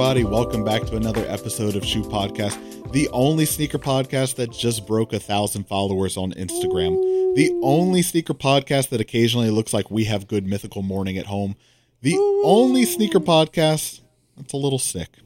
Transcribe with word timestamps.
everybody. 0.00 0.24
Welcome 0.24 0.64
back 0.64 0.84
to 0.84 0.96
another 0.96 1.26
episode 1.28 1.76
of 1.76 1.84
Shoe 1.84 2.00
Podcast, 2.00 2.90
the 2.90 3.06
only 3.10 3.44
sneaker 3.44 3.78
podcast 3.78 4.36
that 4.36 4.50
just 4.50 4.86
broke 4.86 5.12
a 5.12 5.20
thousand 5.20 5.64
followers 5.64 6.16
on 6.16 6.32
Instagram. 6.32 6.94
The 7.34 7.50
only 7.62 8.00
sneaker 8.00 8.32
podcast 8.32 8.88
that 8.88 9.02
occasionally 9.02 9.50
looks 9.50 9.74
like 9.74 9.90
we 9.90 10.04
have 10.04 10.26
good 10.26 10.46
mythical 10.46 10.80
morning 10.80 11.18
at 11.18 11.26
home. 11.26 11.54
The 12.00 12.16
only 12.42 12.86
sneaker 12.86 13.20
podcast 13.20 14.00
that's 14.38 14.54
a 14.54 14.56
little 14.56 14.78
sick, 14.78 15.18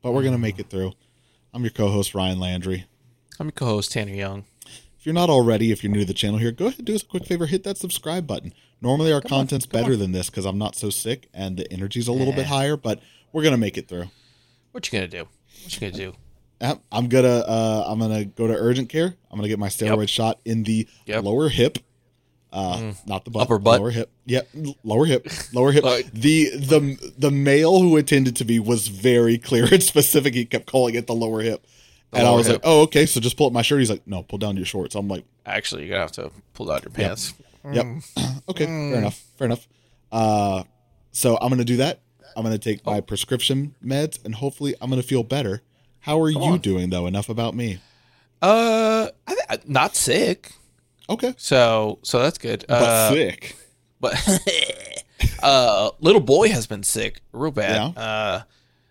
but 0.00 0.12
we're 0.12 0.22
going 0.22 0.32
to 0.32 0.38
make 0.38 0.58
it 0.58 0.70
through. 0.70 0.92
I'm 1.52 1.60
your 1.60 1.72
co 1.72 1.88
host, 1.88 2.14
Ryan 2.14 2.40
Landry. 2.40 2.86
I'm 3.38 3.48
your 3.48 3.52
co-host 3.52 3.92
Tanner 3.92 4.14
Young. 4.14 4.46
If 4.98 5.04
you're 5.04 5.12
not 5.12 5.28
already, 5.28 5.70
if 5.70 5.84
you're 5.84 5.92
new 5.92 6.00
to 6.00 6.06
the 6.06 6.14
channel 6.14 6.38
here, 6.38 6.50
go 6.50 6.68
ahead 6.68 6.78
and 6.78 6.86
do 6.86 6.94
us 6.94 7.02
a 7.02 7.06
quick 7.06 7.26
favor, 7.26 7.44
hit 7.44 7.62
that 7.64 7.76
subscribe 7.76 8.26
button. 8.26 8.54
Normally 8.80 9.12
our 9.12 9.20
content's 9.20 9.66
better 9.66 9.96
than 9.96 10.12
this 10.12 10.30
because 10.30 10.46
I'm 10.46 10.56
not 10.56 10.76
so 10.76 10.88
sick 10.88 11.28
and 11.34 11.58
the 11.58 11.70
energy's 11.70 12.08
a 12.08 12.12
little 12.12 12.32
bit 12.32 12.46
higher, 12.46 12.78
but 12.78 13.00
we're 13.34 13.42
gonna 13.42 13.58
make 13.58 13.76
it 13.76 13.88
through. 13.88 14.06
What 14.72 14.90
you 14.90 14.98
gonna 14.98 15.08
do? 15.08 15.24
What 15.64 15.74
you 15.74 15.80
gonna 15.80 15.92
do? 15.92 16.14
I'm 16.90 17.08
gonna 17.08 17.28
uh, 17.46 17.84
I'm 17.86 17.98
gonna 17.98 18.24
go 18.24 18.46
to 18.46 18.54
urgent 18.54 18.88
care. 18.88 19.14
I'm 19.30 19.36
gonna 19.36 19.48
get 19.48 19.58
my 19.58 19.68
steroid 19.68 20.08
shot 20.08 20.40
in 20.46 20.62
the 20.62 20.88
Yep. 21.04 21.24
lower 21.24 21.48
hip, 21.50 21.78
uh, 22.52 22.92
not 23.06 23.24
the 23.26 23.30
butt, 23.30 23.42
Upper 23.42 23.58
butt? 23.58 23.80
lower 23.80 23.90
hip. 23.90 24.10
Yep, 24.26 24.48
lower 24.82 25.04
hip, 25.04 25.26
lower 25.52 25.72
hip. 25.72 25.84
Uh, 25.86 25.98
the 26.14 26.50
the 26.56 27.12
the 27.18 27.30
male 27.30 27.80
who 27.82 27.96
attended 27.98 28.36
to 28.36 28.44
me 28.46 28.58
was 28.60 28.88
very 28.88 29.36
clear 29.36 29.66
and 29.70 29.82
specific. 29.92 30.32
He 30.34 30.46
kept 30.46 30.66
calling 30.66 30.94
it 30.94 31.06
the 31.06 31.14
lower 31.14 31.42
hip, 31.42 31.66
and 32.12 32.26
I 32.26 32.30
was 32.30 32.46
hip. 32.46 32.54
like, 32.56 32.62
oh 32.64 32.82
okay, 32.82 33.04
so 33.04 33.20
just 33.20 33.36
pull 33.36 33.48
up 33.48 33.52
my 33.52 33.62
shirt. 33.62 33.80
He's 33.80 33.90
like, 33.90 34.06
no, 34.06 34.22
pull 34.22 34.38
down 34.38 34.56
your 34.56 34.64
shorts. 34.66 34.94
I'm 34.94 35.08
like, 35.08 35.24
Actually, 35.44 35.82
you're 35.82 35.90
gonna 35.90 36.00
have 36.02 36.12
to 36.12 36.30
pull 36.54 36.66
down 36.66 36.80
your 36.82 36.92
pants. 36.92 37.34
Yep. 37.70 37.86
okay. 38.48 38.64
Fair 38.66 38.94
enough. 38.94 39.22
Fair 39.36 39.46
enough. 39.46 39.68
Uh, 40.10 40.62
so 41.12 41.36
I'm 41.36 41.50
gonna 41.50 41.64
do 41.64 41.76
that. 41.78 42.00
I'm 42.36 42.42
gonna 42.42 42.58
take 42.58 42.84
my 42.86 43.00
prescription 43.00 43.74
meds, 43.84 44.18
and 44.24 44.34
hopefully 44.34 44.74
I'm 44.80 44.90
gonna 44.90 45.02
feel 45.02 45.22
better. 45.22 45.62
How 46.00 46.20
are 46.20 46.30
you 46.30 46.38
on. 46.38 46.58
doing 46.58 46.90
though? 46.90 47.06
Enough 47.06 47.28
about 47.28 47.54
me. 47.54 47.78
Uh, 48.42 49.08
I 49.26 49.34
th- 49.48 49.66
not 49.66 49.96
sick. 49.96 50.52
Okay. 51.08 51.34
So 51.36 51.98
so 52.02 52.20
that's 52.22 52.38
good. 52.38 52.64
But 52.68 52.82
uh, 52.82 53.10
sick. 53.10 53.56
but 54.00 54.14
uh, 55.42 55.90
little 56.00 56.20
boy 56.20 56.48
has 56.50 56.66
been 56.66 56.82
sick 56.82 57.20
real 57.32 57.50
bad. 57.50 57.94
Yeah. 57.96 58.02
Uh, 58.02 58.42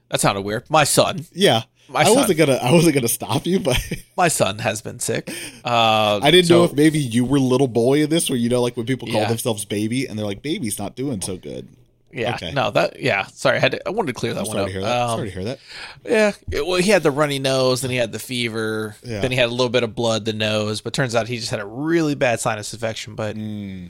that 0.10 0.20
sounded 0.20 0.42
weird. 0.42 0.70
My 0.70 0.84
son, 0.84 1.26
Yeah. 1.34 1.64
my 1.90 2.02
I 2.02 2.04
son, 2.06 2.16
wasn't 2.16 2.38
gonna. 2.40 2.56
I 2.56 2.72
wasn't 2.72 2.96
gonna 2.96 3.08
stop 3.08 3.46
you, 3.46 3.60
but 3.60 3.78
my 4.18 4.28
son 4.28 4.60
has 4.60 4.82
been 4.82 5.00
sick. 5.00 5.32
Uh, 5.66 6.20
I 6.22 6.32
didn't 6.32 6.48
so- 6.48 6.60
know 6.60 6.64
if 6.66 6.74
maybe 6.74 7.00
you 7.00 7.26
were 7.26 7.40
little 7.40 7.68
boy 7.68 8.04
in 8.04 8.10
this, 8.10 8.30
where 8.30 8.38
you 8.38 8.50
know, 8.50 8.62
like 8.62 8.78
when 8.78 8.86
people 8.86 9.08
call 9.08 9.22
Yeah. 9.22 9.28
themselves 9.30 9.66
baby, 9.66 10.08
and 10.08 10.18
they're 10.18 10.26
like, 10.26 10.42
"Baby's 10.42 10.78
not 10.80 10.96
doing 10.96 11.22
so 11.22 11.38
good." 11.38 11.68
Yeah, 12.14 12.36
Okay. 12.36 12.52
no, 12.52 12.70
that 12.72 13.00
yeah. 13.02 13.26
Sorry, 13.28 13.58
I 13.58 13.60
had 13.60 13.72
to, 13.72 13.88
I 13.88 13.92
wanted 13.92 14.14
to 14.14 14.20
clear 14.20 14.34
that 14.36 14.42
I'm 14.42 14.48
one 14.48 14.58
up. 14.58 14.68
to 14.68 14.72
hear 14.72 14.82
that. 14.82 15.02
Um, 15.02 15.18
sorry 15.18 15.30
to 15.30 15.34
hear 15.34 15.44
that. 15.46 15.60
Yeah. 16.06 16.32
It- 16.52 16.66
well, 16.68 16.78
he 16.80 16.92
had 16.92 17.02
the 17.04 17.12
runny 17.12 17.40
nose, 17.40 17.82
then 17.82 17.90
he 17.92 17.98
had 17.98 18.12
the 18.12 18.20
fever, 18.20 18.96
Yeah. 19.04 19.20
then 19.22 19.32
he 19.32 19.38
had 19.38 19.50
a 19.50 19.52
little 19.52 19.70
bit 19.70 19.84
of 19.84 19.96
blood 19.96 20.26
the 20.26 20.34
nose, 20.34 20.80
but 20.82 20.94
turns 20.94 21.16
out 21.16 21.28
he 21.28 21.38
just 21.38 21.50
had 21.50 21.60
a 21.60 21.66
really 21.66 22.14
bad 22.16 22.40
sinus 22.40 22.74
infection. 22.74 23.16
But 23.16 23.36
Mm. 23.36 23.90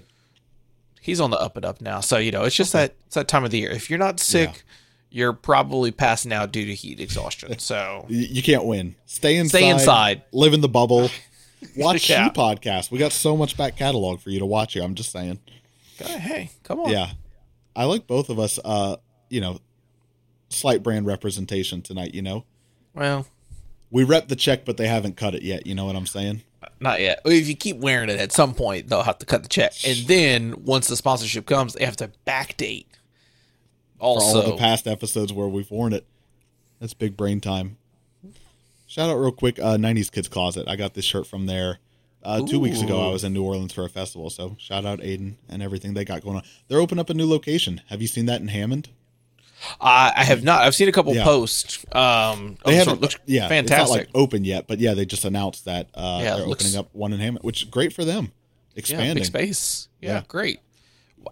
he's 1.01 1.19
on 1.19 1.31
the 1.31 1.37
up 1.37 1.57
and 1.57 1.65
up 1.65 1.81
now. 1.81 1.99
So, 1.99 2.17
you 2.17 2.31
know, 2.31 2.43
it's 2.43 2.55
just 2.55 2.71
that 2.73 2.93
it's 3.07 3.15
that 3.15 3.27
time 3.27 3.43
of 3.43 3.51
the 3.51 3.59
year. 3.59 3.71
If 3.71 3.89
you're 3.89 3.99
not 3.99 4.19
sick, 4.19 4.63
you're 5.09 5.33
probably 5.33 5.91
passing 5.91 6.31
out 6.33 6.51
due 6.51 6.65
to 6.65 6.73
heat 6.73 6.99
exhaustion. 6.99 7.53
So 7.59 8.05
You 8.09 8.41
can't 8.41 8.63
win. 8.65 8.95
Stay 9.05 9.35
inside. 9.37 9.57
Stay 9.57 9.69
inside. 9.69 10.21
Live 10.31 10.53
in 10.53 10.61
the 10.61 10.69
bubble. 10.69 11.09
Watch 11.77 12.09
Yeah. 12.09 12.29
Podcast. 12.29 12.89
We 12.89 12.97
got 12.99 13.11
so 13.11 13.35
much 13.37 13.55
back 13.57 13.77
catalog 13.77 14.19
for 14.21 14.29
you 14.29 14.39
to 14.39 14.45
watch 14.45 14.73
here. 14.73 14.83
I'm 14.83 14.95
just 14.95 15.11
saying. 15.11 15.39
hey, 15.99 16.49
come 16.63 16.79
on. 16.81 16.89
Yeah. 16.91 17.11
I 17.75 17.85
like 17.85 18.07
both 18.07 18.29
of 18.29 18.39
us 18.39 18.59
uh, 18.63 18.97
you 19.29 19.41
know, 19.41 19.59
slight 20.49 20.83
brand 20.83 21.05
representation 21.05 21.81
tonight, 21.81 22.13
you 22.13 22.21
know. 22.21 22.45
Well, 22.93 23.25
We 23.89 24.03
rep 24.03 24.27
the 24.27 24.35
check, 24.35 24.65
but 24.65 24.77
they 24.77 24.87
haven't 24.87 25.17
cut 25.17 25.33
it 25.35 25.41
yet, 25.43 25.65
you 25.65 25.73
know 25.75 25.85
what 25.85 25.95
I'm 25.95 26.05
saying? 26.05 26.43
not 26.79 26.99
yet. 27.01 27.19
If 27.25 27.47
you 27.47 27.55
keep 27.55 27.77
wearing 27.77 28.09
it 28.09 28.19
at 28.19 28.31
some 28.31 28.53
point, 28.53 28.87
they'll 28.87 29.03
have 29.03 29.17
to 29.19 29.25
cut 29.25 29.43
the 29.43 29.49
check. 29.49 29.73
And 29.85 29.97
then 30.07 30.63
once 30.65 30.87
the 30.87 30.95
sponsorship 30.95 31.45
comes, 31.45 31.73
they 31.73 31.85
have 31.85 31.95
to 31.97 32.11
backdate. 32.27 32.85
For 33.97 34.03
all 34.03 34.15
Also, 34.21 34.39
of 34.41 34.45
the 34.47 34.57
past 34.57 34.85
episodes 34.87 35.31
where 35.33 35.47
we've 35.47 35.71
worn 35.71 35.93
it. 35.93 36.05
That's 36.79 36.93
big 36.93 37.15
brain 37.17 37.39
time. 37.39 37.77
Shout 38.87 39.09
out 39.09 39.15
real 39.15 39.31
quick, 39.31 39.59
uh 39.59 39.77
90s 39.77 40.11
Kids 40.11 40.27
Closet. 40.27 40.67
I 40.67 40.75
got 40.75 40.93
this 40.93 41.05
shirt 41.05 41.25
from 41.25 41.45
there. 41.45 41.79
Uh, 42.23 42.45
two 42.45 42.59
weeks 42.59 42.81
ago, 42.81 43.07
I 43.07 43.11
was 43.11 43.23
in 43.23 43.33
New 43.33 43.43
Orleans 43.43 43.73
for 43.73 43.83
a 43.83 43.89
festival, 43.89 44.29
so 44.29 44.55
shout 44.59 44.85
out 44.85 44.99
Aiden 44.99 45.35
and 45.49 45.61
everything 45.61 45.93
they 45.93 46.05
got 46.05 46.21
going 46.21 46.37
on. 46.37 46.43
They're 46.67 46.79
opening 46.79 46.99
up 47.01 47.09
a 47.09 47.13
new 47.13 47.27
location. 47.29 47.81
Have 47.87 48.01
you 48.01 48.07
seen 48.07 48.25
that 48.27 48.39
in 48.41 48.47
Hammond? 48.47 48.89
I, 49.79 50.11
I 50.15 50.23
have 50.23 50.43
not. 50.43 50.61
I've 50.61 50.75
seen 50.75 50.89
a 50.89 50.91
couple 50.91 51.13
Yeah. 51.15 51.23
posts. 51.23 51.85
Um, 51.93 52.57
They 52.65 52.73
of 52.79 52.85
haven't, 52.87 53.01
looks 53.01 53.17
yeah, 53.25 53.47
fantastic. 53.47 53.81
It's 53.81 53.89
not 53.89 53.89
like 53.89 54.09
open 54.23 54.43
yet, 54.45 54.67
but 54.67 54.79
yeah, 54.79 54.93
they 54.93 55.05
just 55.05 55.23
announced 55.25 55.65
that 55.65 55.89
uh, 55.93 56.19
Yeah, 56.23 56.35
they're 56.37 56.45
looks- 56.47 56.63
opening 56.65 56.79
up 56.79 56.89
one 56.93 57.13
in 57.13 57.19
Hammond, 57.19 57.43
which 57.45 57.63
is 57.63 57.69
great 57.69 57.93
for 57.93 58.03
them. 58.05 58.31
yeah, 58.73 58.79
Expanding. 58.79 59.15
big 59.15 59.25
space. 59.25 59.87
Yeah, 60.01 60.15
Yeah. 60.15 60.23
great. 60.27 60.59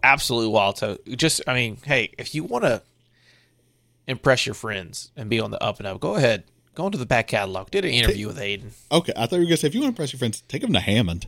Absolutely 0.04 0.50
wild. 0.50 0.78
So 0.78 0.98
just, 1.18 1.42
I 1.48 1.54
mean, 1.54 1.78
hey, 1.86 2.14
if 2.18 2.34
you 2.34 2.44
want 2.46 2.64
to 2.64 2.82
impress 4.08 4.46
your 4.46 4.56
friends 4.56 5.12
and 5.16 5.30
be 5.30 5.40
on 5.40 5.52
the 5.52 5.62
up 5.62 5.80
and 5.80 5.88
up, 5.88 6.00
go 6.00 6.16
ahead. 6.16 6.44
Go 6.76 6.86
into 6.86 6.98
the 6.98 7.06
back 7.06 7.28
catalog. 7.28 7.70
Did 7.72 7.86
an 7.86 7.92
interview 7.92 8.28
with 8.28 8.38
Aiden. 8.40 8.72
Okay, 8.92 9.12
I 9.16 9.26
thought 9.26 9.36
you 9.38 9.40
were 9.42 9.46
gonna 9.46 9.58
say 9.58 9.68
if 9.68 9.74
you 9.76 9.82
want 9.82 9.90
to 9.90 9.94
impress 10.02 10.14
your 10.14 10.20
friends, 10.20 10.42
take 10.48 10.62
them 10.62 10.74
to 10.74 10.80
Hammond. 10.80 11.28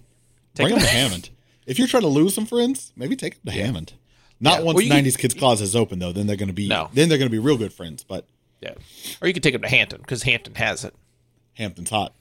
Take 0.56 0.66
Bring 0.68 0.76
them 0.76 0.84
to 0.84 0.90
Hammond. 0.94 1.30
If 1.66 1.78
you're 1.80 1.88
trying 1.88 2.04
to 2.04 2.08
lose 2.10 2.34
some 2.34 2.46
friends, 2.46 2.92
maybe 2.96 3.16
take 3.16 3.42
them 3.44 3.54
to 3.54 3.60
Hammond. 3.60 3.94
Not 4.40 4.60
Yeah, 4.60 4.66
once 4.66 4.76
well, 4.76 4.84
you 4.86 4.90
can- 4.92 5.04
'90s 5.06 5.18
Kids 5.18 5.34
Closet 5.34 5.64
is 5.66 5.76
open 5.76 6.00
though. 6.00 6.12
Then 6.14 6.28
they're 6.28 6.36
gonna 6.38 6.54
be 6.54 6.68
No. 6.68 6.90
then 6.94 7.10
they're 7.10 7.18
gonna 7.18 7.30
be 7.30 7.40
real 7.40 7.58
good 7.58 7.74
friends. 7.74 8.04
But 8.04 8.26
Yeah, 8.62 8.74
or 9.22 9.28
you 9.28 9.34
could 9.34 9.44
take 9.44 9.54
them 9.54 9.62
to 9.64 9.68
Hampton 9.70 10.00
because 10.02 10.24
Hampton 10.24 10.56
has 10.56 10.84
it. 10.86 10.94
Hampton's 11.56 11.90
hot 11.90 12.14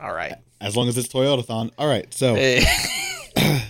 All 0.00 0.12
right. 0.12 0.34
as 0.60 0.76
long 0.76 0.88
as 0.88 0.96
it's 0.98 1.08
Toyotathon. 1.08 1.70
All 1.78 1.88
right, 1.88 2.12
so 2.14 2.34
Eh, 2.36 2.64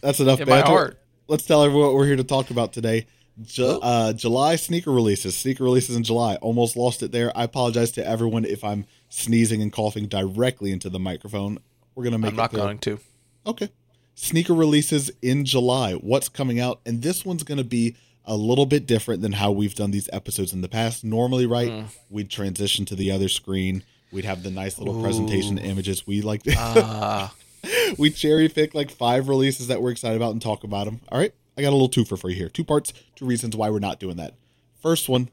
that's 0.00 0.20
enough. 0.20 0.40
in 0.40 0.48
my 0.48 0.60
heart. 0.60 1.00
Let's 1.28 1.44
tell 1.44 1.62
everyone 1.64 1.86
what 1.88 1.94
we're 1.94 2.06
here 2.06 2.16
to 2.16 2.24
talk 2.24 2.50
about 2.50 2.72
today. 2.72 3.06
Ju- 3.42 3.80
uh, 3.82 4.12
July 4.12 4.56
sneaker 4.56 4.92
releases. 4.92 5.36
Sneaker 5.36 5.64
releases 5.64 5.96
in 5.96 6.04
July. 6.04 6.36
Almost 6.36 6.76
lost 6.76 7.02
it 7.02 7.10
there. 7.12 7.36
I 7.36 7.44
apologize 7.44 7.90
to 7.92 8.06
everyone 8.06 8.44
if 8.44 8.62
I'm 8.62 8.86
sneezing 9.08 9.60
and 9.62 9.72
coughing 9.72 10.06
directly 10.06 10.70
into 10.72 10.88
the 10.88 10.98
microphone. 11.00 11.58
We're 11.94 12.04
gonna 12.04 12.18
make 12.18 12.30
I'm 12.30 12.36
not 12.36 12.52
going 12.52 12.78
to. 12.78 12.98
Okay. 13.46 13.70
Sneaker 14.14 14.54
releases 14.54 15.10
in 15.22 15.44
July. 15.44 15.94
What's 15.94 16.28
coming 16.28 16.60
out? 16.60 16.80
And 16.86 17.02
this 17.02 17.24
one's 17.24 17.42
going 17.42 17.58
to 17.58 17.64
be 17.64 17.96
a 18.24 18.36
little 18.36 18.64
bit 18.64 18.86
different 18.86 19.20
than 19.22 19.32
how 19.32 19.50
we've 19.50 19.74
done 19.74 19.90
these 19.90 20.08
episodes 20.12 20.52
in 20.52 20.60
the 20.60 20.68
past. 20.68 21.02
Normally, 21.04 21.44
right, 21.46 21.68
Hmm. 21.70 21.82
we'd 22.08 22.30
transition 22.30 22.84
to 22.86 22.94
the 22.94 23.10
other 23.10 23.28
screen. 23.28 23.82
We'd 24.12 24.24
have 24.24 24.44
the 24.44 24.50
nice 24.52 24.78
little 24.78 25.02
presentation 25.02 25.58
images. 25.58 26.06
We 26.06 26.22
like 26.22 26.42
Ah, 26.56 27.34
we 27.98 28.10
cherry 28.10 28.48
pick 28.48 28.72
like 28.72 28.90
five 28.92 29.28
releases 29.28 29.66
that 29.66 29.82
we're 29.82 29.90
excited 29.90 30.14
about 30.16 30.30
and 30.30 30.40
talk 30.40 30.62
about 30.62 30.84
them. 30.84 31.00
All 31.10 31.18
right. 31.18 31.34
I 31.56 31.62
got 31.62 31.70
a 31.70 31.76
little 31.76 31.88
twofer 31.88 32.18
for 32.18 32.28
you 32.30 32.36
here. 32.36 32.48
Two 32.48 32.64
parts, 32.64 32.92
two 33.14 33.26
reasons 33.26 33.56
why 33.56 33.70
we're 33.70 33.78
not 33.78 34.00
doing 34.00 34.16
that. 34.16 34.34
First 34.80 35.08
one, 35.08 35.30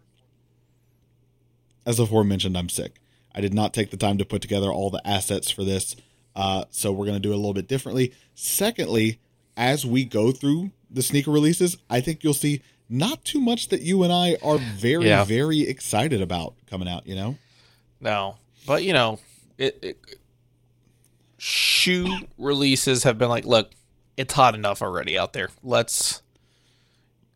as 1.86 2.00
aforementioned, 2.00 2.58
I'm 2.58 2.70
sick. 2.70 2.98
I 3.34 3.42
did 3.42 3.54
not 3.54 3.74
take 3.74 3.92
the 3.92 3.98
time 3.98 4.18
to 4.18 4.26
put 4.26 4.42
together 4.42 4.70
all 4.72 4.90
the 4.90 5.02
assets 5.08 5.50
for 5.50 5.64
this. 5.64 5.96
Uh, 6.36 6.66
so 6.70 6.92
we're 6.92 7.06
going 7.06 7.16
to 7.18 7.22
do 7.22 7.32
it 7.32 7.36
a 7.36 7.38
little 7.38 7.54
bit 7.54 7.68
differently. 7.68 8.14
Secondly, 8.36 9.20
as 9.58 9.86
we 9.86 10.06
go 10.06 10.32
through 10.32 10.72
the 10.90 11.02
sneaker 11.02 11.32
releases, 11.32 11.78
I 11.90 12.02
think 12.02 12.24
you'll 12.24 12.34
see 12.34 12.62
not 12.90 13.24
too 13.26 13.40
much 13.40 13.70
that 13.70 13.82
you 13.82 14.04
and 14.04 14.12
I 14.14 14.38
are 14.44 14.58
very, 14.58 15.08
Yeah. 15.08 15.24
very 15.24 15.62
excited 15.62 16.22
about 16.22 16.56
coming 16.68 16.88
out, 16.88 17.08
you 17.08 17.16
know? 17.16 17.38
no, 18.00 18.38
but 18.68 18.84
you 18.84 18.94
know, 18.94 19.20
it, 19.58 19.80
it 19.82 19.98
shoe 21.38 22.08
releases 22.38 23.04
have 23.04 23.18
been 23.18 23.30
like, 23.30 23.46
look, 23.46 23.72
it's 24.22 24.34
hot 24.34 24.56
enough 24.56 24.82
already 24.82 25.18
out 25.18 25.34
there. 25.34 25.50
Let's 25.64 26.22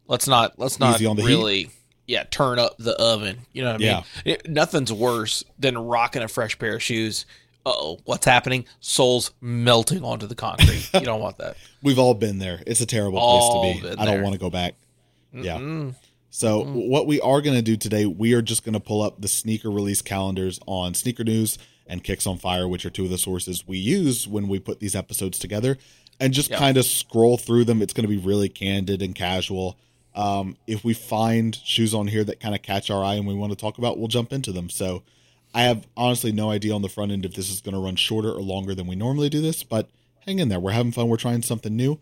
let's 0.08 0.28
not 0.28 0.58
let's 0.58 0.80
not 0.80 1.00
the 1.00 1.10
heat. 1.10 1.26
really 1.26 1.70
yeah 2.08 2.24
turn 2.24 2.60
up 2.60 2.78
the 2.78 2.96
oven. 2.96 3.40
You 3.52 3.64
know 3.64 3.74
what 3.74 3.82
I 3.82 3.94
mean? 3.94 4.04
It- 4.26 4.50
nothing's 4.50 4.94
worse 4.94 5.44
than 5.58 5.78
rocking 5.78 6.22
a 6.22 6.28
fresh 6.28 6.58
pair 6.58 6.76
of 6.76 6.84
shoes. 6.84 7.26
Oh, 7.66 8.00
what's 8.06 8.28
happening? 8.28 8.66
Soles 8.80 9.32
melting 9.42 10.04
onto 10.04 10.28
the 10.28 10.36
concrete. 10.36 10.88
you 10.94 11.00
don't 11.00 11.20
want 11.20 11.40
that. 11.40 11.58
We've 11.82 11.98
all 11.98 12.14
been 12.14 12.38
there. 12.38 12.62
It's 12.68 12.80
a 12.80 12.86
terrible 12.86 13.18
All 13.18 13.64
place 13.64 13.82
to 13.82 13.96
be. 13.96 14.02
I 14.02 14.06
don't 14.06 14.22
want 14.22 14.34
to 14.34 14.40
go 14.40 14.52
back. 14.52 14.76
Yeah. 15.34 15.58
Mm. 15.58 15.96
So 16.30 16.64
what 16.64 17.08
we 17.08 17.20
are 17.22 17.42
going 17.42 17.56
to 17.56 17.64
do 17.64 17.76
today, 17.76 18.06
we 18.06 18.34
are 18.34 18.42
just 18.42 18.64
going 18.64 18.74
to 18.74 18.80
pull 18.80 19.02
up 19.02 19.22
the 19.22 19.28
sneaker 19.28 19.72
release 19.72 20.02
calendars 20.02 20.60
on 20.68 20.94
Sneaker 20.94 21.24
News 21.24 21.58
and 21.88 22.04
Kicks 22.04 22.28
on 22.28 22.38
Fire, 22.38 22.68
which 22.68 22.86
are 22.86 22.90
two 22.90 23.06
of 23.06 23.10
the 23.10 23.18
sources 23.18 23.66
we 23.68 23.78
use 23.78 24.28
when 24.28 24.48
we 24.48 24.60
put 24.60 24.80
these 24.80 24.96
episodes 24.96 25.40
together, 25.40 25.78
and 26.20 26.34
just 26.34 26.50
Yeah. 26.50 26.58
kind 26.58 26.78
of 26.78 26.86
scroll 26.86 27.38
through 27.38 27.66
them. 27.66 27.82
It's 27.82 27.94
going 27.94 28.04
to 28.04 28.10
be 28.10 28.18
really 28.18 28.50
candid 28.50 29.02
and 29.02 29.14
casual. 29.16 29.78
Um, 30.16 30.56
if 30.66 30.84
we 30.86 30.94
find 30.94 31.56
shoes 31.64 31.94
on 31.94 32.08
here 32.08 32.24
that 32.24 32.40
kind 32.40 32.56
of 32.56 32.62
catch 32.62 32.90
our 32.90 33.04
eye 33.04 33.16
and 33.16 33.28
we 33.28 33.34
want 33.34 33.52
to 33.52 33.58
talk 33.58 33.78
about, 33.78 33.98
we'll 33.98 34.08
jump 34.08 34.32
into 34.32 34.52
them. 34.54 34.70
So 34.70 35.04
I 35.54 35.64
have 35.64 35.86
honestly 35.98 36.32
no 36.32 36.50
idea 36.52 36.74
on 36.74 36.82
the 36.82 36.90
front 36.90 37.12
end 37.12 37.26
if 37.26 37.34
this 37.36 37.50
is 37.52 37.60
going 37.62 37.74
to 37.76 37.82
run 37.82 37.96
shorter 37.98 38.32
or 38.32 38.42
longer 38.42 38.74
than 38.74 38.88
we 38.88 38.96
normally 38.96 39.30
do 39.30 39.42
this, 39.42 39.64
but 39.64 39.90
hang 40.26 40.40
in 40.40 40.48
there. 40.50 40.60
We're 40.60 40.72
having 40.72 40.92
fun. 40.94 41.10
We're 41.10 41.18
trying 41.18 41.42
something 41.42 41.76
new. 41.76 42.00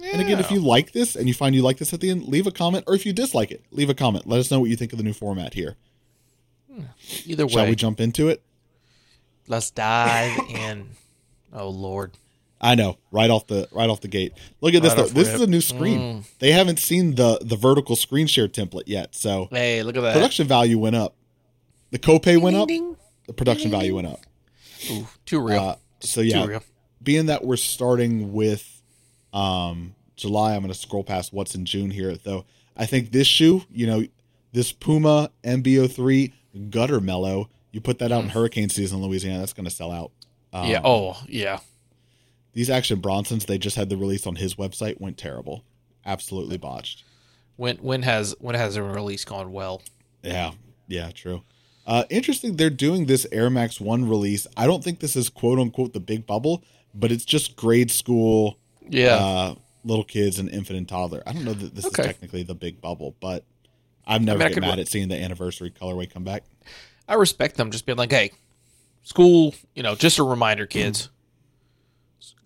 And 0.00 0.20
again, 0.22 0.38
if 0.38 0.52
you 0.52 0.60
like 0.60 0.92
this 0.92 1.16
and 1.16 1.26
you 1.26 1.34
find 1.34 1.56
you 1.56 1.62
like 1.62 1.78
this 1.78 1.92
at 1.92 2.00
the 2.00 2.10
end, 2.10 2.28
leave 2.28 2.46
a 2.46 2.52
comment. 2.52 2.84
Or 2.86 2.94
if 2.94 3.04
you 3.04 3.12
dislike 3.12 3.50
it, 3.50 3.64
leave 3.72 3.90
a 3.90 3.94
comment. 3.94 4.28
Let 4.28 4.38
us 4.38 4.48
know 4.48 4.60
what 4.60 4.70
you 4.70 4.76
think 4.76 4.92
of 4.92 4.98
the 4.98 5.02
new 5.04 5.12
format 5.12 5.54
here. 5.54 5.74
Either 7.26 7.46
way, 7.46 7.52
Shall 7.52 7.66
we 7.66 7.74
jump 7.74 8.00
into 8.00 8.28
it? 8.28 8.40
let's 9.48 9.70
dive 9.70 10.38
in. 10.48 10.90
Oh 11.52 11.68
Lord. 11.70 12.12
I 12.60 12.74
know, 12.74 12.98
right 13.12 13.30
off 13.30 13.46
the 13.46 13.68
right 13.72 13.88
off 13.88 14.00
the 14.00 14.08
gate. 14.08 14.32
Look 14.60 14.74
at 14.74 14.82
this 14.82 14.94
Right 14.94 15.06
though. 15.06 15.12
This 15.12 15.28
is 15.32 15.40
a 15.40 15.46
new 15.46 15.60
screen. 15.60 16.24
They 16.40 16.50
haven't 16.52 16.78
seen 16.78 17.14
the 17.14 17.38
the 17.40 17.56
vertical 17.56 17.94
screen 17.96 18.26
share 18.26 18.48
template 18.48 18.84
yet, 18.86 19.14
so 19.14 19.48
Hey, 19.50 19.82
look 19.82 19.96
at 19.96 20.00
that. 20.02 20.12
production 20.14 20.46
value 20.48 20.78
went 20.78 20.96
up. 20.96 21.14
The 21.90 21.98
copay 21.98 22.40
went 22.40 22.54
Ding, 22.54 22.62
up. 22.62 22.68
ding, 22.68 22.96
The 23.26 23.32
production 23.32 23.70
value 23.70 23.94
went 23.94 24.08
up. 24.08 24.20
Ooh, 24.90 25.06
too 25.24 25.40
real. 25.40 25.60
Uh, 25.60 25.76
so 26.00 26.20
too 26.22 26.28
yeah, 26.28 26.44
real. 26.44 26.62
being 27.02 27.26
that 27.26 27.44
we're 27.44 27.56
starting 27.56 28.32
with 28.32 28.82
um 29.32 29.94
July, 30.16 30.54
I'm 30.54 30.60
going 30.62 30.72
to 30.72 30.78
scroll 30.78 31.04
past 31.04 31.32
what's 31.32 31.54
in 31.54 31.64
June 31.64 31.90
here 31.92 32.16
though. 32.16 32.44
I 32.76 32.86
think 32.86 33.12
this 33.12 33.26
shoe, 33.28 33.62
you 33.72 33.86
know, 33.86 34.04
this 34.52 34.72
Puma 34.72 35.30
MBO3 35.44 36.32
Gutter 36.70 37.00
Mellow, 37.00 37.48
you 37.70 37.80
put 37.80 37.98
that 38.00 38.10
out 38.10 38.24
in 38.24 38.30
hurricane 38.30 38.68
season 38.68 38.98
in 38.98 39.04
Louisiana, 39.06 39.38
that's 39.38 39.52
going 39.52 39.64
to 39.66 39.70
sell 39.70 39.92
out. 39.92 40.10
Um, 40.52 40.68
yeah. 40.68 40.80
Oh, 40.84 41.20
yeah. 41.28 41.60
These 42.58 42.70
Action 42.70 43.00
Bronsons, 43.00 43.46
they 43.46 43.56
just 43.56 43.76
had 43.76 43.88
the 43.88 43.96
release 43.96 44.26
on 44.26 44.34
his 44.34 44.56
website, 44.56 45.00
went 45.00 45.16
terrible. 45.16 45.62
Absolutely 46.04 46.58
botched. 46.58 47.04
When 47.54 47.76
when 47.76 48.02
has 48.02 48.34
when 48.40 48.56
has 48.56 48.74
a 48.74 48.82
release 48.82 49.24
gone 49.24 49.52
well? 49.52 49.80
Yeah, 50.24 50.50
yeah, 50.88 51.12
true. 51.12 51.44
Uh, 51.86 52.02
interesting, 52.10 52.56
they're 52.56 52.68
doing 52.68 53.06
this 53.06 53.28
Air 53.30 53.48
Max 53.48 53.80
1 53.80 54.08
release. 54.08 54.48
I 54.56 54.66
don't 54.66 54.82
think 54.82 54.98
this 54.98 55.14
is 55.14 55.28
quote 55.28 55.60
unquote 55.60 55.92
the 55.92 56.00
big 56.00 56.26
bubble, 56.26 56.64
but 56.92 57.12
it's 57.12 57.24
just 57.24 57.54
grade 57.54 57.92
school 57.92 58.58
Yeah. 58.90 59.14
uh, 59.14 59.54
little 59.84 60.02
kids 60.02 60.40
and 60.40 60.48
infant 60.48 60.78
and 60.78 60.88
toddler. 60.88 61.22
I 61.28 61.34
don't 61.34 61.44
know 61.44 61.54
that 61.54 61.76
this 61.76 61.84
Okay. 61.86 62.02
is 62.02 62.06
technically 62.08 62.42
the 62.42 62.56
big 62.56 62.80
bubble, 62.80 63.14
but 63.20 63.44
I'm 64.04 64.24
never 64.24 64.40
mean, 64.40 64.48
get 64.54 64.60
mad 64.62 64.74
re- 64.78 64.80
at 64.80 64.88
seeing 64.88 65.06
the 65.06 65.22
anniversary 65.22 65.70
colorway 65.70 66.10
come 66.12 66.24
back. 66.24 66.42
I 67.06 67.14
respect 67.14 67.56
them 67.56 67.70
just 67.70 67.86
being 67.86 67.98
like, 67.98 68.10
hey, 68.10 68.32
school, 69.04 69.54
you 69.76 69.84
know, 69.84 69.94
just 69.94 70.18
a 70.18 70.24
reminder, 70.24 70.66
kids. 70.66 71.08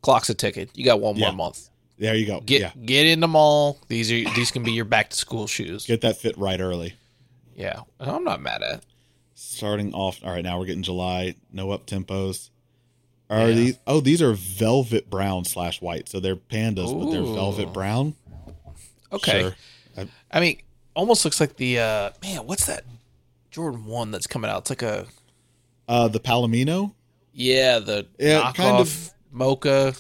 Clock's 0.03 0.29
a 0.31 0.35
ticket. 0.35 0.71
You 0.75 0.85
got 0.85 1.01
one 1.01 1.17
Yeah. 1.17 1.27
more 1.29 1.37
month. 1.47 1.69
There 1.99 2.15
you 2.15 2.27
go. 2.27 2.41
Get 2.41 2.61
yeah, 2.61 2.73
get 2.85 3.07
in 3.07 3.21
the 3.21 3.29
mall. 3.29 3.79
These 3.89 4.11
are 4.11 4.25
these 4.35 4.51
can 4.51 4.63
be 4.65 4.73
your 4.73 4.85
back 4.85 5.11
to 5.11 5.17
school 5.17 5.47
shoes. 5.47 5.87
get 5.87 6.01
that 6.03 6.17
fit 6.17 6.37
right 6.37 6.61
early. 6.61 6.95
Yeah, 7.55 7.81
I'm 8.01 8.25
not 8.25 8.41
mad 8.43 8.63
at. 8.63 8.79
it. 8.79 8.85
Starting 9.35 9.93
off, 9.95 10.21
all 10.25 10.31
right. 10.33 10.43
Now 10.43 10.59
we're 10.59 10.67
getting 10.67 10.83
July. 10.83 11.35
No 11.53 11.71
up 11.71 11.87
tempos. 11.87 12.51
Are 13.31 13.49
Yeah. 13.51 13.55
these? 13.55 13.79
Oh, 13.87 14.01
these 14.01 14.21
are 14.23 14.33
velvet 14.33 15.09
brown 15.11 15.45
slash 15.45 15.81
white. 15.81 16.09
So 16.09 16.19
they're 16.21 16.37
pandas, 16.37 16.93
but 16.99 17.11
they're 17.13 17.23
velvet 17.23 17.73
brown. 17.73 18.15
Okay. 19.13 19.41
Sure. 19.43 19.57
I- 19.97 20.09
I 20.31 20.41
mean, 20.41 20.59
almost 20.97 21.25
looks 21.25 21.41
like 21.41 21.57
the 21.57 21.79
uh 21.79 22.11
man. 22.23 22.47
What's 22.47 22.67
that 22.67 22.85
Jordan 23.51 23.85
one 23.85 24.11
that's 24.11 24.27
coming 24.27 24.51
out? 24.51 24.63
It's 24.63 24.71
like 24.71 24.83
a 24.83 25.07
Uh, 25.89 26.09
the 26.09 26.21
Palomino. 26.21 26.95
yeah, 27.33 27.79
the 27.79 28.07
Yeah, 28.19 28.41
knockoff 28.41 28.55
kind 28.55 28.77
of- 28.79 29.12
mocha. 29.33 29.95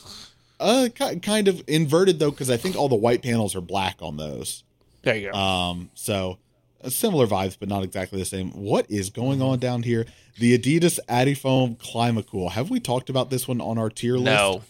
Uh, 0.61 0.88
kind 0.94 1.49
of 1.49 1.62
inverted 1.67 2.19
though, 2.20 2.31
because 2.31 2.49
I 2.50 2.56
think 2.56 2.76
all 2.76 2.88
the 2.88 2.94
white 2.94 3.23
panels 3.23 3.56
are 3.56 3.61
black 3.61 3.96
on 4.00 4.17
those. 4.17 4.62
There 5.02 5.17
you 5.17 5.32
go. 5.32 5.37
Um, 5.37 5.90
so 5.94 6.38
uh, 6.84 6.88
similar 6.90 7.26
vibes, 7.26 7.56
but 7.58 7.69
not 7.69 7.82
exactly 7.82 8.19
the 8.20 8.25
same. 8.25 8.50
What 8.52 8.88
is 8.88 9.11
going 9.11 9.43
on 9.43 9.58
down 9.58 9.82
here? 9.82 10.06
The 10.38 10.56
Adidas 10.56 11.00
adiFOM 11.08 11.79
Climacool. 11.79 12.52
Have 12.52 12.70
we 12.70 12.79
talked 12.79 13.11
about 13.11 13.29
this 13.31 13.49
one 13.49 13.61
on 13.61 13.76
our 13.79 13.90
tier 13.90 14.14
list? 14.17 14.25
no. 14.26 14.62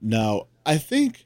No. 0.00 0.46
I 0.66 0.76
think 0.78 1.24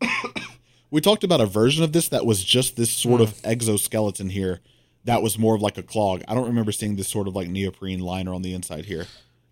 we 0.90 1.00
talked 1.00 1.24
about 1.24 1.40
a 1.40 1.46
version 1.46 1.82
of 1.84 1.92
this 1.92 2.08
that 2.08 2.26
was 2.26 2.42
just 2.44 2.76
this 2.76 2.90
sort 2.90 3.20
of 3.20 3.38
Hmm. 3.40 3.46
exoskeleton 3.50 4.30
here. 4.30 4.60
That 5.04 5.22
was 5.22 5.38
more 5.38 5.54
of 5.54 5.62
like 5.62 5.78
a 5.78 5.82
clog. 5.82 6.22
I 6.28 6.34
don't 6.34 6.46
remember 6.46 6.72
seeing 6.72 6.96
this 6.96 7.08
sort 7.08 7.28
of 7.28 7.34
like 7.36 7.48
neoprene 7.48 8.00
liner 8.00 8.32
on 8.34 8.42
the 8.42 8.54
inside 8.54 8.86
here. 8.86 9.06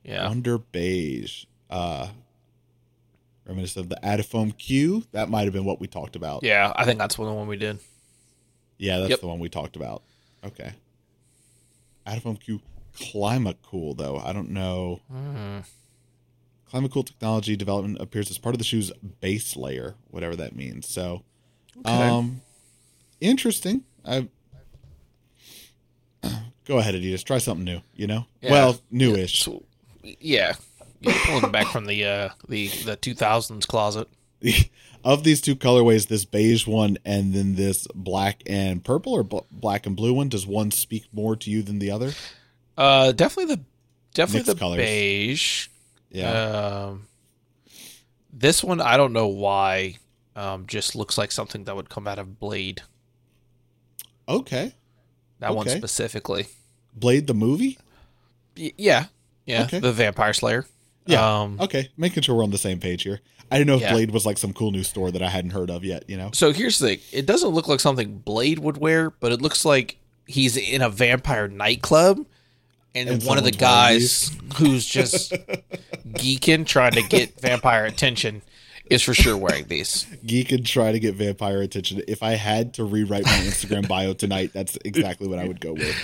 Yeah. 0.04 0.28
Under 0.28 0.58
beige. 0.58 1.44
Uh 1.70 2.08
reminiscent 3.52 3.84
of 3.84 3.88
the 3.90 3.98
adiFOM 4.06 4.56
Q. 4.58 5.04
That 5.12 5.28
might 5.28 5.44
have 5.44 5.52
been 5.52 5.64
what 5.64 5.80
we 5.80 5.86
talked 5.86 6.16
about. 6.16 6.42
Yeah, 6.42 6.72
I 6.74 6.84
think 6.84 6.98
that's 6.98 7.18
one 7.18 7.28
the 7.28 7.34
one 7.34 7.46
we 7.46 7.56
did. 7.56 7.78
Yeah, 8.78 8.98
that's 8.98 9.10
Yep. 9.10 9.20
the 9.20 9.28
one 9.28 9.38
we 9.38 9.48
talked 9.48 9.76
about. 9.76 10.02
Okay. 10.44 10.72
adiFOM 12.06 12.40
Q 12.40 12.60
Climacool 12.96 13.96
though. 13.96 14.18
I 14.18 14.32
don't 14.32 14.50
know. 14.50 15.00
Mm. 15.12 15.64
Climacool 16.70 17.06
technology 17.06 17.54
development 17.54 18.00
appears 18.00 18.30
as 18.30 18.38
part 18.38 18.54
of 18.54 18.58
the 18.58 18.64
shoe's 18.64 18.90
base 19.20 19.56
layer, 19.56 19.94
whatever 20.10 20.34
that 20.36 20.56
means. 20.56 20.88
So, 20.88 21.22
Okay. 21.78 21.90
um, 22.08 22.40
interesting. 23.20 23.84
I 24.04 24.26
go 26.66 26.78
ahead, 26.78 26.94
Adidas. 26.94 27.22
Try 27.24 27.38
something 27.38 27.64
new. 27.64 27.80
You 27.94 28.06
know, 28.06 28.26
Yeah. 28.40 28.50
well, 28.50 28.80
newish. 28.90 29.48
Yeah. 30.02 30.54
You're 31.02 31.14
pulling 31.26 31.50
back 31.52 31.66
from 31.68 31.86
the 31.86 32.04
uh 32.04 32.28
the 32.48 32.68
the 32.68 32.96
2000s 32.96 33.66
closet. 33.66 34.08
of 35.04 35.24
these 35.24 35.40
two 35.40 35.54
colorways, 35.56 36.08
this 36.08 36.24
beige 36.24 36.66
one 36.66 36.98
and 37.04 37.32
then 37.34 37.54
this 37.54 37.86
black 37.94 38.42
and 38.46 38.82
purple 38.84 39.12
or 39.12 39.22
bl- 39.22 39.38
black 39.50 39.86
and 39.86 39.94
blue 39.96 40.12
one, 40.14 40.28
does 40.28 40.46
one 40.46 40.70
speak 40.70 41.04
more 41.12 41.36
to 41.36 41.50
you 41.50 41.62
than 41.62 41.78
the 41.78 41.90
other? 41.90 42.12
Uh 42.76 43.12
definitely 43.12 43.54
the 43.56 43.62
definitely 44.14 44.40
Mixed 44.40 44.52
the 44.54 44.58
colors. 44.58 44.76
beige. 44.78 45.68
Yeah. 46.10 46.30
Um 46.90 47.06
this 48.32 48.62
one 48.64 48.80
I 48.80 48.96
don't 48.96 49.12
know 49.12 49.28
why 49.28 49.98
um 50.36 50.66
just 50.66 50.94
looks 50.96 51.18
like 51.18 51.30
something 51.32 51.64
that 51.64 51.76
would 51.76 51.88
come 51.90 52.06
out 52.08 52.18
of 52.18 52.38
Blade. 52.40 52.82
okay. 54.28 54.74
That 55.40 55.54
one 55.56 55.68
specifically. 55.68 56.46
Blade 56.94 57.26
the 57.26 57.34
movie. 57.34 57.78
Y- 58.56 58.72
yeah. 58.78 59.06
Yeah, 59.44 59.64
Okay. 59.64 59.80
the 59.80 59.92
Vampire 59.92 60.32
Slayer. 60.32 60.66
Yeah. 61.06 61.40
Um 61.42 61.58
Okay, 61.60 61.88
making 61.96 62.22
sure 62.22 62.34
we're 62.36 62.44
on 62.44 62.50
the 62.50 62.58
same 62.58 62.78
page 62.80 63.02
here. 63.02 63.20
I 63.50 63.58
didn't 63.58 63.68
know 63.68 63.76
if 63.76 63.82
Yeah. 63.82 63.92
Blade 63.92 64.10
was 64.12 64.24
like 64.24 64.38
some 64.38 64.52
cool 64.52 64.70
new 64.70 64.82
store 64.82 65.10
that 65.10 65.22
I 65.22 65.28
hadn't 65.28 65.50
heard 65.50 65.70
of 65.70 65.84
yet. 65.84 66.08
You 66.08 66.16
know. 66.16 66.30
So 66.32 66.52
here's 66.52 66.78
the 66.78 66.88
thing. 66.88 67.00
It 67.12 67.26
doesn't 67.26 67.50
look 67.50 67.68
like 67.68 67.80
something 67.80 68.18
Blade 68.18 68.58
would 68.60 68.78
wear, 68.78 69.10
but 69.10 69.32
it 69.32 69.42
looks 69.42 69.64
like 69.64 69.98
he's 70.26 70.56
in 70.56 70.80
a 70.82 70.88
vampire 70.88 71.48
nightclub 71.48 72.24
and, 72.94 73.08
And 73.08 73.22
one 73.24 73.38
of 73.38 73.44
the 73.44 73.50
guys 73.50 74.30
who's 74.56 74.86
just 74.86 75.32
geeking 76.08 76.66
trying 76.66 76.92
to 76.92 77.02
get 77.02 77.40
vampire 77.40 77.84
attention 77.86 78.42
is 78.90 79.02
for 79.02 79.14
sure 79.14 79.36
wearing 79.36 79.66
these. 79.68 80.04
Geeking 80.26 80.64
trying 80.66 80.92
to 80.92 81.00
get 81.00 81.14
vampire 81.14 81.62
attention. 81.62 82.02
If 82.06 82.22
I 82.22 82.32
had 82.32 82.74
to 82.74 82.84
rewrite 82.84 83.24
my 83.24 83.30
Instagram 83.30 83.88
bio 83.88 84.12
tonight, 84.12 84.50
that's 84.52 84.76
exactly 84.84 85.26
what 85.28 85.38
I 85.38 85.46
would 85.46 85.60
go 85.60 85.72
with. 85.72 85.96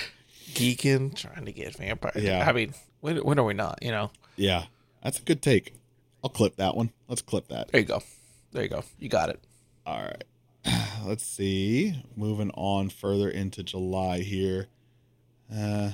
Geeking 0.54 1.14
trying 1.14 1.44
to 1.44 1.52
get 1.52 1.76
vampire. 1.76 2.12
Yeah. 2.16 2.48
I 2.48 2.52
mean, 2.52 2.72
when, 3.00 3.18
when 3.18 3.38
are 3.38 3.44
we 3.44 3.54
not, 3.54 3.80
you 3.82 3.90
know? 3.90 4.10
Yeah, 4.36 4.64
that's 5.08 5.20
a 5.20 5.22
good 5.22 5.40
take. 5.40 5.72
I'll 6.22 6.28
clip 6.28 6.56
that 6.56 6.76
one. 6.76 6.92
Let's 7.08 7.22
clip 7.22 7.48
that. 7.48 7.68
There 7.68 7.80
you 7.80 7.86
go. 7.86 8.02
There 8.52 8.62
you 8.62 8.68
go. 8.68 8.84
You 8.98 9.08
got 9.08 9.30
it. 9.30 9.42
All 9.86 10.02
right. 10.02 10.24
Let's 11.06 11.24
see. 11.24 12.02
Moving 12.14 12.50
on 12.50 12.90
further 12.90 13.30
into 13.30 13.62
July 13.62 14.18
here. 14.18 14.66
Uh, 15.50 15.92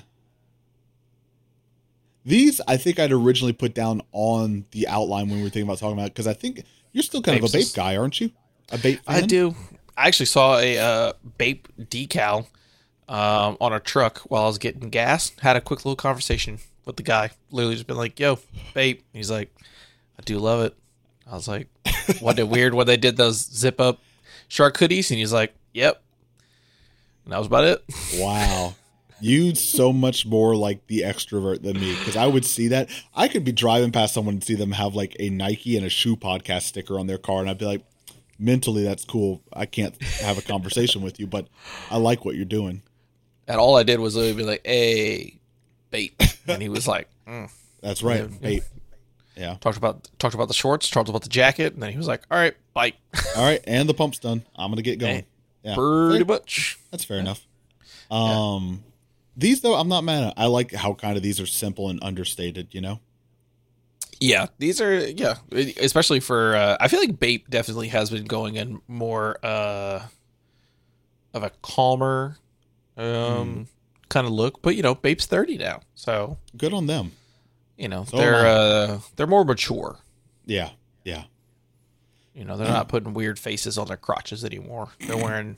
these 2.25 2.61
I 2.67 2.77
think 2.77 2.99
I'd 2.99 3.13
originally 3.13 3.53
put 3.53 3.73
down 3.73 4.03
on 4.11 4.65
the 4.73 4.89
outline 4.89 5.29
when 5.29 5.37
we 5.37 5.45
were 5.45 5.49
thinking 5.49 5.69
about 5.69 5.79
talking 5.79 5.97
about 5.97 6.07
because 6.07 6.27
I 6.27 6.33
think 6.33 6.65
you're 6.91 7.05
still 7.05 7.23
kind 7.23 7.39
of 7.39 7.45
a 7.45 7.53
Bape 7.53 7.73
guy, 7.73 7.97
aren't 7.97 8.21
you? 8.21 8.33
A 8.73 8.79
Bape 8.79 9.05
fan? 9.05 9.15
I 9.15 9.21
do. 9.21 9.55
I 9.97 10.09
actually 10.09 10.27
saw 10.27 10.59
a 10.59 10.77
uh, 10.77 11.13
Bape 11.39 11.69
decal 11.79 12.49
um, 13.09 13.57
on 13.61 13.73
a 13.73 13.79
truck 13.79 14.19
while 14.23 14.43
I 14.43 14.47
was 14.47 14.59
getting 14.59 14.91
gas. 14.91 15.31
Had 15.41 15.55
a 15.55 15.61
quick 15.61 15.85
little 15.85 15.95
conversation 15.95 16.59
with 16.85 16.97
the 16.97 17.03
guy. 17.03 17.31
Literally 17.51 17.75
just 17.75 17.87
been 17.87 17.97
like, 17.97 18.19
"Yo, 18.19 18.39
Bape." 18.75 19.05
He's 19.13 19.31
like, 19.31 19.55
"I 20.19 20.23
do 20.23 20.39
love 20.39 20.65
it." 20.65 20.77
I 21.31 21.35
was 21.35 21.49
like, 21.49 21.69
"Wasn't 22.21 22.41
it 22.41 22.49
weird 22.49 22.75
when 22.75 22.87
they 22.87 22.97
did 22.97 23.17
those 23.17 23.37
zip 23.37 23.81
up 23.81 24.01
shark 24.49 24.77
hoodies?" 24.79 25.11
And 25.11 25.19
he's 25.19 25.33
like, 25.33 25.55
"Yep." 25.73 26.03
And 27.25 27.33
that 27.33 27.39
was 27.39 27.47
about 27.47 27.65
it. 27.65 27.85
Wow. 28.17 28.75
You 29.21 29.55
so 29.55 29.93
much 29.93 30.27
more 30.27 30.55
like 30.55 30.87
the 30.87 31.01
extrovert 31.01 31.63
than 31.63 31.81
me 31.81 31.95
because 31.95 32.17
I 32.17 32.27
would 32.27 32.45
see 32.45 32.69
that. 32.69 32.91
I 33.15 33.29
could 33.29 33.45
be 33.45 33.53
driving 33.53 33.93
past 33.93 34.13
someone 34.13 34.35
and 34.35 34.45
see 34.45 34.55
them 34.55 34.73
have 34.73 34.95
like 34.95 35.17
a 35.19 35.31
Nike 35.31 35.77
and 35.77 35.87
a 35.87 35.89
shoe 35.89 36.17
podcast 36.17 36.63
sticker 36.63 36.99
on 36.99 37.07
their 37.07 37.17
car, 37.17 37.41
and 37.41 37.49
I'd 37.49 37.57
be 37.57 37.65
like, 37.65 37.83
mentally, 38.39 38.83
that's 38.85 39.05
cool. 39.05 39.41
I 39.53 39.65
can't 39.67 40.01
have 40.03 40.37
a 40.37 40.43
conversation 40.43 41.01
with 41.01 41.19
you, 41.19 41.27
but 41.27 41.49
I 41.91 41.97
like 41.97 42.25
what 42.25 42.35
you're 42.35 42.45
doing. 42.45 42.83
And 43.47 43.59
all 43.59 43.77
I 43.77 43.83
did 43.83 44.01
was 44.01 44.17
literally 44.17 44.37
be 44.37 44.45
like, 44.45 44.67
"Hey, 44.67 45.39
Bape," 45.95 46.23
and 46.49 46.61
he 46.61 46.69
was 46.69 46.89
like, 46.89 47.09
mm. 47.29 47.51
That's 47.81 48.03
right. 48.03 48.21
Yeah. 48.21 48.39
Bape. 48.41 48.63
Yeah. 49.37 49.57
talked 49.61 49.77
about 49.77 50.09
talked 50.19 50.35
about 50.35 50.49
the 50.49 50.55
shorts, 50.55 50.89
talked 50.91 51.09
about 51.09 51.23
the 51.23 51.29
jacket, 51.29 51.75
and 51.75 51.83
then 51.83 51.91
he 51.91 51.97
was 51.97 52.09
like, 52.09 52.23
"All 52.31 52.39
right, 52.39 52.55
bite." 52.73 52.97
All 53.37 53.45
right. 53.45 53.61
And 53.67 53.89
the 53.89 53.95
pump's 53.95 54.19
done. 54.19 54.43
I'm 54.57 54.71
going 54.71 54.77
to 54.77 54.83
get 54.83 54.99
going. 54.99 55.25
Yeah. 55.63 55.75
Pretty 55.75 56.25
much. 56.25 56.79
That's 56.91 57.05
fair 57.05 57.19
enough. 57.19 57.47
Um, 58.11 58.85
These, 59.37 59.61
though, 59.63 59.75
I'm 59.75 59.89
not 59.89 60.05
mad 60.05 60.25
at. 60.25 60.35
I 60.37 60.47
like 60.47 60.73
how 60.73 60.95
kind 60.95 61.17
of 61.17 61.23
these 61.23 61.41
are 61.41 61.47
simple 61.47 61.89
and 61.91 61.99
understated, 62.03 62.69
you 62.73 62.81
know? 62.81 63.01
Yeah, 64.21 64.47
these 64.59 64.81
are 64.81 64.97
yeah, 64.97 65.37
especially 65.53 66.21
for 66.21 66.55
uh, 66.55 66.77
I 66.81 66.89
feel 66.89 67.01
like 67.01 67.19
Bape 67.19 67.51
definitely 67.51 67.89
has 67.89 68.11
been 68.11 68.25
going 68.27 68.55
in 68.57 68.81
more 68.87 69.37
uh 69.43 70.03
of 71.35 71.43
a 71.43 71.51
calmer 71.63 72.37
um 72.97 73.05
Mm. 73.05 73.67
Kind 74.09 74.27
of 74.27 74.33
look, 74.33 74.61
but 74.63 74.77
you 74.77 74.83
know, 74.83 74.95
Bape's 74.95 75.27
30 75.27 75.59
now. 75.59 75.81
So, 75.95 76.39
Good 76.57 76.73
on 76.73 76.87
them. 76.87 77.13
you 77.77 77.89
know, 77.89 78.05
So 78.05 78.17
they're 78.19 78.47
uh 78.47 78.99
they're 79.17 79.27
more 79.27 79.45
mature. 79.45 79.99
Yeah, 80.47 80.71
yeah. 81.05 81.25
You 82.35 82.45
know, 82.45 82.57
they're 82.57 82.69
not 82.69 82.89
putting 82.89 83.15
weird 83.15 83.39
faces 83.39 83.79
on 83.79 83.87
their 83.87 83.97
crotches 83.97 84.45
anymore. 84.45 84.89
They're 85.01 85.17
wearing 85.25 85.57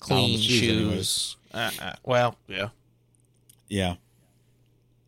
clean 0.00 0.38
shoes 0.38 0.58
shoes. 0.60 1.36
Uh, 1.52 1.70
uh, 1.80 1.92
well, 2.04 2.36
yeah. 2.48 2.68
Yeah. 3.68 3.94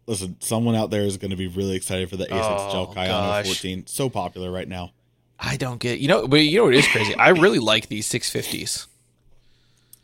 Listen, 0.06 0.37
someone 0.40 0.76
out 0.76 0.90
there 0.90 1.02
is 1.02 1.16
going 1.16 1.30
to 1.33 1.37
be 1.37 1.47
really 1.49 1.75
excited 1.76 2.09
for 2.11 2.16
the 2.16 2.26
Asics 2.26 2.71
Gel 2.73 2.88
Oh, 2.90 2.95
Kayano 2.95 3.09
gosh. 3.09 3.47
14. 3.47 3.87
So 3.87 4.09
popular 4.09 4.50
right 4.52 4.68
now. 4.68 4.92
I 5.38 5.56
don't 5.56 5.78
get 5.80 5.99
you 5.99 6.09
know, 6.09 6.26
but 6.28 6.37
you 6.40 6.59
know 6.59 6.64
what 6.64 6.75
is 6.75 6.87
crazy? 6.88 7.14
I 7.16 7.30
really 7.30 7.59
like 7.59 7.88
these 7.88 8.09
650s. 8.09 8.87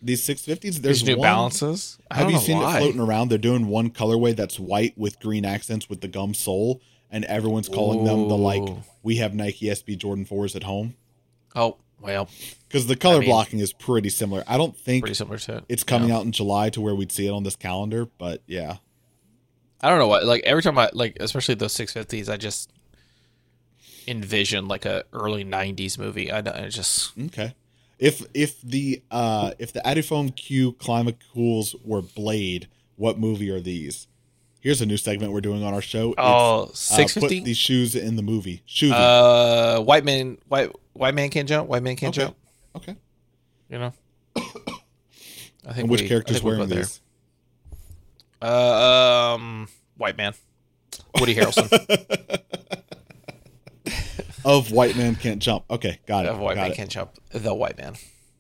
These 0.05 0.23
650s, 0.27 0.61
These 0.61 0.81
there's 0.81 1.05
New 1.05 1.17
one. 1.17 1.27
Balances. 1.27 1.99
I 2.11 2.17
Have 2.17 2.31
you 2.31 2.39
seen 2.39 2.59
why. 2.59 2.77
it 2.77 2.81
floating 2.81 3.01
around? 3.01 3.29
They're 3.29 3.39
doing 3.39 3.69
one 3.69 3.91
colorway 3.91 4.35
that's 4.35 4.59
white 4.59 4.99
with 4.99 5.21
green 5.21 5.45
accents 5.45 5.89
with 5.89 6.01
the 6.01 6.09
gum 6.09 6.35
sole, 6.35 6.81
and 7.11 7.25
everyone's 7.27 7.69
calling 7.69 8.05
them 8.05 8.29
the 8.29 8.37
like 8.37 8.63
we 9.05 9.17
have 9.17 9.33
Nike 9.35 9.67
SB 9.67 9.97
Jordan 9.99 10.25
4s 10.27 10.57
at 10.57 10.65
home 10.65 10.95
Oh, 11.55 11.77
well, 12.01 12.29
because 12.67 12.87
the 12.89 12.97
color 12.97 13.21
mean- 13.21 13.29
blocking 13.29 13.61
is 13.61 13.73
pretty 13.73 14.09
similar. 14.09 14.43
I 14.49 14.57
don't 14.57 14.77
think 14.77 15.05
pretty 15.05 15.15
similar 15.15 15.39
to 15.39 15.59
it. 15.59 15.65
it's 15.69 15.85
coming 15.85 16.09
Yeah. 16.09 16.17
out 16.17 16.25
in 16.25 16.33
July 16.33 16.69
to 16.71 16.81
where 16.81 16.95
we'd 16.97 17.13
see 17.13 17.27
it 17.29 17.31
on 17.31 17.45
this 17.45 17.55
calendar, 17.57 18.07
but 18.19 18.43
yeah. 18.47 18.79
I 19.81 19.89
don't 19.89 19.99
know 20.01 20.09
what 20.09 20.25
like 20.25 20.43
every 20.45 20.63
time 20.63 20.79
I 20.79 20.91
like 20.93 21.17
especially 21.21 21.55
those 21.57 21.75
650s 21.75 22.29
I 22.29 22.37
just 22.37 22.71
envision 24.09 24.67
like 24.67 24.85
a 24.85 25.05
early 25.13 25.45
90s 25.45 25.99
movie. 25.99 26.31
I, 26.33 26.39
I 26.39 26.69
just 26.69 27.13
Okay. 27.27 27.55
If 28.03 28.25
if 28.35 28.61
the 28.63 29.01
uh 29.13 29.53
if 29.61 29.73
the 29.73 29.81
adiFOM 29.81 30.35
Q 30.35 30.73
Climacools 30.73 31.77
were 31.85 32.03
Blade, 32.03 32.67
what 32.97 33.17
movie 33.17 33.49
are 33.49 33.61
these? 33.61 34.09
Here's 34.61 34.81
a 34.81 34.87
new 34.87 34.97
segment 34.97 35.33
we're 35.33 35.41
doing 35.41 35.63
on 35.63 35.73
our 35.73 35.81
show. 35.81 36.13
Oh 36.19 36.65
uh, 36.65 37.07
put 37.21 37.29
these 37.31 37.57
shoes 37.57 37.95
in 37.95 38.17
the 38.17 38.23
movie. 38.23 38.63
Shoes. 38.67 38.91
uh 38.91 39.81
white 39.85 40.05
man 40.05 40.39
white 40.49 40.73
white 40.95 41.15
man 41.15 41.31
can't 41.31 41.49
jump, 41.49 41.69
white 41.69 41.85
man 41.85 41.95
can't 41.95 42.17
Okay. 42.19 42.27
jump, 42.27 42.37
okay. 42.75 42.97
you 43.71 43.79
know. 43.79 43.93
I 44.37 44.41
think 45.67 45.77
And 45.79 45.89
which 45.91 46.03
we- 46.03 46.09
character's 46.09 46.43
wearing 46.43 46.69
there. 46.69 46.79
these? 46.81 47.01
Uh, 48.43 49.35
um, 49.37 49.69
white 49.97 50.17
man, 50.17 50.35
Woody 51.21 51.35
Harrelson. 51.37 51.69
Of 54.45 54.71
White 54.73 54.97
Man 54.97 55.15
Can't 55.15 55.41
Jump. 55.41 55.65
Okay, 55.71 56.01
got 56.07 56.25
it. 56.27 56.31
of 56.31 56.39
white 56.39 56.55
got 56.57 56.63
man 56.63 56.73
it. 56.73 56.77
can't 56.77 56.91
jump. 56.91 57.11
The 57.31 57.55
white 57.55 57.79
man. 57.79 57.95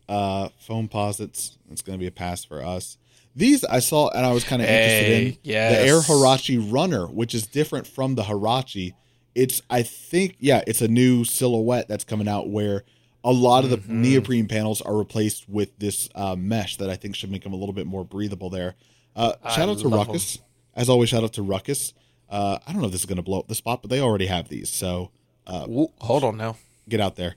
Uh, 0.09 0.49
Foamposites. 0.66 1.56
It's 1.71 1.82
going 1.82 1.99
to 1.99 2.00
be 2.00 2.06
a 2.06 2.11
pass 2.12 2.44
for 2.44 2.62
us. 2.62 2.97
These 3.35 3.64
I 3.64 3.78
saw 3.78 4.11
and 4.11 4.26
I 4.26 4.32
was 4.32 4.44
kind 4.44 4.61
of 4.61 4.68
interested 4.68 5.26
in. 5.28 5.38
yes. 5.42 5.73
The 5.76 5.87
Air 5.87 6.00
Huarache 6.00 6.73
Runner, 6.73 7.06
which 7.06 7.35
is 7.35 7.47
different 7.47 7.87
from 7.87 8.14
the 8.14 8.25
Huarache. 8.25 8.92
It's 9.35 9.62
I 9.71 9.82
think 9.82 10.37
yeah, 10.38 10.62
it's 10.66 10.82
a 10.82 10.88
new 10.88 11.25
silhouette 11.25 11.88
that's 11.88 12.04
coming 12.04 12.28
out 12.28 12.50
where 12.50 12.85
a 13.25 13.32
lot 13.32 13.64
of 13.64 13.71
the 13.71 13.78
Mm-hmm. 13.78 14.02
neoprene 14.02 14.49
panels 14.49 14.82
are 14.82 14.97
replaced 14.97 15.49
with 15.49 15.78
this 15.78 16.09
uh, 16.14 16.37
mesh 16.37 16.76
that 16.76 16.90
I 16.90 16.97
think 16.97 17.14
should 17.16 17.30
make 17.30 17.44
them 17.44 17.52
a 17.54 17.56
little 17.56 17.73
bit 17.73 17.87
more 17.87 18.04
breathable 18.04 18.50
there. 18.50 18.75
Uh, 19.16 19.32
I 19.42 19.50
shout 19.54 19.68
out 19.68 19.78
to 19.78 19.88
Ruckus. 19.88 20.38
As 20.75 20.88
always, 20.90 21.09
shout 21.09 21.23
out 21.25 21.32
to 21.35 21.42
Ruckus. 21.42 21.94
Uh, 22.28 22.59
I 22.66 22.73
don't 22.73 22.80
know 22.80 22.87
if 22.87 22.92
this 22.92 23.02
is 23.02 23.06
going 23.06 23.16
to 23.16 23.23
blow 23.23 23.38
up 23.38 23.47
the 23.49 23.54
spot, 23.54 23.80
but 23.82 23.90
they 23.90 24.00
already 24.00 24.26
have 24.26 24.49
these. 24.49 24.68
So 24.71 25.11
uh, 25.46 25.66
Ooh, 25.68 25.88
hold 26.00 26.25
on 26.25 26.37
now. 26.37 26.56
get 26.88 27.00
out 27.00 27.16
there. 27.16 27.37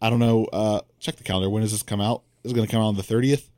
I 0.00 0.10
don't 0.10 0.18
know. 0.18 0.46
Uh, 0.46 0.80
check 0.98 1.16
the 1.16 1.24
calendar. 1.24 1.48
When 1.48 1.62
does 1.62 1.72
this 1.72 1.82
come 1.82 2.00
out? 2.00 2.22
This 2.42 2.50
is 2.50 2.56
going 2.56 2.66
to 2.66 2.70
come 2.72 2.82
out 2.82 2.88
on 2.88 2.96
the 2.96 3.02
thirtieth. 3.02 3.48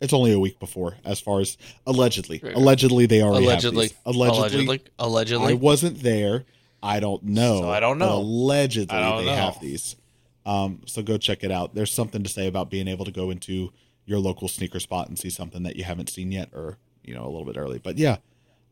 It's 0.00 0.12
only 0.12 0.32
a 0.32 0.38
week 0.38 0.58
before, 0.58 0.96
as 1.04 1.20
far 1.20 1.40
as 1.40 1.56
allegedly. 1.86 2.40
Allegedly, 2.54 3.06
they 3.06 3.22
already 3.22 3.46
Allegedly. 3.46 3.90
Allegedly, 4.04 4.38
Allegedly. 4.38 4.82
Allegedly. 4.98 5.52
I 5.52 5.54
wasn't 5.54 6.02
there. 6.02 6.44
I 6.82 7.00
don't 7.00 7.22
know. 7.24 7.60
So 7.62 7.70
I 7.70 7.80
don't 7.80 7.98
know. 7.98 8.18
allegedly, 8.18 8.94
don't 8.96 9.24
they 9.24 9.30
know. 9.30 9.34
have 9.36 9.60
these. 9.60 9.96
Um, 10.44 10.82
so 10.86 11.02
go 11.02 11.16
check 11.18 11.42
it 11.44 11.50
out. 11.50 11.74
There's 11.74 11.92
something 11.92 12.22
to 12.22 12.28
say 12.28 12.46
about 12.46 12.70
being 12.70 12.88
able 12.88 13.04
to 13.06 13.10
go 13.10 13.30
into 13.30 13.72
your 14.04 14.18
local 14.18 14.48
sneaker 14.48 14.78
spot 14.80 15.08
and 15.08 15.18
see 15.18 15.30
something 15.30 15.62
that 15.64 15.76
you 15.76 15.84
haven't 15.84 16.10
seen 16.10 16.30
yet, 16.30 16.50
or 16.52 16.76
you 17.02 17.14
know, 17.14 17.24
a 17.24 17.30
little 17.30 17.46
bit 17.46 17.56
early. 17.56 17.78
But 17.78 17.96
yeah, 17.98 18.18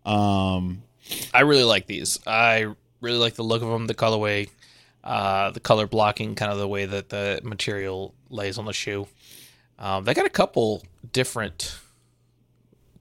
um, 0.04 0.82
I 1.32 1.40
really 1.40 1.64
like 1.64 1.86
these. 1.86 2.18
I 2.26 2.66
really 3.04 3.18
like 3.18 3.34
the 3.34 3.44
look 3.44 3.62
of 3.62 3.68
them, 3.68 3.86
the 3.86 3.94
colorway, 3.94 4.48
uh, 5.04 5.50
the 5.50 5.60
color 5.60 5.86
blocking, 5.86 6.34
kind 6.34 6.50
of 6.50 6.58
the 6.58 6.66
way 6.68 6.86
that 6.86 7.10
the 7.10 7.40
material 7.44 8.14
lays 8.30 8.58
on 8.58 8.64
the 8.64 8.72
shoe. 8.72 9.06
Um, 9.78 10.04
they 10.04 10.14
got 10.14 10.26
a 10.26 10.30
couple 10.30 10.82
different 11.12 11.76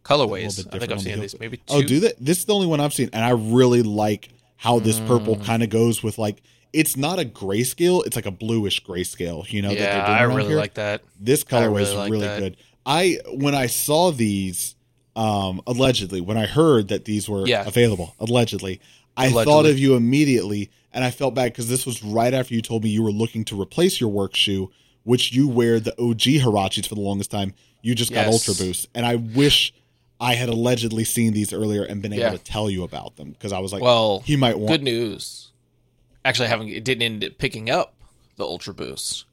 colorways. 0.04 0.58
bit 0.58 0.68
I 0.76 0.80
think 0.80 0.92
I've 0.92 1.02
seen 1.02 1.20
these. 1.20 1.40
Maybe 1.40 1.58
two. 1.58 1.64
Oh, 1.70 1.82
do 1.82 2.00
they? 2.00 2.14
This 2.20 2.40
is 2.40 2.46
the 2.46 2.54
only 2.54 2.68
one 2.68 2.80
I've 2.80 2.94
seen, 2.94 3.10
and 3.14 3.24
I 3.24 3.32
really 3.32 3.82
like 3.84 4.30
how 4.58 4.80
this 4.80 5.00
purple 5.00 5.36
Mm. 5.38 5.46
kind 5.46 5.64
of 5.64 5.70
goes 5.70 6.04
with 6.04 6.18
like 6.18 6.42
it's 6.72 6.98
not 6.98 7.20
a 7.20 7.26
grayscale; 7.26 8.06
it's 8.06 8.16
like 8.16 8.26
a 8.26 8.32
bluish 8.32 8.84
grayscale. 8.84 9.50
You 9.52 9.62
know 9.62 9.70
that 9.70 9.78
yeah, 9.80 10.06
doing 10.06 10.18
I 10.18 10.24
really 10.24 10.48
here. 10.50 10.58
like 10.58 10.74
that. 10.76 11.02
this 11.20 11.44
colorway 11.44 11.68
really 11.68 11.80
was 11.82 11.94
like 11.96 12.12
really 12.12 12.28
that. 12.28 12.40
good. 12.40 12.58
I 12.86 13.20
when 13.34 13.56
I 13.56 13.68
saw 13.68 14.12
these, 14.12 14.76
um, 15.16 15.62
allegedly, 15.68 16.20
when 16.22 16.38
I 16.38 16.46
heard 16.48 16.88
that 16.90 17.06
these 17.06 17.30
were 17.30 17.46
Yeah. 17.48 17.66
available, 17.68 18.16
allegedly, 18.20 18.82
I 19.16 19.30
thought 19.32 19.66
of 19.66 19.78
you 19.78 19.96
immediately, 19.96 20.70
and 20.92 21.04
I 21.04 21.12
felt 21.12 21.36
bad 21.36 21.52
because 21.52 21.70
this 21.70 21.86
was 21.86 22.04
right 22.04 22.34
after 22.34 22.54
you 22.54 22.62
told 22.62 22.84
me 22.84 22.90
you 22.90 23.04
were 23.04 23.12
looking 23.12 23.46
to 23.46 23.60
replace 23.62 24.00
your 24.02 24.10
work 24.10 24.36
shoe, 24.36 24.72
which 25.04 25.34
you 25.34 25.48
wear 25.48 25.80
the 25.80 25.92
OG 26.02 26.40
Huaraches 26.42 26.88
for 26.88 26.96
the 26.96 27.02
longest 27.02 27.30
time. 27.32 27.54
You 27.82 27.94
just 27.96 28.12
got 28.14 28.26
Yes. 28.28 28.34
Ultra 28.48 28.66
Boost, 28.66 28.88
and 28.96 29.06
I 29.06 29.16
wish 29.16 29.74
I 30.20 30.36
had 30.36 30.48
allegedly 30.50 31.04
seen 31.04 31.34
these 31.34 31.52
earlier 31.52 31.84
and 31.84 32.02
been 32.02 32.14
able 32.14 32.24
Yeah. 32.24 32.32
to 32.32 32.38
tell 32.38 32.70
you 32.70 32.84
about 32.84 33.18
them 33.18 33.32
because 33.32 33.52
I 33.52 33.60
was 33.60 33.74
like, 33.74 33.82
Well, 33.82 34.22
he 34.26 34.36
might 34.38 34.58
want. 34.58 34.70
good 34.72 34.84
news. 34.84 35.52
Actually, 36.26 36.48
having 36.48 36.70
it 36.70 36.84
didn't 36.86 37.02
end 37.02 37.24
up 37.26 37.38
picking 37.38 37.70
up 37.70 37.94
the 38.38 38.46
Ultra 38.46 38.74
Boost. 38.74 39.26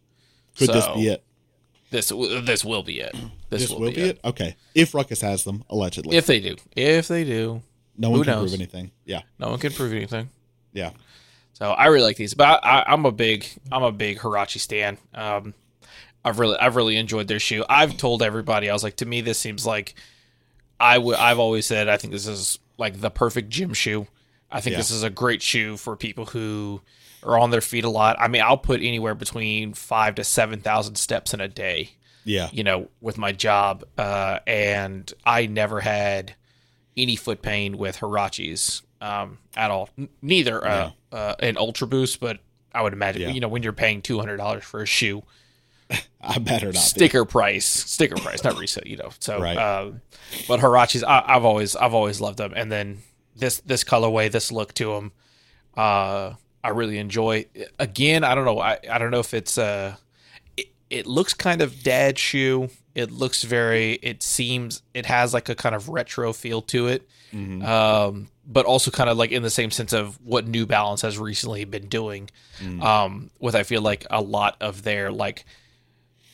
Could 0.59 0.71
this 0.71 0.87
be 0.95 1.07
it? 1.09 1.23
This 1.91 2.09
this 2.09 2.65
will 2.65 2.83
be 2.83 3.01
it. 3.01 3.13
This, 3.51 3.63
This, 3.63 3.71
will, 3.71 3.91
be 3.91 4.01
it. 4.01 4.21
Okay, 4.25 4.57
if 4.75 4.95
Ruckus 4.95 5.21
has 5.23 5.45
them, 5.45 5.65
allegedly, 5.71 6.17
If 6.17 6.27
they 6.27 6.39
do, 6.41 6.57
if 6.77 7.09
they 7.09 7.25
do, 7.25 7.63
no 8.01 8.11
one 8.11 8.19
who 8.21 8.25
can 8.25 8.35
knows? 8.35 8.51
prove 8.51 8.61
anything. 8.61 8.91
Yeah, 9.05 9.23
no 9.39 9.51
one 9.51 9.59
can 9.59 9.73
prove 9.73 9.93
anything. 9.93 10.31
yeah. 10.73 10.91
So 11.53 11.71
I 11.73 11.87
really 11.87 12.05
like 12.05 12.17
these, 12.17 12.33
but 12.35 12.65
I, 12.65 12.85
I'm 12.87 13.05
a 13.05 13.13
big 13.13 13.47
I'm 13.71 13.83
a 13.83 13.93
big 13.93 14.19
Huarache 14.19 14.59
stan. 14.59 14.97
Um, 15.15 15.53
I've 16.25 16.39
really 16.39 16.57
I've 16.59 16.75
really 16.77 16.97
enjoyed 16.97 17.29
their 17.29 17.39
shoe. 17.41 17.65
I've 17.69 17.97
told 17.99 18.23
everybody 18.23 18.71
I 18.71 18.73
was 18.73 18.83
like, 18.83 18.97
to 18.97 19.07
me, 19.07 19.21
this 19.21 19.39
seems 19.39 19.67
like 19.67 19.95
I 20.81 20.97
would 20.97 21.17
I've 21.17 21.39
always 21.39 21.67
said 21.67 21.89
I 21.89 21.99
think 21.99 22.13
this 22.15 22.27
is 22.27 22.59
like 22.79 23.01
the 23.01 23.11
perfect 23.11 23.51
gym 23.51 23.75
shoe. 23.75 24.07
I 24.51 24.61
think 24.63 24.73
Yeah. 24.73 24.79
this 24.79 24.91
is 24.91 25.03
a 25.03 25.11
great 25.11 25.43
shoe 25.43 25.77
for 25.77 25.97
people 25.97 26.25
who 26.27 26.81
are 27.23 27.39
on 27.39 27.51
their 27.51 27.61
feet 27.61 27.85
a 27.85 27.91
lot. 27.91 28.17
I 28.19 28.29
mean, 28.29 28.41
I'll 28.41 28.57
put 28.57 28.81
anywhere 28.81 29.15
between 29.15 29.75
five 29.75 30.15
to 30.15 30.25
seven 30.25 30.61
thousand 30.61 30.95
steps 30.97 31.35
in 31.35 31.41
a 31.43 31.49
day. 31.49 31.91
Yeah. 32.25 32.49
you 32.53 32.65
know, 32.65 32.89
with 33.03 33.17
my 33.19 33.33
job, 33.33 33.85
uh, 33.99 34.39
and 34.47 35.13
I 35.27 35.45
never 35.47 35.81
had 35.81 36.35
any 37.01 37.17
foot 37.17 37.43
pain 37.43 37.79
with 37.79 37.99
Huaraches 37.99 38.83
um, 39.01 39.39
at 39.57 39.71
all. 39.71 39.89
N- 39.99 40.09
neither 40.23 40.65
uh, 40.67 40.91
uh, 41.13 41.35
an 41.41 41.57
Ultra 41.57 41.87
Boost, 41.87 42.21
but 42.21 42.39
I 42.73 42.83
would 42.83 42.93
imagine, 42.93 43.23
Yeah. 43.23 43.29
you 43.31 43.41
know, 43.41 43.49
when 43.49 43.63
you're 43.63 43.73
paying 43.73 44.03
two 44.03 44.19
hundred 44.19 44.37
dollars 44.37 44.65
for 44.65 44.81
a 44.83 44.87
shoe, 44.87 45.23
I 46.21 46.39
better 46.39 46.67
not. 46.67 46.75
be. 46.75 46.79
sticker 46.79 47.25
price, 47.25 47.67
sticker 47.67 48.17
price, 48.17 48.45
not 48.45 48.59
resale, 48.59 48.85
you 48.87 48.97
know. 48.97 49.11
So, 49.19 49.41
Right. 49.41 49.57
um, 49.57 50.03
but 50.47 50.61
Huaraches, 50.61 51.03
I, 51.03 51.25
I've 51.27 51.45
always, 51.45 51.75
I've 51.77 51.95
always 51.95 52.21
loved 52.21 52.39
them, 52.39 52.53
and 52.55 52.71
then 52.71 52.99
this, 53.35 53.61
this 53.61 53.83
colorway, 53.85 54.31
this 54.31 54.53
look 54.53 54.73
to 54.75 54.93
them, 54.95 55.13
uh, 55.77 56.35
I 56.63 56.69
really 56.69 56.99
enjoy. 56.99 57.47
Again, 57.79 58.23
I 58.23 58.35
don't 58.35 58.45
know, 58.45 58.61
I, 58.61 58.79
I 58.91 58.99
don't 58.99 59.11
know 59.11 59.19
if 59.21 59.33
it's, 59.35 59.57
uh, 59.59 59.97
it, 60.57 60.67
it 60.91 61.07
looks 61.07 61.33
kind 61.35 61.63
of 61.63 61.83
dad 61.83 62.19
shoe. 62.19 62.69
It 62.95 63.11
looks 63.13 63.45
very, 63.45 63.95
it 64.03 64.23
seems, 64.23 64.83
it 64.95 65.07
has 65.07 65.33
like 65.33 65.49
a 65.49 65.55
kind 65.55 65.75
of 65.75 65.89
retro 65.89 66.33
feel 66.33 66.61
to 66.63 66.89
it. 66.89 67.09
Mhm. 67.33 67.65
Um, 67.65 68.29
but 68.45 68.67
also 68.67 68.91
kind 68.91 69.09
of 69.09 69.17
like 69.17 69.31
in 69.31 69.43
the 69.45 69.51
same 69.51 69.71
sense 69.71 69.93
of 69.93 70.19
what 70.25 70.47
New 70.49 70.67
Balance 70.67 71.03
has 71.03 71.17
recently 71.19 71.65
been 71.65 71.87
doing 71.89 72.29
Mm. 72.61 72.83
um, 72.83 73.31
with 73.39 73.55
I 73.55 73.63
feel 73.63 73.81
like 73.83 74.05
a 74.11 74.21
lot 74.21 74.57
of 74.61 74.83
their 74.83 75.13
like 75.13 75.45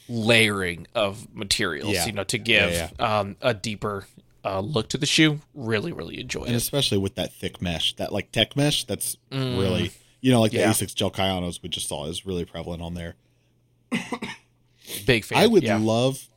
layering 0.08 0.86
of 0.94 1.26
materials, 1.34 1.92
Yeah. 1.92 2.06
you 2.06 2.12
know, 2.12 2.24
to 2.24 2.38
give 2.38 2.70
Yeah, 2.72 2.90
Um, 2.98 3.36
a 3.42 3.52
deeper 3.52 4.06
uh, 4.44 4.60
look 4.60 4.88
to 4.90 4.96
the 4.98 5.06
shoe. 5.06 5.40
Really, 5.54 5.92
really 5.92 6.18
enjoy 6.20 6.44
and 6.44 6.54
it. 6.54 6.56
especially 6.56 6.98
with 6.98 7.16
that 7.16 7.34
thick 7.34 7.60
mesh, 7.60 7.94
that 7.96 8.12
like 8.12 8.32
tech 8.32 8.56
mesh, 8.56 8.84
that's 8.84 9.16
Mm. 9.30 9.58
really 9.58 9.90
you 10.22 10.32
know 10.32 10.40
like 10.40 10.52
Yeah. 10.54 10.72
the 10.72 10.86
Asics 10.86 10.94
Gel 10.94 11.10
Kayanos 11.10 11.60
we 11.62 11.68
just 11.68 11.88
saw 11.88 12.06
is 12.06 12.24
really 12.24 12.44
prevalent 12.46 12.80
on 12.82 12.94
there. 12.94 13.16
Big 15.04 15.24
fan. 15.24 15.38
I 15.38 15.46
would 15.46 15.62
yeah. 15.64 15.78
love 15.78 16.28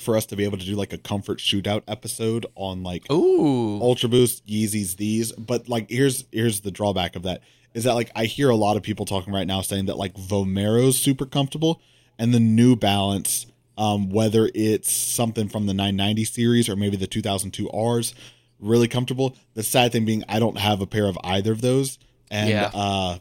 for 0.00 0.16
us 0.16 0.26
to 0.26 0.36
be 0.36 0.44
able 0.44 0.58
to 0.58 0.64
do 0.64 0.74
like 0.74 0.92
a 0.92 0.98
comfort 0.98 1.38
shootout 1.38 1.82
episode 1.88 2.46
on 2.54 2.82
like 2.82 3.10
Ooh. 3.10 3.80
Ultra 3.80 4.08
Boost, 4.08 4.46
Yeezys, 4.46 4.96
these. 4.96 5.32
But 5.32 5.68
like 5.68 5.90
here's 5.90 6.24
here's 6.32 6.60
the 6.60 6.70
drawback 6.70 7.16
of 7.16 7.22
that 7.24 7.42
is 7.74 7.84
that 7.84 7.94
like 7.94 8.10
I 8.16 8.24
hear 8.24 8.50
a 8.50 8.56
lot 8.56 8.76
of 8.76 8.82
people 8.82 9.06
talking 9.06 9.32
right 9.32 9.46
now 9.46 9.60
saying 9.60 9.86
that 9.86 9.96
like 9.96 10.14
Vomero's 10.14 10.98
super 10.98 11.26
comfortable 11.26 11.80
and 12.18 12.34
the 12.34 12.40
New 12.40 12.74
Balance, 12.76 13.46
um, 13.78 14.10
whether 14.10 14.50
it's 14.54 14.92
something 14.92 15.48
from 15.48 15.66
the 15.66 15.74
990 15.74 16.24
series 16.24 16.68
or 16.68 16.76
maybe 16.76 16.96
the 16.96 17.06
2002 17.06 17.68
Rs, 17.68 18.14
really 18.58 18.88
comfortable. 18.88 19.36
The 19.54 19.62
sad 19.62 19.92
thing 19.92 20.04
being 20.04 20.24
I 20.28 20.38
don't 20.38 20.58
have 20.58 20.80
a 20.80 20.86
pair 20.86 21.06
of 21.06 21.16
either 21.24 21.52
of 21.52 21.60
those, 21.60 21.98
and 22.30 22.50
Yeah. 22.50 22.70
uh, 22.74 23.18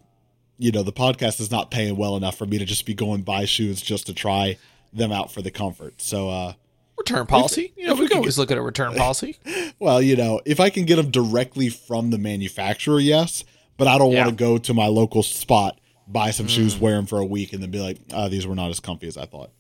you 0.58 0.72
know 0.72 0.84
the 0.84 0.92
podcast 0.92 1.40
is 1.40 1.52
not 1.52 1.72
paying 1.72 1.96
well 1.96 2.18
enough 2.18 2.38
for 2.38 2.46
me 2.46 2.58
to 2.58 2.66
just 2.66 2.86
be 2.86 2.94
going 2.94 3.22
buy 3.22 3.46
shoes 3.46 3.82
just 3.82 4.08
to 4.08 4.14
try 4.14 4.58
them 4.92 5.12
out 5.12 5.32
for 5.32 5.42
the 5.42 5.52
comfort. 5.52 6.02
So 6.02 6.30
uh 6.30 6.54
return 7.00 7.26
policy. 7.26 7.74
You 7.76 7.88
know, 7.88 7.96
we 7.96 8.08
can 8.08 8.18
always 8.18 8.38
look 8.38 8.52
at 8.52 8.58
a 8.58 8.62
return 8.62 8.94
policy. 8.96 9.38
Well, 9.80 10.02
you 10.02 10.16
know, 10.16 10.42
if 10.46 10.60
I 10.60 10.70
can 10.70 10.86
get 10.86 10.98
them 10.98 11.10
directly 11.12 11.70
from 11.70 12.12
the 12.12 12.18
manufacturer, 12.18 13.00
yes. 13.00 13.44
But 13.78 13.88
I 13.88 13.98
don't 13.98 14.12
Yeah. 14.12 14.26
want 14.26 14.38
to 14.38 14.44
go 14.44 14.58
to 14.58 14.74
my 14.74 14.88
local 14.88 15.24
spot, 15.24 15.80
buy 16.08 16.32
some 16.32 16.48
shoes, 16.48 16.78
wear 16.78 16.96
them 16.96 17.06
for 17.06 17.20
a 17.20 17.26
week, 17.26 17.54
and 17.54 17.64
then 17.64 17.72
be 17.72 17.80
like, 17.80 17.98
uh, 18.12 18.28
these 18.28 18.46
were 18.46 18.56
not 18.56 18.70
as 18.70 18.80
comfy 18.80 19.08
as 19.08 19.16
I 19.18 19.26
thought. 19.26 19.52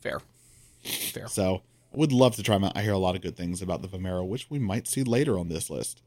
Fair. 0.00 0.20
Fair. 0.82 1.28
So 1.28 1.62
I 1.92 1.96
would 1.96 2.12
love 2.12 2.34
to 2.36 2.42
try 2.42 2.56
them 2.56 2.64
out. 2.64 2.76
I 2.76 2.82
hear 2.82 2.92
a 2.92 2.98
lot 2.98 3.14
of 3.14 3.22
good 3.22 3.36
things 3.36 3.62
about 3.62 3.80
the 3.82 3.88
Vomero, 3.88 4.26
which 4.26 4.50
we 4.50 4.58
might 4.58 4.88
see 4.88 5.04
later 5.04 5.38
on 5.38 5.48
this 5.48 5.70
list. 5.70 6.02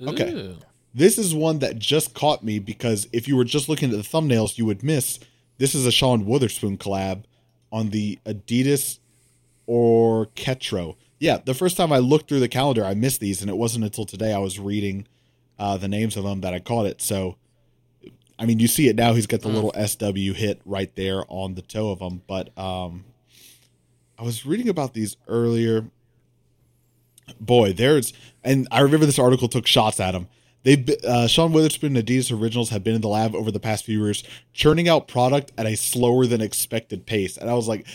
Okay. 0.00 0.32
Ooh. 0.32 0.56
This 0.94 1.18
is 1.18 1.34
one 1.34 1.58
that 1.60 1.78
just 1.78 2.14
caught 2.14 2.44
me 2.44 2.58
because 2.58 3.08
if 3.12 3.26
you 3.26 3.34
were 3.36 3.44
just 3.44 3.68
looking 3.68 3.90
at 3.90 3.96
the 3.96 4.02
thumbnails, 4.02 4.58
you 4.58 4.64
would 4.66 4.82
miss. 4.82 5.18
This 5.58 5.74
is 5.74 5.86
a 5.86 5.92
Sean 5.92 6.24
Wotherspoon 6.26 6.76
collab 6.78 7.24
on 7.72 7.90
the 7.90 8.18
Adidas 8.26 8.98
Orketro. 9.68 10.96
Yeah, 11.18 11.38
the 11.44 11.54
first 11.54 11.76
time 11.76 11.92
I 11.92 11.98
looked 11.98 12.28
through 12.28 12.40
the 12.40 12.48
calendar, 12.48 12.84
I 12.84 12.94
missed 12.94 13.20
these, 13.20 13.40
and 13.40 13.50
it 13.50 13.56
wasn't 13.56 13.84
until 13.84 14.04
today 14.04 14.32
I 14.32 14.38
was 14.38 14.58
reading 14.58 15.06
uh, 15.58 15.76
the 15.76 15.88
names 15.88 16.16
of 16.16 16.24
them 16.24 16.40
that 16.40 16.52
I 16.52 16.58
caught 16.58 16.86
it. 16.86 17.00
So, 17.00 17.36
I 18.38 18.46
mean, 18.46 18.58
you 18.58 18.66
see 18.66 18.88
it 18.88 18.96
now. 18.96 19.12
He's 19.12 19.28
got 19.28 19.40
the 19.40 19.48
little 19.48 19.72
SW 19.86 20.34
hit 20.36 20.60
right 20.64 20.94
there 20.96 21.24
on 21.28 21.54
the 21.54 21.62
toe 21.62 21.90
of 21.90 22.00
them. 22.00 22.22
But 22.26 22.56
um, 22.58 23.04
I 24.18 24.24
was 24.24 24.44
reading 24.44 24.68
about 24.68 24.94
these 24.94 25.16
earlier. 25.28 25.86
Boy, 27.40 27.72
there's 27.72 28.12
and 28.42 28.66
I 28.72 28.80
remember 28.80 29.06
this 29.06 29.18
article 29.18 29.48
took 29.48 29.66
shots 29.66 30.00
at 30.00 30.14
him. 30.14 30.26
They 30.64 30.84
uh, 31.06 31.26
Sean 31.26 31.52
Wotherspoon 31.52 31.96
and 31.96 32.06
Adidas 32.06 32.36
Originals 32.36 32.70
have 32.70 32.84
been 32.84 32.94
in 32.94 33.00
the 33.00 33.08
lab 33.08 33.34
over 33.34 33.50
the 33.50 33.60
past 33.60 33.84
few 33.84 34.02
years, 34.04 34.22
churning 34.52 34.88
out 34.88 35.08
product 35.08 35.52
at 35.58 35.66
a 35.66 35.76
slower 35.76 36.26
than 36.26 36.40
expected 36.40 37.06
pace. 37.06 37.36
And 37.36 37.50
I 37.50 37.54
was 37.54 37.66
like, 37.66 37.86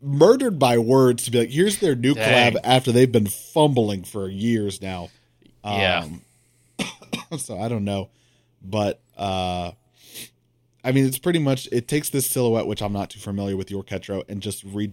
murdered 0.00 0.58
by 0.58 0.78
words 0.78 1.24
to 1.24 1.30
be 1.30 1.40
like, 1.40 1.50
here's 1.50 1.78
their 1.78 1.94
new 1.94 2.14
Dang. 2.14 2.52
collab 2.52 2.60
after 2.64 2.92
they've 2.92 3.10
been 3.10 3.26
fumbling 3.26 4.04
for 4.04 4.28
years 4.28 4.80
now. 4.80 5.10
Yeah. 5.64 6.06
Um, 6.06 6.22
so 7.38 7.58
I 7.58 7.68
don't 7.68 7.84
know, 7.84 8.10
but 8.62 9.00
uh, 9.16 9.72
I 10.84 10.92
mean, 10.92 11.06
it's 11.06 11.18
pretty 11.18 11.38
much 11.38 11.68
it 11.70 11.86
takes 11.88 12.10
this 12.10 12.26
silhouette, 12.26 12.66
which 12.66 12.82
I'm 12.82 12.92
not 12.92 13.10
too 13.10 13.20
familiar 13.20 13.56
with 13.56 13.68
Orketro, 13.68 14.24
and 14.28 14.42
just 14.42 14.64
re- 14.64 14.92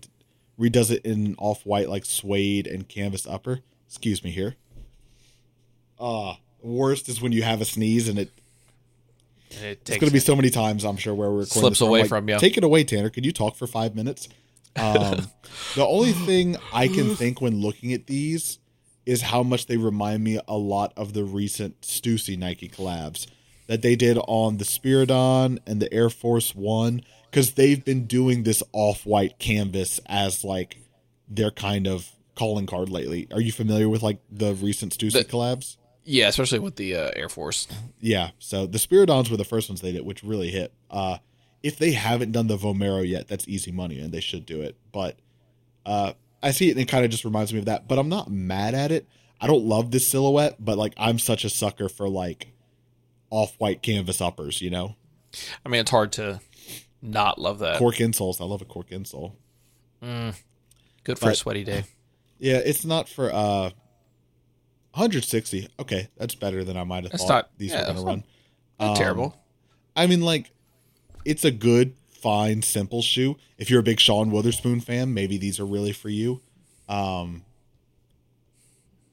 redoes 0.59 0.91
it 0.91 1.03
in 1.05 1.35
off 1.37 1.65
white 1.65 1.89
like 1.89 2.05
suede 2.05 2.67
and 2.67 2.87
canvas 2.87 3.25
upper. 3.25 3.61
Excuse 3.87 4.23
me 4.23 4.31
here. 4.31 4.55
Uh 5.99 6.35
worst 6.61 7.09
is 7.09 7.21
when 7.21 7.31
you 7.31 7.43
have 7.43 7.61
a 7.61 7.65
sneeze 7.65 8.07
and 8.07 8.19
it 8.19 8.31
And 9.55 9.65
it 9.65 9.79
it's 9.81 9.97
going 9.97 10.09
to 10.09 10.13
be 10.13 10.19
so 10.19 10.35
many 10.35 10.49
times 10.49 10.83
I'm 10.83 10.97
sure 10.97 11.15
where 11.15 11.29
we're 11.29 11.39
recording 11.39 11.61
Slips 11.61 11.79
this, 11.79 11.87
away 11.87 12.01
like, 12.01 12.09
from 12.09 12.29
you. 12.29 12.37
Take 12.37 12.57
it 12.57 12.63
away, 12.63 12.83
Tanner. 12.83 13.09
Could 13.09 13.25
you 13.25 13.31
talk 13.31 13.55
for 13.55 13.67
five 13.67 13.95
minutes? 13.95 14.27
Um, 14.75 15.27
the 15.75 15.85
only 15.85 16.11
thing 16.11 16.57
I 16.73 16.87
can 16.87 17.15
think 17.15 17.41
when 17.41 17.61
looking 17.61 17.93
at 17.93 18.07
these 18.07 18.59
is 19.05 19.21
how 19.23 19.43
much 19.43 19.65
they 19.65 19.77
remind 19.77 20.23
me 20.23 20.39
a 20.47 20.57
lot 20.57 20.93
of 20.95 21.13
the 21.13 21.23
recent 21.23 21.81
Stussy 21.81 22.37
Nike 22.37 22.69
collabs 22.69 23.27
that 23.67 23.81
they 23.81 23.95
did 23.95 24.17
on 24.27 24.57
the 24.57 24.65
Spiridon 24.65 25.59
and 25.65 25.81
the 25.81 25.91
Air 25.93 26.09
Force 26.09 26.53
One 26.55 27.01
because 27.29 27.53
they've 27.53 27.83
been 27.83 28.05
doing 28.05 28.43
this 28.43 28.61
off-white 28.73 29.39
canvas 29.39 29.99
as 30.07 30.43
like 30.43 30.77
their 31.27 31.51
kind 31.51 31.87
of 31.87 32.09
calling 32.35 32.65
card 32.65 32.89
lately. 32.89 33.27
Are 33.31 33.41
you 33.41 33.51
familiar 33.51 33.87
with 33.89 34.01
like 34.03 34.19
the 34.31 34.53
recent 34.55 34.97
Stussy 34.97 35.13
The- 35.13 35.25
collabs? 35.25 35.77
Yeah, 36.05 36.27
especially 36.29 36.57
with 36.59 36.75
the 36.77 36.95
uh, 36.95 37.11
Air 37.15 37.29
Force. 37.29 37.67
Yeah, 37.99 38.31
so 38.39 38.65
the 38.65 38.79
Spiridons 38.79 39.29
were 39.29 39.37
the 39.37 39.43
first 39.43 39.69
ones 39.69 39.81
they 39.81 39.91
did, 39.91 40.03
which 40.03 40.23
really 40.23 40.49
hit. 40.49 40.73
Uh, 40.89 41.17
if 41.63 41.77
they 41.77 41.91
haven't 41.91 42.31
done 42.31 42.47
the 42.47 42.57
Vomero 42.57 43.07
yet, 43.07 43.27
that's 43.27 43.47
easy 43.47 43.71
money, 43.71 43.99
and 43.99 44.11
they 44.13 44.19
should 44.21 44.45
do 44.45 44.61
it. 44.61 44.75
But 44.91 45.17
uh, 45.85 46.13
I 46.41 46.51
see 46.51 46.69
it, 46.69 46.71
and 46.71 46.79
it 46.81 46.87
kind 46.87 47.03
of 47.05 47.11
just 47.11 47.25
reminds 47.25 47.51
me 47.53 47.59
of 47.59 47.65
that. 47.65 47.87
But 47.87 47.99
I'm 47.99 48.09
not 48.09 48.29
mad 48.31 48.73
at 48.75 48.91
it. 48.91 49.07
I 49.41 49.47
don't 49.47 49.65
love 49.65 49.91
this 49.91 50.07
silhouette, 50.07 50.55
but 50.59 50.77
like 50.77 50.93
I'm 50.97 51.19
such 51.19 51.43
a 51.45 51.49
sucker 51.49 51.89
for 51.89 52.07
like 52.09 52.47
off-white 53.29 53.81
canvas 53.81 54.21
uppers. 54.21 54.61
You 54.61 54.69
know, 54.69 54.95
I 55.65 55.69
mean, 55.69 55.81
it's 55.81 55.91
hard 55.91 56.11
to 56.13 56.39
not 57.01 57.39
love 57.39 57.59
that. 57.59 57.77
cork 57.79 57.95
insoles. 57.95 58.41
I 58.41 58.45
love 58.45 58.61
a 58.61 58.65
cork 58.65 58.89
insole. 58.89 59.33
Good 60.01 61.17
for 61.19 61.29
a 61.29 61.35
sweaty 61.35 61.63
day. 61.63 61.83
Yeah, 62.41 62.55
it's 62.63 62.85
not 62.85 63.09
for 63.09 63.29
uh 63.33 63.71
160. 64.93 65.67
Okay, 65.79 66.07
that's 66.17 66.35
better 66.35 66.63
than 66.63 66.77
I 66.77 66.83
might 66.85 67.03
have 67.03 67.11
That's 67.11 67.23
thought 67.25 67.29
not- 67.49 67.57
these 67.57 67.71
yeah, 67.71 67.79
were 67.81 67.85
going 67.85 67.97
to 67.97 68.03
run. 68.03 68.23
Not 68.79 68.89
Um, 68.91 68.95
terrible. 68.95 69.35
I 69.95 70.07
mean, 70.07 70.21
like, 70.21 70.49
it's 71.29 71.45
a 71.45 71.51
good, 71.51 71.93
fine, 72.09 72.61
simple 72.63 73.01
shoe. 73.01 73.37
If 73.57 73.69
you're 73.69 73.79
a 73.81 73.83
big 73.83 73.99
Sean 73.99 74.31
Wotherspoon 74.31 74.79
fan, 74.81 75.13
maybe 75.13 75.37
these 75.37 75.59
are 75.59 75.65
really 75.65 75.91
for 75.91 76.09
you. 76.09 76.41
Um, 76.87 77.43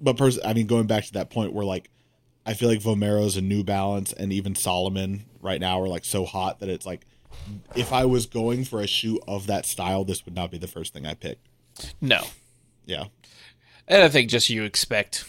but 0.00 0.16
pers- 0.16 0.38
I 0.44 0.54
mean, 0.54 0.66
going 0.66 0.86
back 0.86 1.04
to 1.04 1.12
that 1.14 1.30
point 1.30 1.52
where 1.52 1.64
like, 1.64 1.90
I 2.46 2.54
feel 2.54 2.68
like 2.68 2.80
Vomero's 2.80 3.36
and 3.36 3.48
New 3.48 3.62
Balance 3.64 4.12
and 4.12 4.32
even 4.32 4.54
Salomon 4.54 5.24
right 5.42 5.60
now 5.60 5.80
are 5.80 5.88
like 5.88 6.04
so 6.04 6.24
hot 6.24 6.60
that 6.60 6.68
it's 6.68 6.86
like, 6.86 7.06
if 7.74 7.92
I 7.92 8.06
was 8.06 8.24
going 8.26 8.64
for 8.64 8.80
a 8.80 8.86
shoe 8.86 9.20
of 9.28 9.46
that 9.48 9.66
style, 9.66 10.04
this 10.04 10.24
would 10.24 10.34
not 10.34 10.50
be 10.50 10.58
the 10.58 10.66
first 10.66 10.94
thing 10.94 11.06
I 11.06 11.14
picked. 11.14 11.46
No. 12.00 12.22
Yeah, 12.86 13.06
And 13.88 14.02
I 14.04 14.08
think 14.08 14.30
just 14.30 14.48
you 14.48 14.62
expect, 14.62 15.24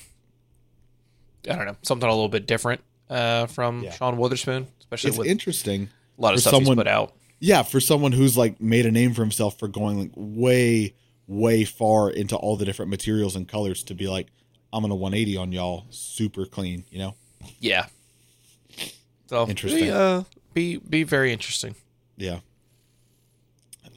I 1.50 1.56
don't 1.56 1.66
know, 1.66 1.76
something 1.82 2.08
a 2.08 2.12
little 2.12 2.30
bit 2.30 2.46
different 2.46 2.82
uh, 3.10 3.48
from 3.48 3.84
Yeah. 3.84 3.92
Sean 3.92 4.16
Wotherspoon, 4.18 4.68
especially 4.80 5.10
it's 5.10 5.18
with 5.18 5.28
interesting. 5.28 5.90
A 6.18 6.22
lot 6.22 6.34
of 6.34 6.40
stuff 6.42 6.52
someone- 6.52 6.78
he's 6.78 6.84
put 6.84 6.88
out. 6.88 7.14
Yeah, 7.40 7.62
for 7.62 7.80
someone 7.80 8.14
who's 8.14 8.36
like 8.36 8.60
made 8.60 8.86
a 8.88 8.92
name 8.92 9.14
for 9.14 9.22
himself 9.22 9.60
for 9.60 9.68
going 9.68 10.00
like 10.00 10.12
way, 10.16 10.96
way 11.28 11.66
far 11.66 12.10
into 12.10 12.36
all 12.36 12.56
the 12.58 12.66
different 12.66 12.90
materials 12.90 13.36
and 13.36 13.48
colors 13.48 13.84
to 13.84 13.94
be 13.94 14.08
like, 14.08 14.28
I'm 14.74 14.82
gonna 14.82 14.96
180 14.96 15.38
on 15.38 15.52
y'all, 15.52 15.86
super 15.92 16.46
clean, 16.46 16.84
you 16.90 16.98
know? 17.00 17.14
Yeah. 17.60 17.86
So 19.28 19.48
Interesting. 19.48 19.84
Be, 19.86 19.92
uh, 19.92 20.24
be 20.54 20.78
be 20.78 21.04
very 21.04 21.32
interesting. 21.32 21.76
Yeah. 22.18 22.40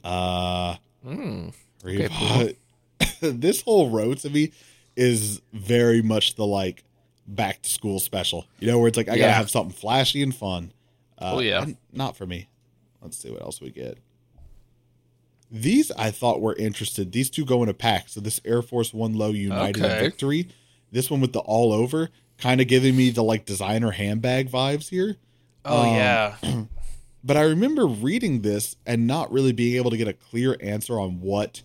Uh, 0.03 0.75
Mm. 1.05 1.53
Reebok- 1.83 2.55
this 3.21 3.61
whole 3.61 3.89
row 3.89 4.13
to 4.13 4.29
me 4.29 4.51
is 4.95 5.41
very 5.51 6.01
much 6.03 6.35
the 6.35 6.45
like 6.45 6.83
back 7.27 7.61
to 7.63 7.69
school 7.69 7.99
special, 7.99 8.45
you 8.59 8.67
know, 8.67 8.77
where 8.77 8.87
it's 8.87 8.97
like 8.97 9.09
I 9.09 9.17
gotta 9.17 9.31
have 9.31 9.49
something 9.49 9.73
flashy 9.75 10.21
and 10.21 10.35
fun. 10.35 10.71
Uh, 11.21 11.35
Oh, 11.35 11.39
yeah. 11.39 11.65
Not 11.91 12.17
for 12.17 12.25
me. 12.25 12.49
Let's 13.01 13.17
see 13.17 13.29
what 13.31 13.41
else 13.41 13.61
we 13.61 13.71
get. 13.71 13.97
These 15.49 15.91
I 15.91 16.11
thought 16.11 16.41
were 16.41 16.55
interested. 16.55 17.11
These 17.11 17.29
two 17.29 17.43
go 17.45 17.61
in 17.63 17.69
a 17.69 17.73
pack. 17.73 18.07
So 18.09 18.21
this 18.21 18.39
Air 18.45 18.61
Force 18.61 18.93
One 18.93 19.13
Low 19.13 19.31
United 19.31 19.83
Okay. 19.83 19.99
Victory, 19.99 20.47
this 20.91 21.09
one 21.11 21.19
with 21.19 21.33
the 21.33 21.39
all 21.39 21.73
over, 21.73 22.09
kind 22.37 22.61
of 22.61 22.67
giving 22.67 22.95
me 22.95 23.09
the 23.09 23.23
like 23.23 23.45
designer 23.45 23.91
handbag 23.91 24.49
vibes 24.49 24.89
here. 24.89 25.17
Oh 25.65 25.81
Um, 25.89 25.95
yeah. 25.95 26.35
But 27.23 27.37
I 27.37 27.41
remember 27.41 27.85
reading 27.85 28.41
this 28.41 28.77
and 28.83 29.05
not 29.05 29.31
really 29.31 29.51
being 29.51 29.75
able 29.75 29.91
to 29.91 29.97
get 29.97 30.07
a 30.07 30.13
clear 30.13 30.57
answer 30.59 30.99
on 30.99 31.21
what 31.21 31.61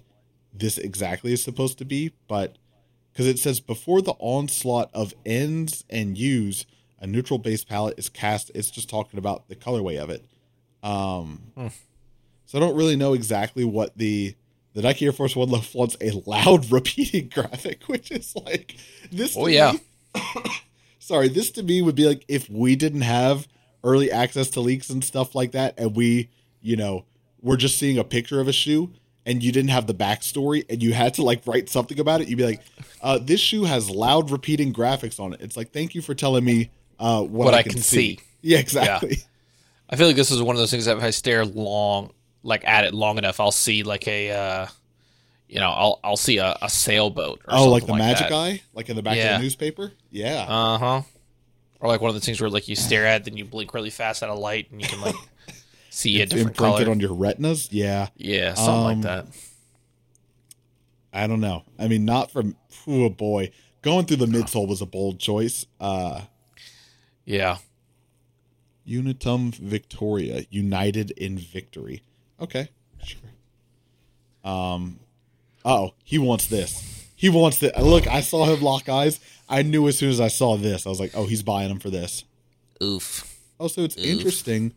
this 0.53 0.77
exactly 0.77 1.33
is 1.33 1.43
supposed 1.43 1.79
to 1.79 1.87
be. 1.87 2.13
But 2.29 2.59
because 3.11 3.27
it 3.27 3.39
says 3.39 3.59
before 3.61 4.03
the 4.03 4.13
onslaught 4.19 4.91
of 4.93 5.15
N's 5.25 5.83
and 5.89 6.19
U's, 6.19 6.67
a 7.01 7.07
neutral 7.07 7.39
base 7.39 7.65
palette 7.65 7.99
is 7.99 8.09
cast. 8.09 8.51
It's 8.55 8.71
just 8.71 8.89
talking 8.89 9.19
about 9.19 9.49
the 9.49 9.57
colorway 9.57 9.99
of 9.99 10.11
it. 10.11 10.25
Um, 10.83 11.43
Hmm. 11.57 11.69
So 12.47 12.59
I 12.59 12.61
don't 12.61 12.77
really 12.77 12.97
know 12.97 13.13
exactly 13.13 13.65
what 13.65 13.97
the 13.99 14.35
the 14.75 14.83
Nike 14.83 15.07
Air 15.07 15.13
Force 15.13 15.35
One 15.35 15.49
Low 15.49 15.63
wants 15.75 15.97
a 16.01 16.11
loud 16.27 16.71
repeating 16.71 17.29
graphic, 17.29 17.85
which 17.85 18.11
is 18.11 18.37
like 18.37 18.77
this. 19.11 19.35
Oh, 19.37 19.47
yeah. 19.47 19.73
me- 19.73 20.21
sorry, 20.99 21.29
this 21.29 21.51
to 21.53 21.63
me 21.63 21.83
would 21.83 21.95
be 21.95 22.07
like 22.07 22.25
if 22.29 22.49
we 22.51 22.77
didn't 22.77 23.01
have 23.01 23.49
early 23.83 24.11
access 24.13 24.51
to 24.51 24.61
leaks 24.61 24.91
and 24.91 25.03
stuff 25.03 25.35
like 25.35 25.53
that, 25.53 25.75
and 25.79 25.97
we, 25.97 26.29
you 26.61 26.77
know, 26.77 27.05
we're 27.41 27.57
just 27.57 27.79
seeing 27.79 27.99
a 27.99 28.05
picture 28.05 28.39
of 28.41 28.49
a 28.49 28.53
shoe 28.53 28.93
and 29.25 29.43
you 29.43 29.51
didn't 29.51 29.71
have 29.71 29.87
the 29.87 29.95
backstory 29.95 30.65
and 30.69 30.83
you 30.83 30.93
had 30.93 31.15
to 31.15 31.23
like 31.23 31.45
write 31.47 31.69
something 31.69 31.99
about 31.99 32.21
it, 32.21 32.29
you'd 32.29 32.39
be 32.39 32.45
like, 32.45 32.63
uh, 33.03 33.19
this 33.19 33.41
shoe 33.41 33.65
has 33.65 33.91
loud 33.91 34.31
repeating 34.31 34.73
graphics 34.73 35.19
on 35.19 35.33
it. 35.33 35.41
It's 35.41 35.57
like, 35.57 35.73
thank 35.73 35.95
you 35.95 36.03
for 36.03 36.15
telling 36.15 36.45
me 36.45 36.71
uh, 36.99 37.21
what, 37.23 37.47
What 37.47 37.55
I, 37.55 37.59
I 37.59 37.63
can, 37.63 37.79
see. 37.79 38.17
see. 38.17 38.21
Yeah, 38.43 38.59
exactly. 38.59 39.19
I 39.91 39.97
feel 39.97 40.07
like 40.07 40.15
this 40.17 40.31
is 40.31 40.41
one 40.41 40.55
of 40.55 40.61
those 40.61 40.71
things 40.71 40.85
that 40.85 40.97
if 40.99 41.03
I 41.03 41.11
stare 41.11 41.45
long, 41.45 42.13
like 42.45 42.65
at 42.65 42.85
it 42.85 42.95
long 42.95 43.19
enough, 43.19 43.41
I'll 43.41 43.51
see 43.51 43.83
like 43.83 44.07
a, 44.07 44.31
uh, 44.31 44.67
you 45.49 45.59
know, 45.59 45.69
I'll 45.71 46.01
I'll 46.05 46.17
see 46.17 46.39
a, 46.39 46.57
a 46.63 46.69
sailboat. 46.71 47.41
Or 47.49 47.55
Oh, 47.55 47.69
like 47.71 47.83
the 47.83 47.89
something 47.89 48.07
magic 48.07 48.29
that. 48.29 48.33
eye, 48.35 48.63
like 48.73 48.89
in 48.89 48.95
the 48.97 49.03
back 49.03 49.17
Yeah. 49.17 49.35
of 49.35 49.39
the 49.41 49.45
newspaper. 49.45 49.93
Yeah. 50.11 50.45
Uh 50.49 50.79
huh. 50.79 51.03
Or 51.81 51.89
like 51.89 52.01
one 52.01 52.09
of 52.09 52.15
the 52.15 52.21
things 52.21 52.41
where 52.41 52.49
like 52.51 52.69
you 52.69 52.77
stare 52.77 53.05
at, 53.07 53.25
then 53.25 53.37
you 53.37 53.45
blink 53.45 53.75
really 53.75 53.91
fast 53.91 54.23
at 54.23 54.29
a 54.29 54.35
light, 54.35 54.71
and 54.71 54.81
you 54.81 54.87
can 54.89 55.01
like 55.01 55.15
see 55.91 56.21
a 56.23 56.27
different 56.27 56.51
imprinted 56.51 56.79
color. 56.85 56.91
on 56.93 57.01
your 57.01 57.15
retinas. 57.15 57.73
Yeah. 57.73 58.09
yeah, 58.17 58.55
something 58.55 58.75
Um, 58.75 58.85
like 58.85 59.01
that. 59.03 59.27
I 61.13 61.27
don't 61.27 61.41
know. 61.41 61.65
I 61.79 61.89
mean, 61.89 62.05
not 62.05 62.31
from. 62.31 62.57
Oh 62.87 63.09
boy, 63.09 63.51
going 63.83 64.07
through 64.07 64.19
the 64.19 64.27
midsole 64.27 64.69
was 64.69 64.81
a 64.83 64.87
bold 64.87 65.19
choice. 65.19 65.67
Uh, 65.81 66.23
Yeah. 67.27 67.59
Unitum 68.89 69.55
Victoria, 69.57 70.47
united 70.49 71.11
in 71.11 71.37
victory. 71.37 72.03
Okay, 72.41 72.69
sure. 73.03 73.21
Um, 74.45 75.01
oh, 75.65 75.95
he 76.05 76.19
wants 76.19 76.47
this. 76.47 77.09
He 77.17 77.29
wants 77.29 77.59
that. 77.59 77.83
Look, 77.83 78.07
I 78.07 78.21
saw 78.21 78.45
him 78.45 78.63
lock 78.63 78.89
eyes. 78.89 79.19
I 79.49 79.63
knew 79.63 79.89
as 79.89 79.99
soon 79.99 80.11
as 80.11 80.21
I 80.21 80.29
saw 80.29 80.57
this, 80.57 80.87
I 80.87 80.91
was 80.91 81.01
like, 81.01 81.13
oh, 81.15 81.27
he's 81.27 81.43
buying 81.43 81.69
them 81.69 81.81
for 81.81 81.91
this. 81.91 82.25
Oof. 82.83 83.39
Oh, 83.59 83.69
so 83.69 83.83
it's 83.83 83.97
interesting. 83.97 84.75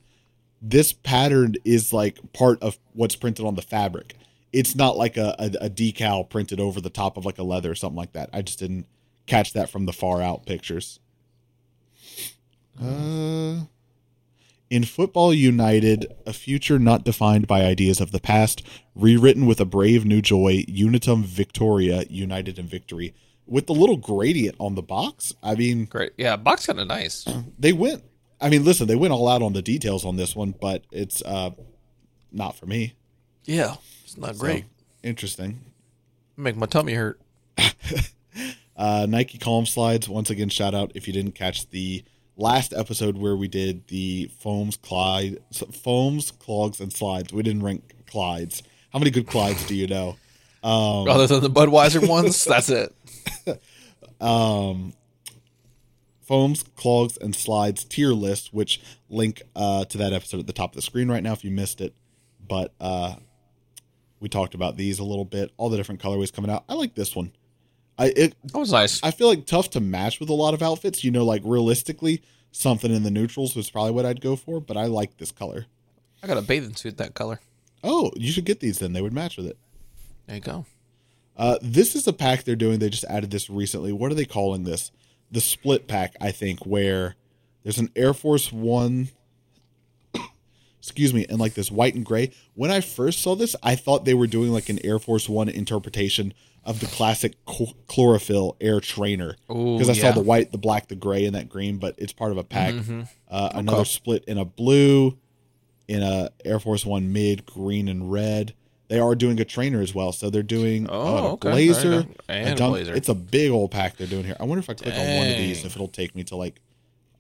This 0.62 0.92
pattern 0.92 1.56
is 1.64 1.94
like 1.94 2.18
part 2.34 2.62
of 2.64 2.80
what's 2.94 3.16
printed 3.16 3.46
on 3.46 3.56
the 3.56 3.62
fabric. 3.62 4.16
It's 4.52 4.76
not 4.76 4.98
like 4.98 5.18
a, 5.18 5.36
a, 5.38 5.66
a 5.66 5.70
decal 5.70 6.28
printed 6.28 6.60
over 6.60 6.82
the 6.82 6.90
top 6.90 7.18
of 7.18 7.26
like 7.26 7.38
a 7.38 7.44
leather 7.44 7.70
or 7.70 7.76
something 7.76 7.98
like 7.98 8.14
that. 8.14 8.30
I 8.34 8.42
just 8.42 8.58
didn't 8.58 8.88
catch 9.28 9.54
that 9.54 9.70
from 9.70 9.86
the 9.86 9.94
far 9.94 10.22
out 10.22 10.46
pictures. 10.46 11.00
Uh, 12.82 13.66
in 14.70 14.84
Football 14.84 15.34
United, 15.34 16.06
a 16.26 16.34
future 16.34 16.78
not 16.80 17.04
defined 17.04 17.48
by 17.48 17.64
ideas 17.64 18.00
of 18.00 18.12
the 18.12 18.20
past, 18.20 18.62
rewritten 18.96 19.46
with 19.46 19.60
a 19.60 19.66
brave 19.66 20.06
new 20.06 20.22
joy, 20.22 20.64
Unitum 20.68 21.24
Victoria, 21.24 22.04
united 22.10 22.60
in 22.60 22.68
victory. 22.68 23.14
With 23.48 23.66
the 23.66 23.74
little 23.74 23.98
gradient 23.98 24.56
on 24.60 24.76
the 24.76 24.84
box, 24.84 25.34
I 25.42 25.56
mean, 25.56 25.86
Great. 25.86 26.12
Yeah, 26.18 26.36
box 26.36 26.68
kind 26.68 26.80
of 26.80 26.88
nice. 26.88 27.26
they 27.60 27.74
went 27.74 28.04
i 28.42 28.48
mean 28.48 28.64
listen 28.64 28.88
they 28.88 28.96
went 28.96 29.12
all 29.12 29.28
out 29.28 29.42
on 29.42 29.52
the 29.52 29.62
details 29.62 30.06
on 30.06 30.16
this 30.16 30.34
one 30.34 30.56
but 30.62 30.86
it's 30.94 31.22
uh 31.24 31.50
not 32.32 32.56
for 32.56 32.66
me 32.68 32.94
Yeah, 33.44 33.76
it's 34.06 34.18
not 34.18 34.36
So, 34.38 34.40
great. 34.42 34.64
interesting 35.04 35.60
Make 36.38 36.56
my 36.56 36.66
tummy 36.68 36.94
hurt. 36.94 37.20
uh 38.78 39.06
nike 39.10 39.38
calm 39.38 39.66
slides 39.66 40.08
once 40.08 40.30
again 40.30 40.48
shout 40.48 40.74
out 40.74 40.92
if 40.96 41.06
you 41.06 41.12
didn't 41.14 41.34
catch 41.36 41.70
the 41.72 42.04
last 42.40 42.74
episode 42.74 43.18
where 43.18 43.36
we 43.36 43.48
did 43.48 43.88
the 43.88 44.32
foams 44.40 44.78
clyde 44.78 45.38
foams 45.84 46.32
clogs 46.32 46.80
and 46.80 46.92
slides 46.94 47.34
we 47.34 47.44
didn't 47.44 47.62
rank 47.62 47.94
clydes 48.08 48.62
how 48.92 49.00
many 49.00 49.12
good 49.12 49.28
clydes 49.28 49.68
do 49.68 49.76
you 49.76 49.88
know 49.88 50.16
um 50.64 51.08
Other 51.08 51.28
than 51.28 51.42
the 51.42 51.50
Budweiser 51.50 52.06
ones, 52.08 52.44
that's 52.44 52.70
it. 52.70 52.94
um, 54.22 54.94
foams, 56.22 56.64
clogs, 56.76 57.18
and 57.18 57.34
slides 57.34 57.86
tier 57.86 58.12
list, 58.12 58.54
which 58.54 58.82
link 59.10 59.42
uh, 59.56 59.86
to 59.86 59.98
that 59.98 60.12
episode 60.12 60.40
at 60.42 60.48
the 60.48 60.54
top 60.54 60.72
of 60.72 60.76
the 60.76 60.82
screen 60.82 61.10
right 61.10 61.24
now 61.24 61.32
if 61.32 61.44
you 61.46 61.52
missed 61.52 61.80
it. 61.80 61.94
But 62.46 62.74
uh, 62.82 63.16
we 64.20 64.28
talked 64.28 64.54
about 64.54 64.76
these 64.76 65.00
a 65.00 65.04
little 65.04 65.26
bit, 65.26 65.52
all 65.56 65.70
the 65.70 65.78
different 65.78 66.02
colorways 66.02 66.34
coming 66.34 66.52
out. 66.52 66.66
I 66.68 66.74
like 66.74 66.96
this 66.96 67.16
one. 67.16 67.32
I 68.00 68.14
it 68.16 68.36
That 68.46 68.58
was 68.58 68.72
nice. 68.72 69.04
I 69.04 69.12
feel 69.12 69.28
like 69.28 69.46
tough 69.46 69.70
to 69.72 69.80
match 69.80 70.20
with 70.20 70.30
a 70.30 70.34
lot 70.34 70.56
of 70.56 70.64
outfits. 70.64 71.04
You 71.04 71.12
know, 71.12 71.26
like 71.26 71.44
realistically, 71.46 72.24
something 72.52 72.92
in 72.92 73.04
the 73.04 73.12
neutrals 73.12 73.56
was 73.56 73.70
probably 73.70 73.92
what 73.92 74.06
I'd 74.06 74.22
go 74.22 74.36
for. 74.36 74.60
But 74.60 74.78
I 74.78 74.86
like 74.86 75.18
this 75.18 75.32
color. 75.32 75.68
I 76.24 76.28
got 76.28 76.38
a 76.38 76.42
bathing 76.42 76.76
suit 76.76 76.98
that 76.98 77.14
color. 77.14 77.40
Oh, 77.84 78.12
you 78.16 78.32
should 78.32 78.46
get 78.46 78.60
these 78.60 78.80
then. 78.80 78.94
They 78.94 79.02
would 79.02 79.14
match 79.14 79.38
with 79.38 79.46
it. 79.46 79.58
There 80.26 80.38
you 80.38 80.42
go. 80.42 80.66
Uh, 81.38 81.58
this 81.62 81.96
is 81.96 82.08
a 82.08 82.14
pack 82.14 82.44
they're 82.44 82.56
doing. 82.56 82.80
They 82.80 82.90
just 82.90 83.06
added 83.06 83.32
this 83.32 83.50
recently. 83.50 83.94
What 83.94 84.12
are 84.12 84.16
they 84.16 84.26
calling 84.26 84.64
this? 84.64 84.92
The 85.32 85.40
split 85.40 85.88
pack, 85.88 86.16
I 86.20 86.32
think, 86.32 86.66
where 86.66 87.16
there's 87.64 87.78
an 87.78 87.90
Air 87.96 88.14
Force 88.14 88.52
One. 88.52 89.10
Excuse 90.90 91.14
me, 91.14 91.26
and 91.30 91.40
like 91.40 91.54
this 91.54 91.70
white 91.72 91.94
and 91.96 92.04
gray. 92.06 92.32
When 92.56 92.72
I 92.72 92.82
first 92.82 93.22
saw 93.22 93.36
this, 93.36 93.56
I 93.62 93.76
thought 93.76 94.06
they 94.06 94.14
were 94.16 94.28
doing 94.28 94.52
like 94.52 94.70
an 94.70 94.80
Air 94.84 94.98
Force 95.00 95.30
One 95.30 95.48
interpretation 95.48 96.34
of 96.66 96.80
the 96.80 96.88
classic 96.88 97.34
ch- 97.48 97.74
chlorophyll 97.88 98.58
Air 98.60 98.80
Trainer. 98.80 99.36
Because 99.48 99.90
I 99.90 99.94
saw 99.94 100.12
the 100.12 100.20
white, 100.22 100.52
the 100.52 100.58
black, 100.58 100.88
the 100.88 100.96
gray, 100.96 101.26
and 101.26 101.36
that 101.36 101.48
green, 101.48 101.78
but 101.78 101.96
it's 101.98 102.12
part 102.14 102.32
of 102.32 102.38
a 102.38 102.44
pack. 102.44 102.74
Mhm. 102.74 103.08
Uh, 103.30 103.50
another 103.54 103.86
split 103.86 104.24
in 104.26 104.38
a 104.38 104.46
blue, 104.46 105.18
in 105.88 106.02
a 106.02 106.32
Air 106.44 106.60
Force 106.60 106.86
One 106.86 107.14
mid, 107.14 107.46
green 107.46 107.88
and 107.88 108.12
red. 108.12 108.54
They 108.90 109.00
are 109.00 109.14
doing 109.14 109.40
a 109.40 109.46
trainer 109.46 109.82
as 109.82 109.94
well, 109.94 110.12
so 110.12 110.32
they're 110.32 110.42
doing 110.42 110.88
Oh, 110.90 111.00
uh, 111.00 111.22
a 111.22 111.32
okay. 111.34 111.52
blazer, 111.52 111.90
There 111.90 112.00
you 112.02 112.16
a 112.28 112.32
And 112.32 112.50
a 112.50 112.56
dunk. 112.56 112.72
blazer. 112.74 112.96
It's 112.96 113.10
a 113.10 113.14
big 113.14 113.52
old 113.52 113.70
pack 113.70 113.98
they're 113.98 114.08
doing 114.08 114.26
here. 114.26 114.36
I 114.40 114.44
wonder 114.46 114.60
if 114.60 114.70
I 114.70 114.74
click 114.74 114.96
on 114.96 115.18
one 115.18 115.28
of 115.28 115.38
these, 115.38 115.64
if 115.64 115.76
it'll 115.76 115.88
take 115.88 116.16
me 116.16 116.24
to 116.26 116.36
like 116.36 116.60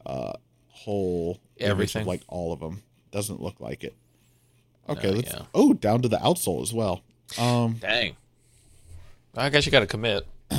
uh 0.06 0.34
whole 0.70 1.40
Everything. 1.60 2.02
of 2.02 2.08
like 2.08 2.22
all 2.28 2.52
of 2.54 2.60
them. 2.60 2.82
Doesn't 3.12 3.42
look 3.42 3.60
like 3.60 3.84
it. 3.84 3.96
Okay, 4.88 5.10
Uh, 5.10 5.14
let's. 5.14 5.34
yeah. 5.34 5.44
Oh, 5.54 5.74
down 5.74 6.02
to 6.02 6.08
the 6.08 6.18
outsole 6.18 6.62
as 6.62 6.74
well. 6.74 7.02
Um, 7.38 7.74
Dang. 7.80 8.16
I 9.36 9.50
guess 9.50 9.66
you 9.66 9.72
got 9.72 9.82
to 9.82 9.88
commit. 9.88 10.26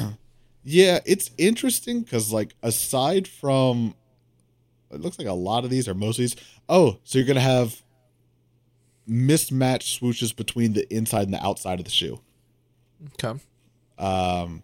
Yeah, 0.63 0.99
it's 1.07 1.31
interesting 1.39 2.03
because 2.03 2.35
like 2.35 2.55
aside 2.63 3.27
from, 3.27 3.95
it 4.91 5.01
looks 5.01 5.19
like 5.19 5.27
a 5.27 5.33
lot 5.33 5.65
of 5.65 5.71
these 5.71 5.89
are 5.89 5.95
most 5.95 6.19
of 6.19 6.23
these. 6.25 6.37
Oh, 6.69 6.99
so 7.03 7.19
you're 7.19 7.27
gonna 7.27 7.41
have 7.41 7.81
mismatched 9.07 9.99
swooshes 10.01 10.37
between 10.37 10.75
the 10.75 10.87
inside 10.95 11.23
and 11.23 11.33
the 11.33 11.43
outside 11.45 11.79
of 11.79 11.87
the 11.87 11.91
shoe. 11.91 12.21
Okay. 13.15 13.41
Um, 13.99 14.63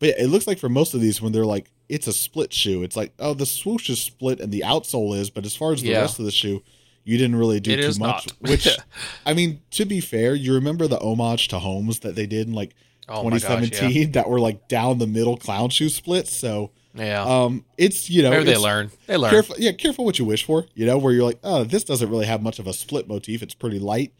but 0.00 0.08
yeah, 0.08 0.24
it 0.24 0.26
looks 0.26 0.48
like 0.48 0.58
for 0.58 0.68
most 0.68 0.94
of 0.94 1.00
these, 1.00 1.22
when 1.22 1.30
they're 1.30 1.46
like, 1.46 1.70
it's 1.88 2.06
a 2.06 2.12
split 2.12 2.52
shoe, 2.52 2.82
it's 2.82 2.96
like, 2.96 3.12
oh, 3.18 3.34
the 3.34 3.46
swoosh 3.46 3.90
is 3.90 4.00
split 4.00 4.40
and 4.40 4.50
the 4.52 4.62
outsole 4.64 5.16
is, 5.18 5.30
but 5.30 5.44
as 5.44 5.54
far 5.54 5.72
as 5.72 5.82
the 5.82 5.88
Yeah. 5.90 6.00
rest 6.00 6.18
of 6.18 6.24
the 6.24 6.30
shoe, 6.30 6.62
you 7.04 7.18
didn't 7.18 7.36
really 7.36 7.60
do 7.60 7.72
It 7.72 7.76
too 7.76 7.82
is 7.82 7.98
much. 7.98 8.26
not. 8.40 8.50
Which, 8.50 8.66
I 9.26 9.34
mean, 9.34 9.60
to 9.72 9.84
be 9.84 10.00
fair, 10.00 10.34
you 10.34 10.54
remember 10.54 10.86
the 10.88 10.98
homage 10.98 11.48
to 11.48 11.58
Holmes 11.58 11.98
that 12.00 12.14
they 12.14 12.26
did 12.26 12.46
in 12.48 12.54
like 12.54 12.74
Oh 13.06 13.22
my 13.24 13.30
gosh, 13.38 13.42
2017 13.42 14.12
that 14.12 14.30
were 14.30 14.40
like 14.40 14.66
down 14.68 14.96
the 14.98 15.06
middle 15.06 15.36
clown 15.36 15.68
shoe 15.68 15.90
splits. 15.90 16.34
So, 16.34 16.70
Yeah. 16.94 17.22
um, 17.22 17.66
it's 17.76 18.08
you 18.08 18.22
know, 18.22 18.30
Maybe 18.30 18.44
they 18.44 18.56
learn. 18.56 18.90
They 19.06 19.18
learn. 19.18 19.30
Careful, 19.30 19.56
yeah, 19.58 19.72
careful 19.72 20.06
what 20.06 20.18
you 20.18 20.24
wish 20.24 20.42
for. 20.44 20.64
You 20.74 20.86
know, 20.86 20.96
where 20.96 21.12
you're 21.12 21.24
like, 21.24 21.38
oh, 21.44 21.64
this 21.64 21.84
doesn't 21.84 22.08
really 22.08 22.24
have 22.24 22.40
much 22.42 22.58
of 22.58 22.66
a 22.66 22.72
split 22.72 23.06
motif. 23.06 23.42
It's 23.42 23.52
pretty 23.54 23.78
light. 23.78 24.14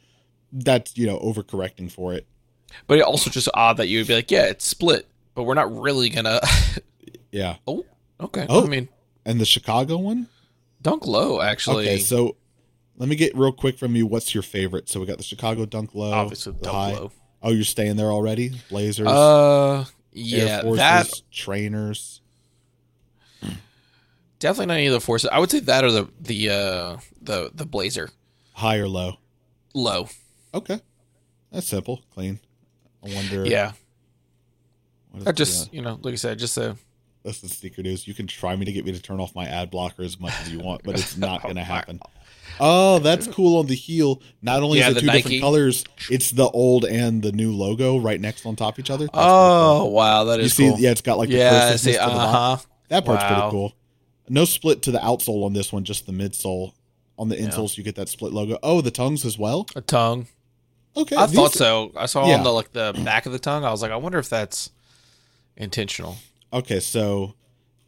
That's 0.52 0.98
you 0.98 1.06
know 1.06 1.18
overcorrecting 1.20 1.90
for 1.90 2.12
it. 2.12 2.26
But 2.86 2.98
it 2.98 3.04
also 3.04 3.30
just 3.30 3.48
odd 3.54 3.78
that 3.78 3.88
you 3.88 4.00
would 4.00 4.06
be 4.08 4.14
like, 4.16 4.30
yeah, 4.30 4.44
it's 4.48 4.66
split, 4.66 5.06
but 5.34 5.44
we're 5.44 5.54
not 5.54 5.74
really 5.80 6.10
gonna. 6.10 6.40
Yeah. 7.34 7.56
oh, 7.66 7.84
okay. 8.20 8.46
Oh. 8.48 8.64
I 8.64 8.68
mean, 8.68 8.88
And 9.26 9.40
the 9.40 9.44
Chicago 9.44 9.96
one. 9.98 10.28
dunk 10.82 11.06
low 11.06 11.40
actually. 11.40 11.84
Okay, 11.88 11.98
so 11.98 12.36
let 12.96 13.08
me 13.08 13.16
get 13.16 13.36
real 13.36 13.50
quick 13.52 13.76
from 13.78 13.96
you. 13.96 14.06
What's 14.06 14.34
your 14.34 14.42
favorite? 14.44 14.88
So 14.88 15.00
we 15.00 15.06
got 15.06 15.16
the 15.18 15.24
Chicago 15.24 15.66
Dunk 15.66 15.94
Low. 15.94 16.12
obviously 16.12 16.52
the 16.52 16.60
dunk 16.60 16.74
high. 16.76 16.92
low. 16.94 17.12
Oh, 17.42 17.50
you're 17.50 17.64
staying 17.64 17.96
there 17.96 18.10
already? 18.12 18.52
Blazers, 18.70 19.08
Uh, 19.08 19.84
yeah, 20.12 20.62
Forces, 20.62 20.78
that 20.78 21.10
trainers. 21.32 22.20
definitely 24.38 24.66
not 24.66 24.74
any 24.74 24.86
of 24.86 24.92
the 24.92 25.00
forces. 25.00 25.28
I 25.32 25.38
would 25.38 25.50
say 25.50 25.60
that 25.60 25.84
or 25.84 25.90
the 25.90 26.08
the 26.20 26.50
uh 26.50 26.96
the 27.20 27.50
the 27.54 27.66
blazer 27.66 28.10
High 28.54 28.76
or 28.78 28.88
low? 28.88 29.18
low. 29.74 30.08
Okay, 30.54 30.80
that's 31.50 31.66
simple, 31.66 32.02
clean. 32.14 32.38
I 33.04 33.12
wonder. 33.12 33.44
Yeah, 33.44 33.72
I 35.14 35.18
the, 35.18 35.32
just 35.32 35.66
uh, 35.66 35.70
you 35.72 35.82
know, 35.82 35.98
like 36.02 36.12
I 36.12 36.16
said, 36.16 36.38
just 36.38 36.56
a 36.56 36.76
listen, 37.24 37.48
sneaker 37.48 37.82
news. 37.82 38.06
You 38.06 38.14
can 38.14 38.26
try 38.26 38.54
me 38.56 38.64
to 38.64 38.72
get 38.72 38.84
me 38.84 38.92
to 38.92 39.00
turn 39.00 39.20
off 39.20 39.34
my 39.34 39.46
ad 39.46 39.70
blocker 39.70 40.02
as 40.02 40.20
much 40.20 40.32
as 40.42 40.52
you 40.52 40.60
want, 40.60 40.82
but 40.84 40.94
it's 40.98 41.16
not 41.16 41.42
going 41.42 41.54
to 41.56 41.60
Oh, 41.62 41.64
happen. 41.64 42.00
Oh, 42.60 42.98
that's 43.00 43.26
cool 43.26 43.58
on 43.58 43.66
the 43.66 43.74
heel. 43.74 44.20
Not 44.42 44.62
only 44.62 44.78
Yeah, 44.78 44.90
is 44.90 44.96
it 44.98 45.00
two 45.00 45.06
Nike. 45.06 45.22
different 45.22 45.40
colors, 45.42 45.84
it's 46.10 46.30
the 46.30 46.48
old 46.50 46.84
and 46.84 47.22
the 47.22 47.32
new 47.32 47.52
logo 47.52 47.98
right 47.98 48.20
next 48.20 48.46
on 48.46 48.54
top 48.54 48.74
of 48.74 48.78
each 48.78 48.90
other. 48.90 49.06
That's 49.06 49.16
oh 49.18 49.78
cool. 49.82 49.92
wow, 49.92 50.24
that 50.24 50.38
is 50.38 50.42
you 50.42 50.46
is 50.46 50.54
see, 50.54 50.68
cool. 50.76 50.78
yeah, 50.84 50.90
it's 50.90 51.00
got 51.00 51.18
like 51.18 51.30
the 51.30 51.36
yeah, 51.36 51.74
see. 51.76 51.92
the 51.92 52.04
uh-huh. 52.04 52.58
That 52.88 53.04
part's 53.04 53.24
Wow. 53.24 53.28
pretty 53.40 53.50
cool. 53.50 53.72
No 54.28 54.44
split 54.44 54.82
to 54.82 54.90
the 54.92 54.98
outsole 55.00 55.44
on 55.44 55.52
this 55.52 55.72
one, 55.72 55.84
just 55.84 56.06
the 56.06 56.12
midsole. 56.12 56.72
On 57.18 57.28
the 57.28 57.36
Yeah. 57.40 57.48
insoles, 57.48 57.76
you 57.76 57.82
get 57.84 57.94
that 57.96 58.08
split 58.08 58.32
logo. 58.32 58.58
Oh, 58.62 58.80
the 58.80 58.90
tongues 58.90 59.24
as 59.24 59.38
well. 59.38 59.66
A 59.76 59.80
tongue. 59.80 60.26
Okay, 60.96 61.16
I 61.16 61.26
these- 61.26 61.34
thought 61.34 61.52
so. 61.52 61.92
I 61.96 62.06
saw 62.06 62.26
Yeah. 62.28 62.36
on 62.38 62.44
the 62.44 62.52
like 62.52 62.72
the 62.72 62.92
back 63.04 63.26
of 63.26 63.32
the 63.32 63.38
tongue. 63.38 63.64
I 63.64 63.70
was 63.70 63.82
like, 63.82 63.90
I 63.90 63.96
wonder 63.96 64.18
if 64.18 64.28
that's 64.28 64.70
intentional. 65.56 66.16
Okay, 66.54 66.80
so 66.80 67.34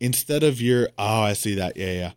instead 0.01 0.43
of 0.43 0.61
your 0.61 0.89
oh, 0.99 1.23
I 1.23 1.33
see 1.33 1.55
that. 1.55 1.77
Yeah, 1.77 1.93
yeah. 1.93 2.13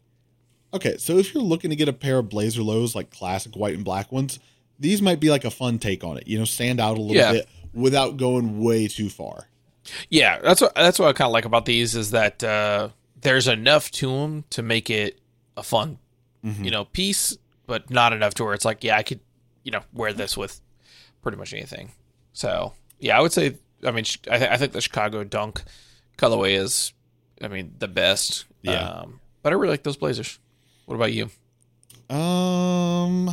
Okay, 0.74 0.98
so 0.98 1.18
if 1.18 1.34
you're 1.34 1.44
looking 1.44 1.70
to 1.70 1.76
get 1.76 1.88
a 1.90 1.94
pair 1.94 2.18
of 2.20 2.30
blazer 2.30 2.62
lows, 2.62 2.96
like 2.96 3.10
classic 3.12 3.56
white 3.56 3.76
and 3.76 3.86
black 3.86 4.12
ones, 4.12 4.40
these 4.80 5.02
might 5.02 5.20
be 5.20 5.30
like 5.30 5.46
a 5.46 5.52
fun 5.52 5.80
take 5.80 6.04
on 6.04 6.18
it. 6.18 6.28
You 6.28 6.38
know, 6.40 6.46
stand 6.46 6.80
out 6.80 6.98
a 6.98 7.02
little 7.02 7.16
Yeah. 7.16 7.32
bit 7.34 7.50
without 7.74 8.18
going 8.18 8.60
way 8.62 8.88
too 8.88 9.10
far. 9.10 9.48
Yeah, 10.10 10.40
that's 10.40 10.62
what 10.62 10.76
that's 10.76 11.00
what 11.00 11.08
I 11.10 11.14
kind 11.14 11.28
of 11.28 11.34
like 11.34 11.46
about 11.46 11.66
these 11.66 11.96
is 11.96 12.12
that 12.12 12.44
uh, 12.44 12.90
there's 13.22 13.48
enough 13.48 13.90
to 13.92 14.12
them 14.12 14.44
to 14.52 14.62
make 14.62 14.90
it 14.90 15.20
a 15.58 15.64
fun, 15.64 15.98
Mhm. 16.46 16.66
you 16.66 16.72
know, 16.72 16.86
piece, 16.86 17.38
but 17.66 17.90
not 17.90 18.14
enough 18.14 18.34
to 18.36 18.44
where 18.44 18.54
it's 18.54 18.66
like, 18.66 18.84
yeah, 18.84 18.98
I 18.98 19.04
could, 19.04 19.20
you 19.64 19.72
know, 19.72 19.82
wear 19.94 20.14
this 20.14 20.38
with 20.38 20.62
pretty 21.22 21.38
much 21.38 21.54
anything. 21.54 21.92
So 22.34 22.74
yeah, 23.00 23.18
I 23.18 23.22
would 23.22 23.34
say. 23.34 23.56
I 23.82 23.92
mean, 23.92 24.04
I, 24.30 24.38
th- 24.38 24.50
I 24.52 24.58
think 24.58 24.74
the 24.74 24.82
Chicago 24.82 25.24
Dunk 25.24 25.64
colorway 26.20 26.52
is, 26.60 26.94
I 27.42 27.48
mean, 27.48 27.74
the 27.80 27.88
best. 27.88 28.46
Yeah. 28.62 28.88
Um, 28.90 29.20
but 29.42 29.54
I 29.54 29.56
really 29.56 29.72
like 29.72 29.84
those 29.84 29.98
Blazers. 29.98 30.38
What 30.86 30.96
about 30.96 31.14
you? 31.14 31.30
Um, 32.16 33.30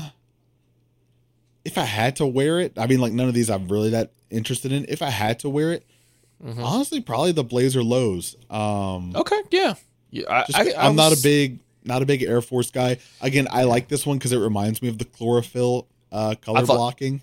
if 1.64 1.78
I 1.78 1.84
had 1.84 2.16
to 2.16 2.26
wear 2.26 2.60
it, 2.60 2.72
I 2.78 2.86
mean, 2.86 3.00
like 3.00 3.12
none 3.12 3.28
of 3.28 3.34
these 3.34 3.50
I'm 3.50 3.68
really 3.68 3.90
that 3.90 4.12
interested 4.30 4.72
in. 4.72 4.86
If 4.88 5.02
I 5.02 5.10
had 5.10 5.38
to 5.40 5.48
wear 5.48 5.72
it, 5.72 5.84
Mhm. 6.44 6.62
honestly, 6.62 7.00
probably 7.00 7.32
the 7.32 7.44
Blazer 7.44 7.82
lows. 7.82 8.36
Um, 8.50 9.12
Okay, 9.16 9.40
yeah, 9.50 9.74
yeah. 10.10 10.24
I, 10.28 10.44
just, 10.44 10.58
I, 10.58 10.70
I 10.80 10.86
I'm 10.86 10.94
not 10.96 11.12
a 11.12 11.20
big, 11.22 11.60
not 11.84 12.02
a 12.02 12.06
big 12.06 12.22
Air 12.22 12.42
Force 12.42 12.70
guy. 12.70 12.98
Again, 13.20 13.48
I 13.50 13.64
like 13.64 13.88
this 13.88 14.04
one 14.06 14.18
because 14.18 14.32
it 14.32 14.38
reminds 14.38 14.82
me 14.82 14.88
of 14.88 14.98
the 14.98 15.06
chlorophyll 15.06 15.86
uh, 16.12 16.34
color 16.40 16.58
I 16.58 16.62
thought- 16.64 16.76
blocking. 16.76 17.22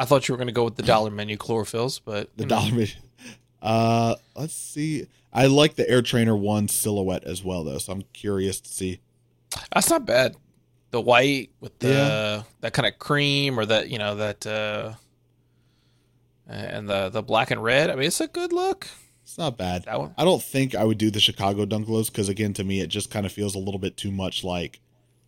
I 0.00 0.04
thought 0.04 0.28
you 0.28 0.32
were 0.32 0.36
going 0.36 0.46
to 0.48 0.52
go 0.52 0.62
with 0.64 0.76
the 0.76 0.84
dollar 0.84 1.10
menu 1.10 1.36
chlorophylls, 1.36 2.00
but 2.04 2.30
The 2.36 2.44
know, 2.44 2.48
dollar. 2.50 2.70
Menu. 2.70 2.86
Uh, 3.62 4.14
let's 4.36 4.54
see. 4.54 5.06
I 5.32 5.46
like 5.46 5.74
the 5.74 5.88
Air 5.88 6.02
Trainer 6.02 6.36
one 6.36 6.68
silhouette 6.68 7.24
as 7.24 7.44
well, 7.44 7.64
though. 7.64 7.78
So 7.78 7.92
I'm 7.92 8.02
curious 8.12 8.60
to 8.60 8.68
see. 8.68 9.00
That's 9.72 9.90
not 9.90 10.06
bad. 10.06 10.36
The 10.90 11.00
white 11.00 11.50
with 11.60 11.78
the 11.80 11.88
Yeah. 11.88 12.42
that 12.60 12.72
kind 12.72 12.86
of 12.86 12.98
cream 12.98 13.58
or 13.58 13.66
that 13.66 13.88
you 13.90 13.98
know 13.98 14.14
that 14.16 14.46
uh 14.46 14.92
and 16.46 16.88
the 16.88 17.08
the 17.10 17.22
black 17.22 17.50
and 17.50 17.62
red. 17.62 17.90
I 17.90 17.94
mean, 17.94 18.04
it's 18.06 18.20
a 18.20 18.26
good 18.28 18.52
look. 18.52 18.88
It's 19.22 19.36
not 19.36 19.58
bad. 19.58 19.84
That 19.84 19.98
one. 19.98 20.14
I 20.16 20.24
don't 20.24 20.42
think 20.42 20.74
I 20.74 20.84
would 20.84 20.96
do 20.96 21.10
the 21.10 21.20
Chicago 21.20 21.66
Dunklows 21.66 22.06
because, 22.06 22.30
again, 22.30 22.54
to 22.54 22.64
me, 22.64 22.80
it 22.80 22.86
just 22.86 23.10
kind 23.10 23.26
of 23.26 23.32
feels 23.32 23.54
a 23.54 23.58
little 23.58 23.78
bit 23.78 23.98
too 23.98 24.10
much 24.10 24.42
like 24.42 24.80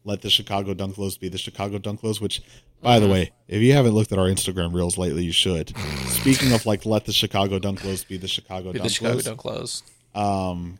let 0.05 0.23
the 0.23 0.31
Chicago 0.31 0.73
Dunklows 0.73 1.21
be 1.21 1.29
the 1.29 1.37
Chicago 1.37 1.77
Dunklows, 1.79 2.19
Which, 2.23 2.41
by 2.83 2.99
the 2.99 3.07
Mhm. 3.07 3.13
way, 3.13 3.33
if 3.49 3.61
you 3.63 3.73
haven't 3.73 3.93
looked 3.93 4.13
at 4.13 4.19
our 4.19 4.27
Instagram 4.27 4.73
reels 4.73 4.97
lately, 4.99 5.25
you 5.25 5.33
should. 5.33 5.73
Speaking 6.09 6.53
of 6.53 6.67
like 6.67 6.85
let 6.87 7.05
the 7.07 7.13
Chicago 7.13 7.59
Dunk 7.59 7.85
Lows 7.85 8.05
be 8.05 8.17
the 8.17 8.29
Chicago 8.29 8.73
Be 8.73 8.79
Dunk 8.79 8.89
the 8.89 8.95
Chicago 8.95 9.15
Lows, 9.15 9.25
Dunk 9.25 9.39
clothes. 9.39 9.83
um, 10.15 10.79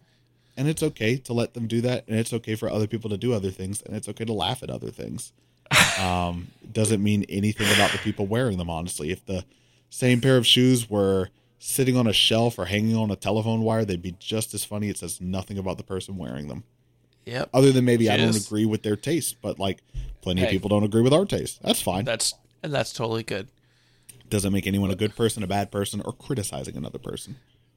and 0.57 0.69
it's 0.69 0.83
okay 0.83 1.17
to 1.17 1.33
let 1.33 1.55
them 1.55 1.67
do 1.67 1.81
that, 1.83 2.05
and 2.09 2.19
it's 2.19 2.33
okay 2.33 2.55
for 2.55 2.71
other 2.71 2.87
people 2.87 3.09
to 3.11 3.17
do 3.17 3.33
other 3.33 3.51
things, 3.51 3.81
and 3.83 3.95
it's 3.97 4.09
okay 4.09 4.25
to 4.25 4.33
laugh 4.33 4.63
at 4.63 4.71
other 4.71 4.91
things. 4.91 5.33
Um, 6.01 6.49
doesn't 6.73 7.03
mean 7.03 7.25
anything 7.29 7.67
about 7.75 7.93
the 7.93 7.99
people 7.99 8.27
wearing 8.27 8.57
them. 8.59 8.71
Honestly, 8.71 9.11
if 9.11 9.25
the 9.27 9.45
same 9.91 10.21
pair 10.21 10.37
of 10.39 10.47
shoes 10.47 10.89
were 10.89 11.29
sitting 11.59 11.97
on 11.97 12.07
a 12.07 12.13
shelf 12.13 12.59
or 12.59 12.65
hanging 12.65 12.97
on 12.97 13.11
a 13.11 13.17
telephone 13.17 13.61
wire, 13.63 13.85
they'd 13.85 14.01
be 14.01 14.15
just 14.19 14.55
as 14.55 14.65
funny. 14.65 14.89
It 14.89 14.97
says 14.99 15.21
nothing 15.21 15.59
about 15.59 15.77
the 15.77 15.83
person 15.85 16.17
wearing 16.17 16.49
them, 16.49 16.65
Yep. 17.27 17.51
other 17.55 17.71
than 17.73 17.85
maybe 17.85 18.09
I 18.11 18.17
don't 18.17 18.37
agree 18.37 18.65
with 18.65 18.83
their 18.83 18.97
taste. 18.97 19.37
But 19.43 19.59
like, 19.59 19.83
plenty 20.23 20.43
of 20.43 20.49
people 20.51 20.69
don't 20.69 20.85
agree 20.85 21.03
with 21.03 21.13
our 21.13 21.25
taste. 21.25 21.63
That's 21.63 21.81
fine. 21.83 22.05
That's 22.05 22.35
and 22.63 22.73
that's 22.73 22.93
totally 22.93 23.23
good. 23.23 23.49
Doesn't 24.29 24.53
make 24.53 24.67
anyone 24.67 24.91
a 24.91 24.97
good 24.97 25.17
person, 25.17 25.43
a 25.43 25.47
bad 25.47 25.71
person, 25.73 26.01
or 26.05 26.13
criticizing 26.13 26.77
another 26.77 26.99
person. 26.99 27.37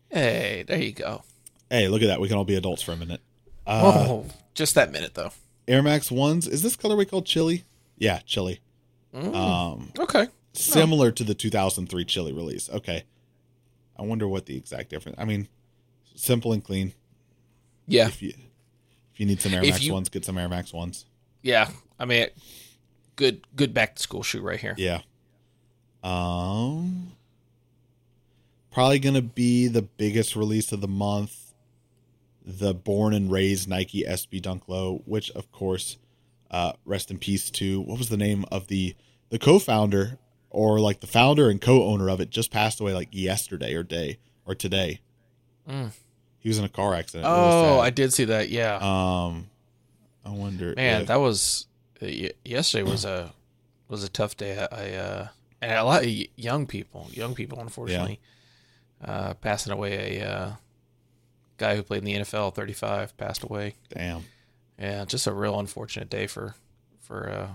Hey, 0.09 0.63
there 0.67 0.77
you 0.81 0.91
go. 0.91 1.23
Hey, 1.69 1.87
look 1.87 2.01
at 2.03 2.07
that. 2.07 2.21
We 2.21 2.27
can 2.27 2.37
all 2.37 2.43
be 2.45 2.55
adults 2.55 2.81
for 2.83 2.91
a 2.91 2.95
minute. 2.95 3.21
Uh, 3.65 3.81
oh, 3.85 4.25
just 4.53 4.75
that 4.75 4.91
minute 4.91 5.13
though. 5.15 5.31
Air 5.67 5.81
Max 5.81 6.11
ones. 6.11 6.47
Is 6.47 6.61
this 6.61 6.75
colorway 6.75 7.09
called 7.09 7.25
Chili? 7.25 7.63
Yeah, 7.97 8.19
Chili. 8.25 8.59
Mm, 9.15 9.33
Um, 9.35 9.91
okay. 9.99 10.27
similar 10.53 11.11
to 11.11 11.23
the 11.23 11.33
2003 11.33 12.03
Chili 12.05 12.33
release. 12.33 12.69
Okay. 12.69 13.03
I 13.97 14.01
wonder 14.01 14.27
what 14.27 14.45
the 14.47 14.57
exact 14.57 14.89
difference. 14.89 15.17
I 15.19 15.25
mean, 15.25 15.47
simple 16.15 16.51
and 16.53 16.63
clean. 16.63 16.93
Yeah. 17.87 18.07
If 18.07 18.21
you 18.21 18.33
if 19.13 19.19
you 19.19 19.25
need 19.25 19.41
some 19.41 19.53
Air 19.53 19.63
If 19.63 19.71
Max 19.71 19.83
you- 19.83 19.93
ones, 19.93 20.09
get 20.09 20.25
some 20.25 20.37
Air 20.37 20.49
Max 20.49 20.73
ones. 20.73 21.05
Yeah. 21.41 21.69
I 21.99 22.05
mean, 22.05 22.27
good 23.15 23.45
good 23.55 23.73
back 23.73 23.95
to 23.95 24.01
school 24.01 24.23
shoe 24.23 24.41
right 24.41 24.59
here. 24.59 24.75
Yeah. 24.77 25.01
Um. 26.03 27.11
Probably 28.71 28.99
gonna 28.99 29.21
be 29.21 29.67
the 29.67 29.83
biggest 29.83 30.35
release 30.35 30.71
of 30.71 30.81
the 30.81 30.87
month. 30.87 31.53
The 32.45 32.73
Born 32.73 33.13
and 33.13 33.31
Raised 33.31 33.69
Nike 33.69 34.03
SB 34.03 34.41
Dunk 34.41 34.67
Low, 34.67 35.01
which 35.05 35.31
of 35.31 35.49
course, 35.51 35.97
uh, 36.51 36.73
rest 36.83 37.09
in 37.11 37.17
peace 37.19 37.49
to 37.51 37.81
what 37.81 37.97
was 37.97 38.09
the 38.09 38.17
name 38.17 38.45
of 38.51 38.67
the 38.67 38.95
the 39.29 39.39
co-founder 39.39 40.17
or 40.49 40.79
like 40.79 40.99
the 40.99 41.07
founder 41.07 41.49
and 41.49 41.61
co-owner 41.61 42.09
of 42.09 42.19
it 42.19 42.29
just 42.29 42.51
passed 42.51 42.79
away 42.81 42.93
like 42.93 43.09
yesterday 43.11 43.73
or 43.73 43.83
day 43.83 44.17
or 44.45 44.55
today. 44.55 44.99
Mm. 45.69 45.91
He 46.43 46.49
was 46.49 46.59
in 46.59 46.65
a 46.65 46.69
car 46.69 46.93
accident. 46.93 47.25
Oh, 47.27 47.79
I 47.79 47.89
did 47.89 48.13
see 48.13 48.25
that. 48.25 48.49
Yeah. 48.49 48.75
um, 48.75 49.49
I 50.25 50.29
wonder. 50.29 50.73
Man, 50.75 51.01
if- 51.03 51.07
that 51.07 51.15
was 51.19 51.65
uh, 52.01 52.07
yesterday 52.45 52.83
was 52.83 53.05
a 53.05 53.33
was 53.87 54.03
a 54.03 54.09
tough 54.09 54.35
day. 54.37 54.59
I, 54.71 54.93
uh, 54.95 55.27
and 55.61 55.71
a 55.71 55.83
lot 55.83 56.03
of 56.03 56.09
young 56.35 56.67
people, 56.67 57.07
young 57.11 57.33
people, 57.33 57.59
unfortunately, 57.61 58.19
uh, 59.03 59.33
passing 59.35 59.71
away. 59.73 60.19
A 60.19 60.27
uh, 60.29 60.51
guy 61.57 61.75
who 61.77 61.83
played 61.83 61.99
in 61.99 62.05
the 62.05 62.15
NFL, 62.15 62.53
thirty 62.55 62.73
five, 62.73 63.15
passed 63.17 63.43
away. 63.43 63.75
damn. 63.89 64.25
Yeah, 64.79 65.05
just 65.05 65.27
a 65.27 65.31
real 65.33 65.59
unfortunate 65.59 66.09
day 66.09 66.27
for 66.27 66.55
for 66.99 67.29
uh, 67.29 67.47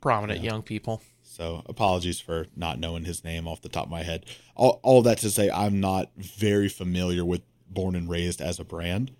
prominent 0.00 0.40
Yeah. 0.42 0.50
young 0.52 0.62
people. 0.62 1.02
So 1.22 1.62
apologies 1.66 2.20
for 2.20 2.46
not 2.56 2.78
knowing 2.80 3.04
his 3.04 3.22
name 3.22 3.46
off 3.46 3.62
the 3.62 3.68
top 3.68 3.84
of 3.84 3.90
my 3.90 4.02
head. 4.02 4.26
All, 4.56 4.80
all 4.82 5.02
that 5.02 5.18
to 5.18 5.30
say, 5.30 5.48
I'm 5.50 5.78
not 5.78 6.10
very 6.16 6.68
familiar 6.68 7.24
with 7.24 7.42
Born 7.70 7.94
and 7.96 8.08
Raised 8.08 8.40
as 8.40 8.58
a 8.58 8.64
brand. 8.64 9.10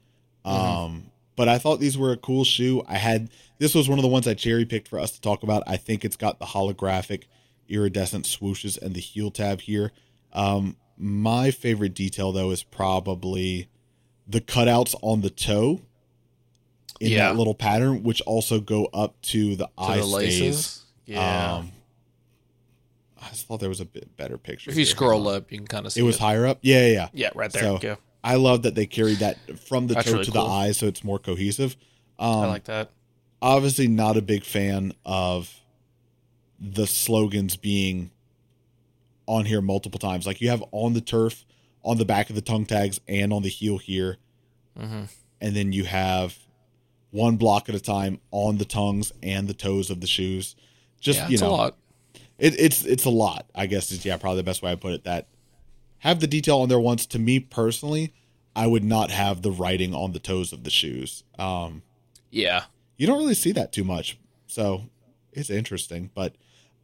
Mhm. 0.45 0.51
Um, 0.51 1.11
but 1.37 1.49
I 1.49 1.59
thought 1.59 1.79
these 1.81 1.97
were 1.99 2.13
a 2.13 2.17
cool 2.17 2.45
shoe. 2.45 2.83
I 2.87 2.97
had 2.99 3.31
this 3.59 3.75
was 3.75 3.89
one 3.89 3.99
of 3.99 4.03
the 4.03 4.09
ones 4.09 4.27
I 4.29 4.35
cherry 4.35 4.65
picked 4.65 4.89
for 4.89 4.99
us 4.99 5.11
to 5.13 5.21
talk 5.21 5.43
about. 5.43 5.63
I 5.67 5.77
think 5.77 6.05
it's 6.05 6.17
got 6.17 6.39
the 6.39 6.47
holographic 6.47 7.25
iridescent 7.69 8.25
swooshes 8.25 8.81
and 8.81 8.95
the 8.95 9.01
heel 9.01 9.31
tab 9.31 9.61
here. 9.63 9.93
Um, 10.33 10.77
my 10.97 11.51
favorite 11.51 11.95
detail 11.95 12.33
though 12.33 12.51
is 12.51 12.63
probably 12.63 13.69
the 14.27 14.41
cutouts 14.41 14.95
on 15.03 15.21
the 15.21 15.31
toe 15.31 15.81
in 17.01 17.13
Yeah. 17.13 17.29
that 17.31 17.37
little 17.37 17.55
pattern, 17.55 18.03
which 18.03 18.21
also 18.23 18.61
go 18.61 18.87
up 18.87 19.21
to 19.23 19.55
the 19.57 19.67
To 19.67 19.71
eye 19.79 19.97
the 19.99 20.03
stays. 20.03 20.13
laces. 20.41 20.85
Yeah. 21.07 21.55
Um, 21.57 21.73
I 23.21 23.29
just 23.31 23.47
thought 23.47 23.61
there 23.61 23.69
was 23.69 23.81
a 23.81 23.85
bit 23.85 24.17
better 24.17 24.39
picture. 24.39 24.71
if 24.71 24.77
you 24.77 24.85
here. 24.85 24.91
scroll 24.91 25.29
up, 25.29 25.51
you 25.53 25.59
can 25.59 25.67
kind 25.67 25.87
of 25.87 25.93
see 25.93 26.01
it 26.01 26.05
was 26.05 26.19
higher 26.19 26.47
up. 26.47 26.59
Yeah, 26.63 26.87
yeah, 26.87 26.93
yeah. 26.93 27.09
Yeah, 27.13 27.31
right 27.35 27.53
there. 27.53 27.63
So, 27.63 27.79
yeah, 27.83 27.97
I 28.25 28.35
love 28.37 28.63
that 28.63 28.75
they 28.75 28.87
carried 28.87 29.19
that 29.19 29.59
from 29.61 29.87
the 29.87 29.95
That's 29.95 30.07
toe 30.07 30.13
really 30.15 30.25
to 30.27 30.33
cool. 30.33 30.45
the 30.45 30.51
eye, 30.51 30.73
so 30.73 30.87
it's 30.87 31.05
more 31.05 31.19
cohesive. 31.19 31.77
Um, 32.19 32.29
I 32.29 32.47
like 32.47 32.65
that. 32.65 32.91
obviously, 33.41 33.87
not 33.89 34.17
a 34.17 34.23
big 34.23 34.45
fan 34.45 34.93
of 35.05 35.55
the 36.61 36.87
slogans 36.87 37.57
being 37.57 38.11
on 39.27 39.45
here 39.45 39.61
multiple 39.61 39.99
times. 40.01 40.27
Like 40.27 40.41
you 40.41 40.49
have 40.51 40.65
on 40.73 40.95
the 40.95 41.01
turf, 41.01 41.45
on 41.85 41.99
the 41.99 42.05
back 42.05 42.29
of 42.31 42.35
the 42.37 42.43
tongue 42.43 42.67
tags, 42.67 43.01
and 43.07 43.33
on 43.33 43.43
the 43.43 43.49
heel 43.49 43.79
here, 43.79 44.17
hmm 44.77 45.05
and 45.41 45.55
then 45.55 45.71
you 45.73 45.85
have 45.85 46.37
one 47.13 47.37
block 47.37 47.69
at 47.69 47.75
a 47.77 47.81
time 47.81 48.19
on 48.33 48.59
the 48.59 48.65
tongues 48.65 49.13
and 49.23 49.47
the 49.47 49.55
toes 49.55 49.89
of 49.91 50.01
the 50.01 50.07
shoes. 50.09 50.57
Just 51.01 51.21
yeah, 51.21 51.29
you 51.29 51.39
know, 51.39 51.49
a 51.49 51.51
lot. 51.51 51.77
It, 52.39 52.59
it's 52.59 52.85
it's 52.85 53.05
a 53.05 53.11
lot. 53.11 53.47
I 53.55 53.67
guess 53.67 53.93
is 53.93 54.05
yeah 54.05 54.17
probably 54.17 54.39
the 54.39 54.45
best 54.45 54.63
way 54.63 54.73
I 54.73 54.75
put 54.75 54.93
it. 54.95 55.05
That 55.05 55.29
have 56.01 56.21
the 56.21 56.27
detail 56.27 56.59
on 56.59 56.69
there 56.69 56.81
once. 56.81 57.07
To 57.07 57.19
me 57.19 57.41
personally, 57.41 58.13
I 58.55 58.67
would 58.67 58.85
not 58.85 59.11
have 59.11 59.43
the 59.43 59.51
writing 59.51 59.95
on 59.95 60.13
the 60.13 60.19
toes 60.19 60.53
of 60.53 60.65
the 60.65 60.71
shoes. 60.71 61.25
Um, 61.39 61.83
Yeah, 62.31 62.65
you 62.97 63.07
don't 63.07 63.19
really 63.19 63.35
see 63.35 63.53
that 63.53 63.73
too 63.73 63.85
much, 63.85 64.19
so 64.47 64.85
it's 65.33 65.51
interesting. 65.51 66.11
But 66.15 66.35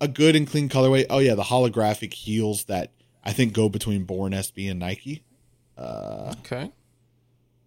a 0.00 0.08
good 0.08 0.34
and 0.36 0.46
clean 0.48 0.68
colorway. 0.68 1.06
Oh 1.10 1.18
yeah, 1.18 1.34
the 1.34 1.42
holographic 1.44 2.12
heels 2.14 2.64
that 2.64 2.90
I 3.24 3.32
think 3.32 3.52
go 3.52 3.68
between 3.68 4.04
Born 4.04 4.32
SB 4.32 4.70
and 4.70 4.78
Nike. 4.80 5.22
Uh, 5.76 6.34
okay. 6.40 6.70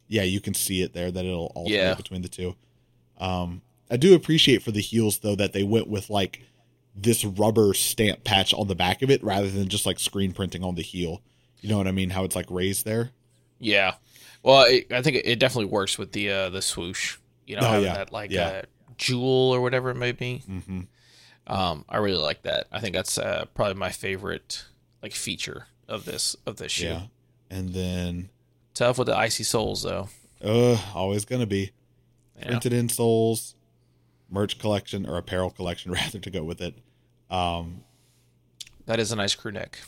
yeah, 0.08 0.24
you 0.24 0.40
can 0.40 0.54
see 0.54 0.82
it 0.82 0.94
there 0.94 1.12
that 1.12 1.26
it'll 1.26 1.52
alternate 1.56 1.76
Yeah. 1.78 1.94
between 1.96 2.22
the 2.22 2.30
two. 2.30 2.56
Um, 3.18 3.62
I 3.90 3.98
do 3.98 4.14
appreciate 4.16 4.62
for 4.64 4.72
the 4.72 4.82
heels 4.82 5.20
though 5.20 5.36
that 5.36 5.52
they 5.54 5.64
went 5.64 5.88
with 5.88 6.10
like 6.10 6.42
this 6.96 7.24
rubber 7.26 7.74
stamp 7.74 8.24
patch 8.24 8.54
on 8.54 8.68
the 8.68 8.76
back 8.76 9.02
of 9.02 9.10
it 9.12 9.24
rather 9.24 9.50
than 9.50 9.68
just 9.70 9.86
like 9.86 10.00
screen 10.00 10.32
printing 10.34 10.64
on 10.64 10.76
the 10.76 10.82
heel. 10.82 11.22
You 11.62 11.70
know 11.70 11.78
what 11.78 11.88
I 11.88 11.92
mean? 11.92 12.10
How 12.12 12.24
it's 12.24 12.36
like 12.36 12.46
raised 12.50 12.86
there. 12.86 13.12
Yeah. 13.60 13.96
Well, 14.44 14.64
it, 14.68 14.92
I 14.92 15.02
think 15.02 15.18
it, 15.18 15.26
it 15.28 15.40
definitely 15.40 15.72
works 15.72 15.98
with 15.98 16.12
the 16.12 16.30
uh, 16.32 16.50
the 16.50 16.62
swoosh. 16.62 17.18
You 17.46 17.56
know, 17.56 17.62
Oh, 17.64 17.80
yeah. 17.80 17.94
that 17.96 18.12
like 18.12 18.32
Yeah. 18.32 18.48
uh, 18.48 18.62
jewel 18.98 19.52
or 19.54 19.62
whatever 19.62 19.90
it 19.90 19.96
may 19.96 20.12
be. 20.12 20.44
Mm-hmm. 20.50 20.82
Um, 21.48 21.86
I 21.88 21.98
really 21.98 22.22
like 22.22 22.42
that. 22.44 22.68
I 22.72 22.80
think 22.80 22.94
that's 22.96 23.18
uh, 23.18 23.46
probably 23.56 23.76
my 23.76 23.90
favorite 23.90 24.66
like 25.02 25.14
feature 25.14 25.68
of 25.88 26.06
this 26.06 26.36
of 26.46 26.58
this 26.58 26.72
shoe. 26.74 26.88
Yeah, 26.88 27.02
and 27.50 27.70
then 27.74 28.30
Tough 28.74 28.98
with 29.00 29.08
the 29.08 29.16
icy 29.18 29.44
soles 29.44 29.82
though. 29.84 30.10
uh, 30.44 30.78
always 30.94 31.26
gonna 31.26 31.46
be 31.48 31.72
Yeah. 32.38 32.48
printed 32.48 32.74
insoles, 32.74 33.56
merch 34.30 34.60
collection 34.60 35.08
or 35.08 35.18
apparel 35.18 35.50
collection 35.50 35.92
rather 35.94 36.20
to 36.20 36.30
go 36.30 36.44
with 36.44 36.62
it. 36.62 36.76
Um, 37.32 37.84
That 38.86 39.00
is 39.00 39.12
a 39.12 39.16
nice 39.16 39.34
crew 39.34 39.52
neck. 39.52 39.80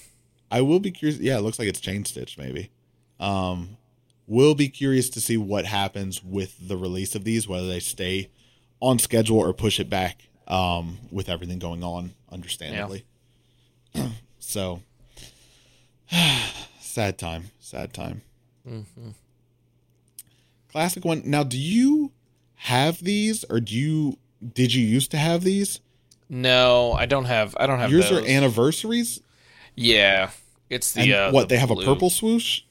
I 0.51 0.61
will 0.61 0.79
be 0.79 0.91
curious. 0.91 1.19
Yeah, 1.19 1.37
it 1.37 1.41
looks 1.41 1.59
like 1.59 1.67
it's 1.67 1.79
chain 1.79 2.05
stitched, 2.05 2.37
maybe. 2.37 2.71
Um, 3.19 3.77
will 4.27 4.55
be 4.55 4.69
curious 4.69 5.09
to 5.11 5.21
see 5.21 5.37
what 5.37 5.65
happens 5.65 6.23
with 6.23 6.55
the 6.67 6.77
release 6.77 7.15
of 7.15 7.23
these, 7.23 7.47
whether 7.47 7.67
they 7.67 7.79
stay 7.79 8.29
on 8.79 8.99
schedule 8.99 9.39
or 9.39 9.53
push 9.53 9.79
it 9.79 9.89
back. 9.89 10.25
Um, 10.47 10.97
with 11.11 11.29
everything 11.29 11.59
going 11.59 11.83
on, 11.83 12.13
understandably. 12.31 13.05
So 14.39 14.81
sad 16.79 17.19
time, 17.19 17.51
sad 17.59 17.93
time. 17.93 18.23
Mm-hmm. 18.67 19.09
Classic 20.71 21.05
one. 21.05 21.21
Now, 21.25 21.43
do 21.43 21.57
you 21.57 22.11
have 22.55 23.03
these, 23.03 23.43
or 23.49 23.59
do 23.59 23.75
you 23.75 24.17
did 24.53 24.73
you 24.73 24.83
used 24.83 25.11
to 25.11 25.17
have 25.17 25.43
these? 25.43 25.81
No, 26.29 26.93
I 26.93 27.05
don't 27.05 27.25
have. 27.25 27.55
I 27.59 27.67
don't 27.67 27.79
have. 27.79 27.91
Yours 27.91 28.09
those. 28.09 28.23
are 28.23 28.27
anniversaries. 28.27 29.21
Yeah, 29.75 30.31
it's 30.69 30.93
the 30.93 31.13
uh, 31.13 31.31
what 31.31 31.49
the 31.49 31.55
they 31.55 31.59
have 31.59 31.69
blue. 31.69 31.83
a 31.83 31.85
purple 31.85 32.09
swoosh. 32.09 32.61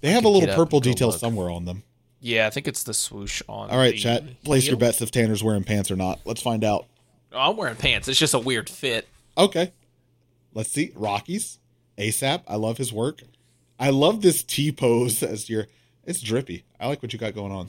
They 0.00 0.12
have 0.12 0.24
a 0.24 0.28
little 0.28 0.40
get 0.40 0.50
up 0.50 0.58
and 0.58 0.64
purple 0.64 0.80
detail 0.80 1.08
look. 1.08 1.18
somewhere 1.18 1.50
on 1.50 1.64
them. 1.64 1.82
Yeah, 2.20 2.46
I 2.46 2.50
think 2.50 2.68
it's 2.68 2.82
the 2.82 2.94
swoosh 2.94 3.42
on. 3.48 3.70
All 3.70 3.78
right, 3.78 3.96
chat. 3.96 4.42
Place 4.44 4.66
your 4.66 4.76
bets 4.76 5.00
if 5.00 5.10
Tanner's 5.10 5.42
wearing 5.42 5.64
pants 5.64 5.90
or 5.90 5.96
not. 5.96 6.20
Let's 6.24 6.42
find 6.42 6.64
out. 6.64 6.86
Oh, 7.32 7.50
I'm 7.50 7.56
wearing 7.56 7.76
pants. 7.76 8.08
It's 8.08 8.18
just 8.18 8.34
a 8.34 8.38
weird 8.38 8.68
fit. 8.68 9.08
Okay. 9.38 9.72
Let's 10.52 10.70
see. 10.70 10.92
Rockies. 10.94 11.58
ASAP. 11.96 12.42
I 12.46 12.56
love 12.56 12.76
his 12.76 12.92
work. 12.92 13.22
I 13.78 13.90
love 13.90 14.20
this 14.20 14.42
T 14.42 14.70
pose 14.72 15.22
as 15.22 15.48
your. 15.48 15.66
It's 16.04 16.20
drippy. 16.20 16.64
I 16.78 16.88
like 16.88 17.02
what 17.02 17.12
you 17.12 17.18
got 17.18 17.34
going 17.34 17.52
on. 17.52 17.68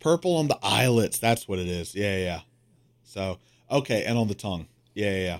Purple 0.00 0.36
on 0.36 0.48
the 0.48 0.58
eyelets. 0.62 1.18
That's 1.18 1.46
what 1.46 1.58
it 1.58 1.68
is. 1.68 1.94
Yeah, 1.94 2.16
yeah. 2.18 2.40
So, 3.04 3.38
okay. 3.70 4.04
And 4.04 4.18
on 4.18 4.28
the 4.28 4.34
tongue. 4.34 4.66
Yeah, 4.94 5.10
yeah, 5.12 5.24
yeah. 5.24 5.38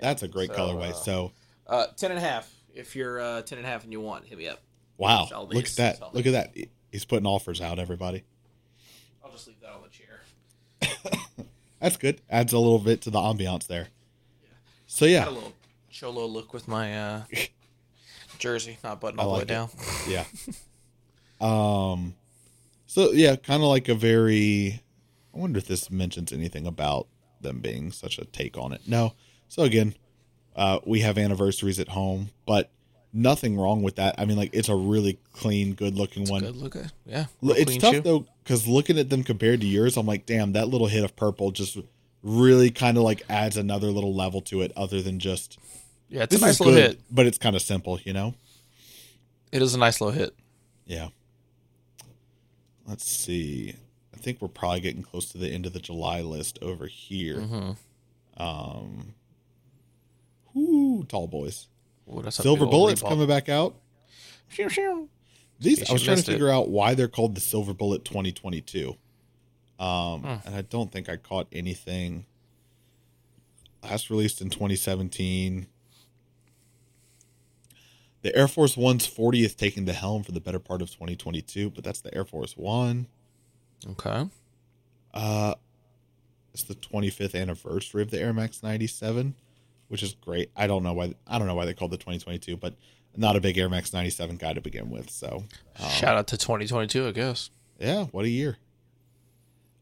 That's 0.00 0.22
a 0.22 0.28
great 0.28 0.50
so, 0.50 0.56
colorway. 0.56 0.90
uh, 0.90 0.94
So, 0.94 1.32
Uh, 1.66 1.86
ten 1.96 2.10
and 2.10 2.18
a 2.18 2.22
half. 2.22 2.52
If 2.74 2.94
you're 2.96 3.20
uh, 3.20 3.42
ten 3.42 3.58
and 3.58 3.66
a 3.66 3.70
half 3.70 3.84
and 3.84 3.92
you 3.92 4.00
want, 4.00 4.24
hit 4.26 4.36
me 4.38 4.48
up. 4.48 4.60
wow. 4.98 5.26
Look 5.30 5.50
these. 5.50 5.72
at 5.72 5.76
that. 5.76 5.98
Sell 5.98 6.10
Look 6.12 6.26
at 6.26 6.32
that. 6.32 6.54
He's 6.92 7.04
putting 7.04 7.26
offers 7.26 7.60
out, 7.60 7.78
everybody. 7.78 8.24
I'll 9.24 9.30
just 9.32 9.46
leave 9.48 9.60
that 9.60 9.70
on 9.70 9.80
the 9.82 9.88
chair. 9.88 11.46
That's 11.80 11.96
good. 11.96 12.20
Adds 12.30 12.52
a 12.52 12.58
little 12.58 12.78
bit 12.78 13.02
to 13.02 13.10
the 13.10 13.18
ambiance 13.18 13.66
there. 13.66 13.88
Yeah. 14.42 14.48
So 14.86 15.04
yeah, 15.04 15.28
a 15.28 15.30
little 15.30 15.52
cholo 15.90 16.26
look 16.26 16.52
with 16.54 16.68
my 16.68 16.96
uh, 16.98 17.22
jersey, 18.38 18.78
not 18.84 19.00
buttoned 19.00 19.20
all 19.20 19.30
the 19.32 19.36
way 19.36 19.42
it. 19.42 19.48
down. 19.48 19.68
yeah. 20.08 20.24
Um, 21.38 22.14
so 22.96 23.12
yeah, 23.12 23.36
kind 23.36 23.62
of 23.62 23.68
like 23.68 23.88
a 23.88 23.94
very. 23.94 24.80
I 25.34 25.38
wonder 25.38 25.58
if 25.58 25.66
this 25.66 25.90
mentions 25.90 26.32
anything 26.32 26.66
about 26.66 27.08
them 27.42 27.60
being 27.60 27.92
such 27.92 28.18
a 28.18 28.24
take 28.24 28.56
on 28.56 28.72
it. 28.72 28.80
No. 28.86 29.12
So 29.48 29.64
again, 29.64 29.94
uh, 30.56 30.78
we 30.86 31.00
have 31.00 31.18
anniversaries 31.18 31.78
at 31.78 31.88
home, 31.88 32.30
but 32.46 32.70
nothing 33.12 33.58
wrong 33.58 33.82
with 33.82 33.96
that. 33.96 34.14
I 34.18 34.24
mean, 34.24 34.38
like 34.38 34.50
it's 34.54 34.70
a 34.70 34.74
really 34.74 35.18
clean, 35.34 35.74
good-looking 35.74 36.24
one. 36.30 36.40
Good 36.40 36.56
look. 36.56 36.74
at- 36.76 36.90
Yeah, 37.04 37.26
It's 37.42 37.76
tough 37.76 37.96
shoe. 37.96 38.00
though, 38.00 38.26
because 38.42 38.66
looking 38.66 38.98
at 38.98 39.10
them 39.10 39.22
compared 39.22 39.60
to 39.60 39.66
yours, 39.66 39.98
I'm 39.98 40.06
like, 40.06 40.24
damn, 40.24 40.52
that 40.52 40.68
little 40.68 40.86
hit 40.86 41.04
of 41.04 41.14
purple 41.16 41.50
just 41.50 41.76
really 42.22 42.70
kind 42.70 42.96
of 42.96 43.02
like 43.02 43.22
adds 43.28 43.56
another 43.58 43.88
little 43.88 44.14
level 44.14 44.40
to 44.42 44.62
it, 44.62 44.72
other 44.74 45.02
than 45.02 45.18
just 45.18 45.58
Yeah, 46.08 46.22
it's 46.22 46.34
a 46.34 46.38
nice 46.40 46.58
little 46.60 46.74
good, 46.74 46.90
hit. 46.92 47.00
but 47.10 47.26
it's 47.26 47.36
kind 47.38 47.54
of 47.56 47.60
simple, 47.62 48.00
you 48.04 48.14
know. 48.14 48.34
It 49.52 49.60
is 49.60 49.74
a 49.74 49.78
nice 49.78 50.00
little 50.00 50.18
hit. 50.18 50.34
Yeah. 50.86 51.08
Let's 52.86 53.04
see. 53.04 53.74
I 54.14 54.18
think 54.18 54.40
we're 54.40 54.48
probably 54.48 54.80
getting 54.80 55.02
close 55.02 55.26
to 55.30 55.38
the 55.38 55.48
end 55.48 55.66
of 55.66 55.72
the 55.72 55.80
July 55.80 56.20
list 56.20 56.58
over 56.62 56.86
here. 56.86 57.36
Mm-hmm. 57.38 58.42
Um, 58.42 59.14
whoo, 60.54 61.04
tall 61.04 61.26
boys. 61.26 61.68
Ooh, 62.12 62.22
Silver 62.30 62.66
Bullets 62.66 63.02
Reebok. 63.02 63.08
coming 63.08 63.26
back 63.28 63.48
out. 63.48 63.74
These 65.58 65.88
I 65.90 65.92
was 65.92 66.02
trying 66.02 66.16
to 66.18 66.22
it. 66.22 66.26
figure 66.26 66.50
out 66.50 66.68
why 66.68 66.94
they're 66.94 67.08
called 67.08 67.34
the 67.34 67.40
Silver 67.40 67.74
Bullet 67.74 68.04
2022. 68.04 68.96
Um, 69.78 70.20
Hmm. 70.22 70.26
and 70.46 70.54
I 70.54 70.62
don't 70.62 70.92
think 70.92 71.08
I 71.08 71.16
caught 71.16 71.48
anything. 71.52 72.24
Last 73.82 74.08
released 74.10 74.40
in 74.40 74.50
2017. 74.50 75.66
The 78.26 78.34
Air 78.34 78.48
Force 78.48 78.76
One's 78.76 79.06
40th 79.06 79.56
taking 79.56 79.84
the 79.84 79.92
helm 79.92 80.24
for 80.24 80.32
the 80.32 80.40
better 80.40 80.58
part 80.58 80.82
of 80.82 80.90
2022, 80.90 81.70
but 81.70 81.84
that's 81.84 82.00
the 82.00 82.12
Air 82.12 82.24
Force 82.24 82.56
One. 82.56 83.06
Okay. 83.88 84.28
Uh, 85.14 85.54
it's 86.52 86.64
the 86.64 86.74
25th 86.74 87.40
anniversary 87.40 88.02
of 88.02 88.10
the 88.10 88.18
Air 88.18 88.32
Max 88.32 88.64
97, 88.64 89.36
which 89.86 90.02
is 90.02 90.16
great. 90.20 90.50
I 90.56 90.66
don't 90.66 90.82
know 90.82 90.92
why 90.92 91.14
I 91.24 91.38
don't 91.38 91.46
know 91.46 91.54
why 91.54 91.66
they 91.66 91.72
called 91.72 91.94
it 91.94 91.98
2022, 91.98 92.56
but 92.56 92.74
not 93.16 93.36
a 93.36 93.40
big 93.40 93.58
Air 93.58 93.68
Max 93.68 93.92
97 93.92 94.38
guy 94.38 94.54
to 94.54 94.60
begin 94.60 94.90
with. 94.90 95.08
So, 95.08 95.44
um, 95.78 95.88
Shout 95.90 96.16
out 96.16 96.26
to 96.26 96.36
2022, 96.36 97.06
I 97.06 97.12
guess. 97.12 97.50
yeah, 97.78 98.06
what 98.06 98.24
a 98.24 98.28
year. 98.28 98.56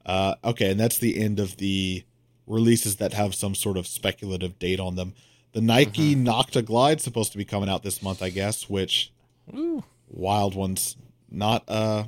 Uh, 0.05 0.35
okay, 0.45 0.71
and 0.71 0.79
that's 0.79 0.99
the 0.99 1.19
end 1.19 1.41
of 1.41 1.57
the 1.57 2.05
releases 2.47 2.97
that 2.97 3.15
have 3.15 3.35
some 3.35 3.55
sort 3.55 3.79
of 3.79 3.87
speculative 3.87 4.59
date 4.59 4.81
on 4.81 4.97
them. 4.97 5.15
The 5.55 5.61
Nike 5.61 6.17
Nocta 6.17 6.65
Glide 6.65 7.01
supposed 7.01 7.31
to 7.33 7.39
be 7.39 7.45
coming 7.45 7.69
out 7.69 7.83
this 7.85 8.03
month, 8.03 8.23
I 8.23 8.31
guess, 8.31 8.69
which 8.69 9.13
Ooh. 9.55 9.85
wild 10.09 10.55
ones 10.55 10.97
not 11.31 11.65
uh 11.69 12.05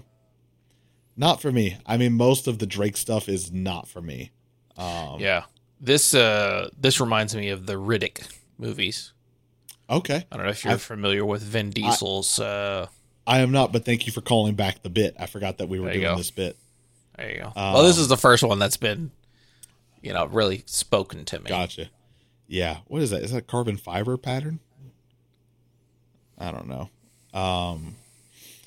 not 1.17 1.41
for 1.41 1.51
me. 1.53 1.79
I 1.87 1.97
mean 1.97 2.13
most 2.15 2.47
of 2.49 2.59
the 2.59 2.67
Drake 2.67 2.97
stuff 2.97 3.29
is 3.29 3.53
not 3.53 3.89
for 3.89 4.03
me. 4.03 4.33
Um 4.77 5.21
Yeah. 5.21 5.45
This 5.81 6.13
uh 6.15 6.71
this 6.79 7.01
reminds 7.01 7.35
me 7.37 7.49
of 7.51 7.67
the 7.67 7.75
Riddick 7.75 8.27
movies. 8.59 9.13
okay. 9.89 10.27
I 10.31 10.37
don't 10.37 10.45
know 10.45 10.51
if 10.51 10.65
you're 10.65 10.73
I've- 10.75 10.83
familiar 10.83 11.25
with 11.25 11.43
Vin 11.43 11.71
Diesel's 11.71 12.39
uh 12.41 12.89
I 13.29 13.41
am 13.41 13.51
not, 13.51 13.73
but 13.73 13.85
thank 13.85 14.07
you 14.07 14.13
for 14.13 14.21
calling 14.21 14.55
back 14.55 14.83
the 14.83 14.91
bit. 14.91 15.17
I 15.19 15.27
forgot 15.27 15.59
that 15.59 15.69
we 15.69 15.81
were 15.81 15.91
doing 15.91 16.03
go. 16.03 16.17
this 16.17 16.31
bit. 16.31 16.57
there 17.17 17.31
you 17.31 17.39
go. 17.39 17.47
Um, 17.57 17.75
well, 17.75 17.83
this 17.83 17.99
is 17.99 18.07
the 18.07 18.17
first 18.17 18.45
one 18.45 18.61
that's 18.61 18.77
been 18.77 19.11
you 20.01 20.13
know, 20.13 20.27
really 20.27 20.63
spoken 20.67 21.25
to 21.25 21.41
me. 21.41 21.49
Gotcha. 21.49 21.91
Yeah. 22.49 22.79
What 22.87 23.03
is 23.03 23.11
that? 23.11 23.23
Is 23.23 23.33
that 23.33 23.39
a 23.39 23.43
carbon 23.43 23.77
fiber 23.77 24.17
pattern? 24.17 24.61
I 26.39 26.51
don't 26.51 26.69
know. 26.69 26.91
Um 27.39 27.97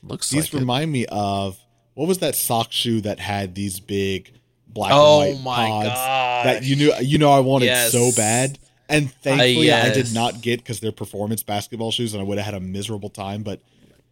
Looks 0.03 0.29
These 0.29 0.45
like 0.45 0.53
it. 0.53 0.59
remind 0.59 0.91
me 0.91 1.05
of 1.07 1.57
what 1.93 2.07
was 2.07 2.19
that 2.19 2.35
sock 2.35 2.71
shoe 2.71 3.01
that 3.01 3.19
had 3.19 3.53
these 3.55 3.79
big 3.79 4.31
black 4.67 4.91
Oh 4.93 5.21
and 5.21 5.43
white 5.43 5.43
my 5.43 5.67
pods 5.67 5.87
gosh. 5.89 6.43
that 6.45 6.63
you 6.63 6.75
knew 6.77 6.93
you 7.01 7.17
know 7.17 7.31
I 7.31 7.39
wanted 7.41 7.65
Yes. 7.65 7.91
so 7.91 8.09
bad, 8.15 8.57
and 8.87 9.11
thankfully 9.11 9.71
I 9.73 9.91
did 9.93 10.13
not 10.13 10.41
get 10.41 10.59
because 10.59 10.79
they're 10.79 10.91
performance 10.93 11.43
basketball 11.43 11.91
shoes, 11.91 12.13
and 12.13 12.21
I 12.21 12.23
would 12.25 12.37
have 12.37 12.45
had 12.45 12.53
a 12.53 12.59
miserable 12.61 13.09
time. 13.09 13.43
But 13.43 13.61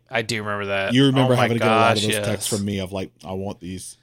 I 0.09 0.23
do 0.23 0.39
remember 0.39 0.65
that. 0.65 0.93
you 0.93 1.05
remember 1.05 1.33
Oh 1.33 1.37
having 1.37 1.57
to 1.57 1.63
get 1.63 1.71
a 1.71 1.75
lot 1.75 1.95
of 1.97 2.03
those 2.03 2.11
yes. 2.11 2.25
texts 2.25 2.49
from 2.49 2.65
me 2.65 2.79
of 2.79 2.91
like, 2.91 3.11
I 3.23 3.31
want 3.33 3.59
these. 3.61 3.97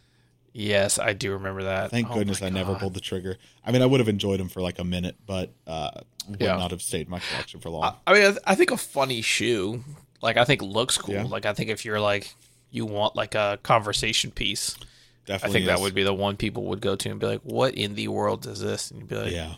Yes, 0.56 1.00
I 1.00 1.14
do 1.14 1.32
remember 1.32 1.64
that. 1.64 1.90
Thank 1.90 2.08
Oh 2.10 2.14
goodness 2.14 2.40
I 2.40 2.48
never 2.48 2.76
pulled 2.76 2.94
the 2.94 3.00
trigger. 3.00 3.36
I 3.66 3.72
mean, 3.72 3.82
I 3.82 3.86
would 3.86 3.98
have 3.98 4.08
enjoyed 4.08 4.38
them 4.38 4.48
for 4.48 4.62
like 4.62 4.78
a 4.78 4.84
minute, 4.84 5.16
but 5.26 5.50
uh, 5.66 5.90
would 6.28 6.40
Yeah. 6.40 6.56
not 6.56 6.70
have 6.70 6.80
stayed 6.80 7.06
in 7.06 7.10
my 7.10 7.18
collection 7.18 7.58
for 7.58 7.70
long. 7.70 7.96
I, 8.06 8.12
I 8.12 8.14
mean, 8.14 8.22
I, 8.24 8.30
th- 8.30 8.42
I 8.46 8.54
think 8.54 8.70
a 8.70 8.76
funny 8.76 9.20
shoe, 9.20 9.82
like 10.22 10.36
I 10.36 10.44
think 10.44 10.62
looks 10.62 10.96
cool. 10.96 11.14
Yeah. 11.16 11.24
Like 11.24 11.44
I 11.44 11.54
think 11.54 11.70
if 11.70 11.84
you're 11.84 12.00
like 12.00 12.32
you 12.70 12.86
want 12.86 13.16
like 13.16 13.34
a 13.34 13.58
conversation 13.64 14.30
piece, 14.30 14.76
I 14.80 14.84
Definitely, 15.26 15.52
think 15.60 15.66
that 15.66 15.80
would 15.80 15.94
be 15.94 16.04
the 16.04 16.14
one 16.14 16.36
people 16.36 16.64
would 16.66 16.80
go 16.80 16.94
to 16.94 17.10
and 17.10 17.18
be 17.18 17.26
like, 17.26 17.40
"What 17.42 17.74
in 17.74 17.94
the 17.96 18.06
world 18.08 18.46
is 18.46 18.60
this?" 18.60 18.90
And 18.92 19.00
you'd 19.00 19.08
be 19.08 19.16
like, 19.16 19.32
yeah. 19.32 19.54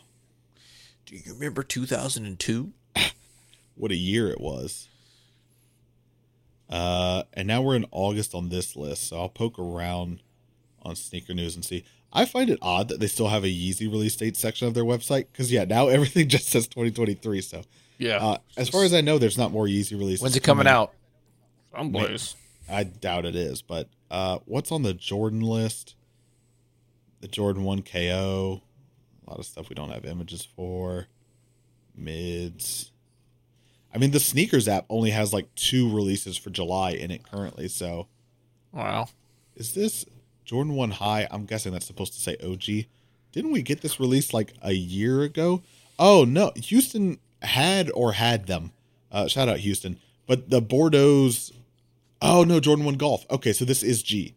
"Do 1.05 1.15
you 1.17 1.23
remember 1.35 1.63
2002?" 1.63 2.73
what 3.75 3.91
a 3.91 3.97
year 3.97 4.29
it 4.31 4.41
was. 4.41 4.89
Uh, 6.71 7.25
and 7.35 7.47
now 7.47 7.63
we're 7.63 7.77
in 7.77 7.87
August 7.91 8.35
on 8.35 8.49
this 8.49 8.77
list, 8.77 9.09
so 9.09 9.21
I'll 9.21 9.29
poke 9.29 9.59
around 9.59 10.21
on 10.87 10.97
sneaker 10.97 11.35
news 11.35 11.55
and 11.55 11.65
see. 11.65 11.85
I 12.13 12.25
find 12.25 12.49
it 12.49 12.59
odd 12.63 12.89
that 12.89 13.01
they 13.01 13.09
still 13.09 13.29
have 13.29 13.45
a 13.45 13.49
Yeezy 13.49 13.91
release 13.91 14.17
date 14.17 14.37
section 14.37 14.67
of 14.69 14.75
their 14.75 14.85
website 14.85 15.27
because 15.33 15.53
yeah, 15.53 15.65
now 15.65 15.89
everything 15.97 16.29
just 16.29 16.49
says 16.49 16.67
2023. 16.69 17.41
So 17.43 17.63
Yeah. 17.99 18.17
uh, 18.25 18.39
as 18.57 18.69
far 18.69 18.85
as 18.85 18.95
I 18.95 19.01
know, 19.01 19.19
there's 19.19 19.37
not 19.39 19.53
more 19.53 19.67
Yeezy 19.67 19.93
releases. 19.99 20.23
When's 20.23 20.37
it 20.37 20.43
coming 20.43 20.67
out? 20.67 20.93
Some 21.77 21.93
May- 21.93 21.99
place. 22.07 22.37
I 22.69 22.85
doubt 22.85 23.27
it 23.27 23.37
is, 23.37 23.63
but 23.63 23.89
uh, 24.11 24.39
what's 24.45 24.73
on 24.73 24.83
the 24.83 24.95
Jordan 24.95 25.41
list? 25.41 25.95
The 27.21 27.29
Jordan 27.29 27.65
One 27.65 27.83
KO, 27.83 28.63
a 29.27 29.31
lot 29.31 29.39
of 29.39 29.47
stuff 29.47 29.69
we 29.69 29.75
don't 29.75 29.91
have 29.91 30.05
images 30.05 30.47
for. 30.57 31.07
Mids. 31.95 32.91
I 33.95 33.99
mean, 33.99 34.11
the 34.11 34.21
sneakers 34.21 34.69
app 34.69 34.85
only 34.91 35.11
has 35.11 35.33
like 35.33 35.55
two 35.55 35.93
releases 35.95 36.37
for 36.37 36.51
July 36.51 36.91
in 36.91 37.11
it 37.11 37.23
currently. 37.29 37.69
So, 37.69 38.09
Wow. 38.73 39.09
is 39.55 39.73
this 39.75 40.05
Jordan 40.47 40.75
One 40.75 40.93
High? 40.93 41.29
I'm 41.31 41.45
guessing 41.45 41.73
that's 41.73 41.87
supposed 41.87 42.15
to 42.15 42.21
say 42.21 42.37
OG. 42.43 42.87
Didn't 43.33 43.51
we 43.53 43.61
get 43.61 43.83
this 43.83 44.01
released 44.01 44.33
like 44.33 44.55
a 44.63 44.73
year 44.73 45.21
ago? 45.23 45.63
Oh 45.99 46.25
no, 46.25 46.53
Houston 46.57 47.19
had 47.43 47.91
or 47.95 48.13
had 48.13 48.47
them. 48.47 48.73
Uh, 49.13 49.29
shout 49.29 49.49
out 49.49 49.59
Houston, 49.59 49.99
but 50.27 50.49
the 50.49 50.63
Bordeaux's. 50.63 51.53
Oh 52.23 52.45
no, 52.45 52.61
Jordan 52.61 52.87
One 52.87 52.95
Golf. 52.95 53.27
Okay, 53.31 53.53
so 53.53 53.67
this 53.67 53.83
is 53.83 54.03
G, 54.03 54.35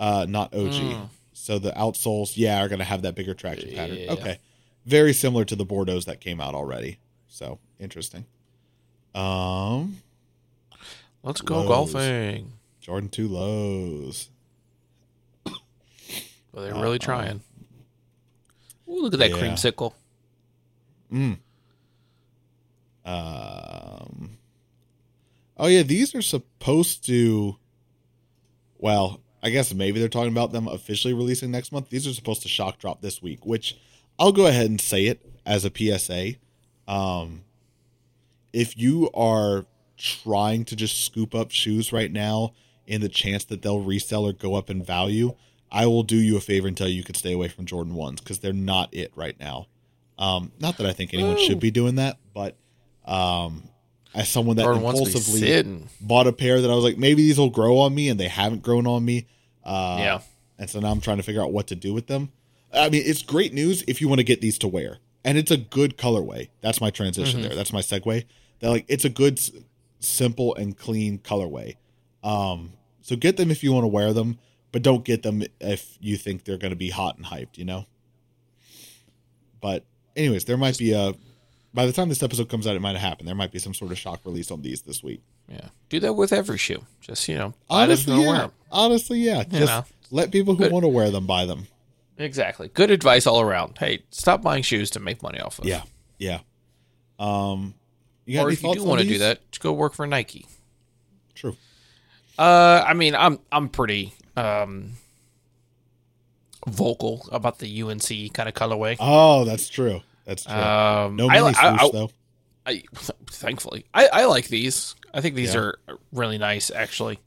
uh, 0.00 0.26
not 0.28 0.52
OG. 0.54 0.72
Mm. 0.72 1.08
So 1.32 1.58
the 1.58 1.70
outsoles, 1.72 2.32
yeah, 2.36 2.60
are 2.62 2.68
gonna 2.68 2.82
have 2.84 3.02
that 3.02 3.14
bigger 3.14 3.34
traction 3.34 3.74
pattern. 3.74 3.98
Yeah. 3.98 4.12
Okay, 4.12 4.38
very 4.86 5.12
similar 5.12 5.44
to 5.44 5.54
the 5.54 5.66
Bordeaux's 5.66 6.06
that 6.06 6.20
came 6.20 6.40
out 6.40 6.54
already. 6.54 6.98
So 7.28 7.58
interesting. 7.78 8.24
Um, 9.14 9.98
Let's 11.22 11.40
go 11.42 11.58
Lows. 11.58 11.68
golfing. 11.68 12.52
Jordan 12.80 13.08
Two 13.08 13.28
lows. 13.28 14.28
Well, 16.52 16.64
they're 16.64 16.74
really 16.74 16.98
trying. 16.98 17.40
Ooh, 18.88 19.00
look 19.02 19.14
at 19.14 19.18
that 19.20 19.30
Yeah. 19.30 19.36
creamsicle. 19.36 19.92
Mm. 21.12 21.38
Um. 23.04 24.38
Oh 25.56 25.66
yeah, 25.66 25.82
these 25.82 26.14
are 26.14 26.22
supposed 26.22 27.04
to. 27.06 27.56
Well, 28.78 29.20
I 29.42 29.50
guess 29.50 29.72
maybe 29.74 29.98
they're 30.00 30.08
talking 30.08 30.32
about 30.32 30.52
them 30.52 30.68
officially 30.68 31.14
releasing 31.14 31.50
next 31.50 31.72
month. 31.72 31.88
These 31.90 32.06
are 32.06 32.12
supposed 32.12 32.42
to 32.42 32.48
shock 32.48 32.78
drop 32.78 33.00
this 33.00 33.22
week, 33.22 33.44
which 33.46 33.76
I'll 34.18 34.32
go 34.32 34.46
ahead 34.46 34.66
and 34.70 34.80
say 34.80 35.06
it 35.06 35.20
as 35.46 35.64
a 35.64 35.70
PSA. 35.70 36.34
Um, 36.88 37.42
if 38.52 38.76
you 38.76 39.10
are 39.14 39.66
trying 39.96 40.64
to 40.66 40.76
just 40.76 41.04
scoop 41.04 41.34
up 41.34 41.50
shoes 41.50 41.92
right 41.92 42.10
now 42.10 42.52
in 42.86 43.00
the 43.00 43.08
chance 43.08 43.44
that 43.44 43.62
they'll 43.62 43.80
resell 43.80 44.26
or 44.26 44.32
go 44.32 44.54
up 44.54 44.68
in 44.68 44.82
value, 44.82 45.34
I 45.74 45.86
will 45.86 46.02
do 46.02 46.16
you 46.16 46.36
a 46.36 46.40
favor 46.40 46.68
and 46.68 46.76
tell 46.76 46.86
you 46.86 46.94
you 46.94 47.02
could 47.02 47.16
stay 47.16 47.32
away 47.32 47.48
from 47.48 47.64
Jordan 47.64 47.94
ones 47.94 48.20
because 48.20 48.38
they're 48.40 48.52
not 48.52 48.92
it 48.92 49.10
right 49.16 49.34
now. 49.40 49.66
Um, 50.18 50.52
not 50.60 50.76
that 50.76 50.86
I 50.86 50.92
think 50.92 51.14
anyone 51.14 51.36
Ooh. 51.38 51.44
should 51.46 51.58
be 51.58 51.70
doing 51.70 51.94
that, 51.96 52.18
but 52.34 52.56
um, 53.06 53.62
as 54.14 54.28
someone 54.28 54.56
that 54.56 54.64
Jordan 54.64 54.82
wants 54.82 55.00
to 55.00 55.06
be 55.06 55.10
impulsively 55.50 55.88
bought 56.00 56.26
a 56.26 56.32
pair 56.32 56.60
that 56.60 56.70
I 56.70 56.74
was 56.74 56.84
like, 56.84 56.98
maybe 56.98 57.22
these 57.22 57.38
will 57.38 57.50
grow 57.50 57.78
on 57.78 57.94
me, 57.94 58.08
and 58.10 58.20
they 58.20 58.28
haven't 58.28 58.62
grown 58.62 58.86
on 58.86 59.04
me. 59.04 59.26
Uh, 59.64 59.96
Yeah. 59.98 60.20
And 60.58 60.68
so 60.70 60.78
now 60.78 60.90
I'm 60.90 61.00
trying 61.00 61.16
to 61.16 61.22
figure 61.24 61.42
out 61.42 61.52
what 61.52 61.66
to 61.68 61.74
do 61.74 61.92
with 61.94 62.06
them. 62.06 62.30
I 62.72 62.88
mean, 62.90 63.02
it's 63.04 63.22
great 63.22 63.52
news 63.52 63.82
if 63.88 64.00
you 64.00 64.08
want 64.08 64.18
to 64.20 64.24
get 64.24 64.40
these 64.42 64.58
to 64.58 64.68
wear, 64.68 64.98
and 65.24 65.36
it's 65.38 65.50
a 65.50 65.56
good 65.56 65.96
colorway. 65.96 66.50
That's 66.60 66.80
my 66.80 66.90
transition 66.90 67.40
Mm-hmm. 67.40 67.48
there. 67.48 67.56
That's 67.56 67.72
my 67.72 67.80
segue. 67.80 68.24
That 68.60 68.68
like 68.70 68.84
it's 68.88 69.04
a 69.04 69.08
good, 69.10 69.40
simple 70.00 70.54
and 70.54 70.76
clean 70.76 71.18
colorway. 71.18 71.76
Um, 72.22 72.74
so 73.00 73.16
get 73.16 73.36
them 73.38 73.50
if 73.50 73.64
you 73.64 73.72
want 73.72 73.84
to 73.84 73.88
wear 73.88 74.12
them, 74.12 74.38
but 74.72 74.82
don't 74.82 75.04
get 75.04 75.22
them 75.22 75.42
if 75.60 75.96
you 76.00 76.16
think 76.16 76.44
they're 76.44 76.58
going 76.58 76.72
to 76.72 76.76
be 76.76 76.90
hot 76.90 77.16
and 77.16 77.26
hyped. 77.26 77.56
You 77.56 77.64
know. 77.64 77.86
But 79.60 79.84
anyways, 80.16 80.44
there 80.44 80.56
might 80.56 80.78
be 80.78 80.92
a. 80.92 81.14
By 81.74 81.86
the 81.86 81.92
time 81.92 82.10
this 82.10 82.22
episode 82.22 82.50
comes 82.50 82.66
out, 82.66 82.76
it 82.76 82.80
might 82.80 82.92
have 82.92 83.00
happened. 83.00 83.28
There 83.28 83.34
might 83.34 83.52
be 83.52 83.58
some 83.58 83.72
sort 83.72 83.92
of 83.92 83.98
shock 83.98 84.20
release 84.26 84.50
on 84.50 84.60
these 84.60 84.82
this 84.82 85.02
week. 85.02 85.22
Yeah. 85.48 85.68
Do 85.88 86.00
that 86.00 86.12
with 86.12 86.32
every 86.32 86.58
shoe. 86.58 86.84
Just, 87.00 87.26
you 87.28 87.34
know, 87.34 87.54
buy 87.66 87.86
them 87.86 87.92
if 87.92 88.08
Honestly, 88.08 88.14
you 88.14 88.32
yeah. 88.32 88.48
Honestly, 88.70 89.18
yeah. 89.20 89.44
Just 89.44 89.66
know. 89.72 89.84
let 90.10 90.30
people 90.30 90.54
who 90.54 90.64
Good. 90.64 90.72
want 90.72 90.82
to 90.82 90.88
wear 90.88 91.10
them 91.10 91.26
buy 91.26 91.46
them. 91.46 91.66
Exactly. 92.18 92.68
Good 92.68 92.90
advice 92.90 93.26
all 93.26 93.40
around. 93.40 93.78
Hey, 93.78 94.02
stop 94.10 94.42
buying 94.42 94.62
shoes 94.62 94.90
to 94.90 95.00
make 95.00 95.22
money 95.22 95.40
off 95.40 95.58
of. 95.58 95.64
Yeah, 95.64 95.82
yeah. 96.18 96.40
Um, 97.18 97.74
you 98.26 98.36
got 98.38 98.46
Or 98.46 98.50
if 98.50 98.62
you 98.62 98.74
do 98.74 98.84
want 98.84 99.00
to 99.00 99.06
do 99.06 99.18
that, 99.18 99.50
just 99.50 99.62
go 99.62 99.72
work 99.72 99.94
for 99.94 100.06
Nike. 100.06 100.46
True. 101.34 101.56
Uh, 102.38 102.84
I 102.86 102.94
mean, 102.94 103.14
I'm 103.14 103.38
I'm 103.50 103.68
pretty 103.68 104.12
um 104.36 104.92
vocal 106.66 107.28
about 107.32 107.58
the 107.58 107.82
UNC 107.82 108.32
kind 108.34 108.48
of 108.48 108.54
colorway. 108.54 108.96
Oh, 109.00 109.44
that's 109.44 109.68
true. 109.68 110.00
That's 110.24 110.44
true. 110.44 110.54
Um, 110.54 111.16
no 111.16 111.28
mini 111.28 111.40
I, 111.40 111.52
swoosh 111.52 111.80
I, 111.82 111.90
though. 111.92 112.10
I, 112.64 112.82
thankfully, 113.26 113.84
I, 113.92 114.06
I 114.12 114.24
like 114.26 114.46
these. 114.48 114.94
I 115.12 115.20
think 115.20 115.34
these 115.34 115.54
Yeah. 115.54 115.60
are 115.60 115.78
really 116.12 116.38
nice, 116.38 116.70
actually. 116.70 117.18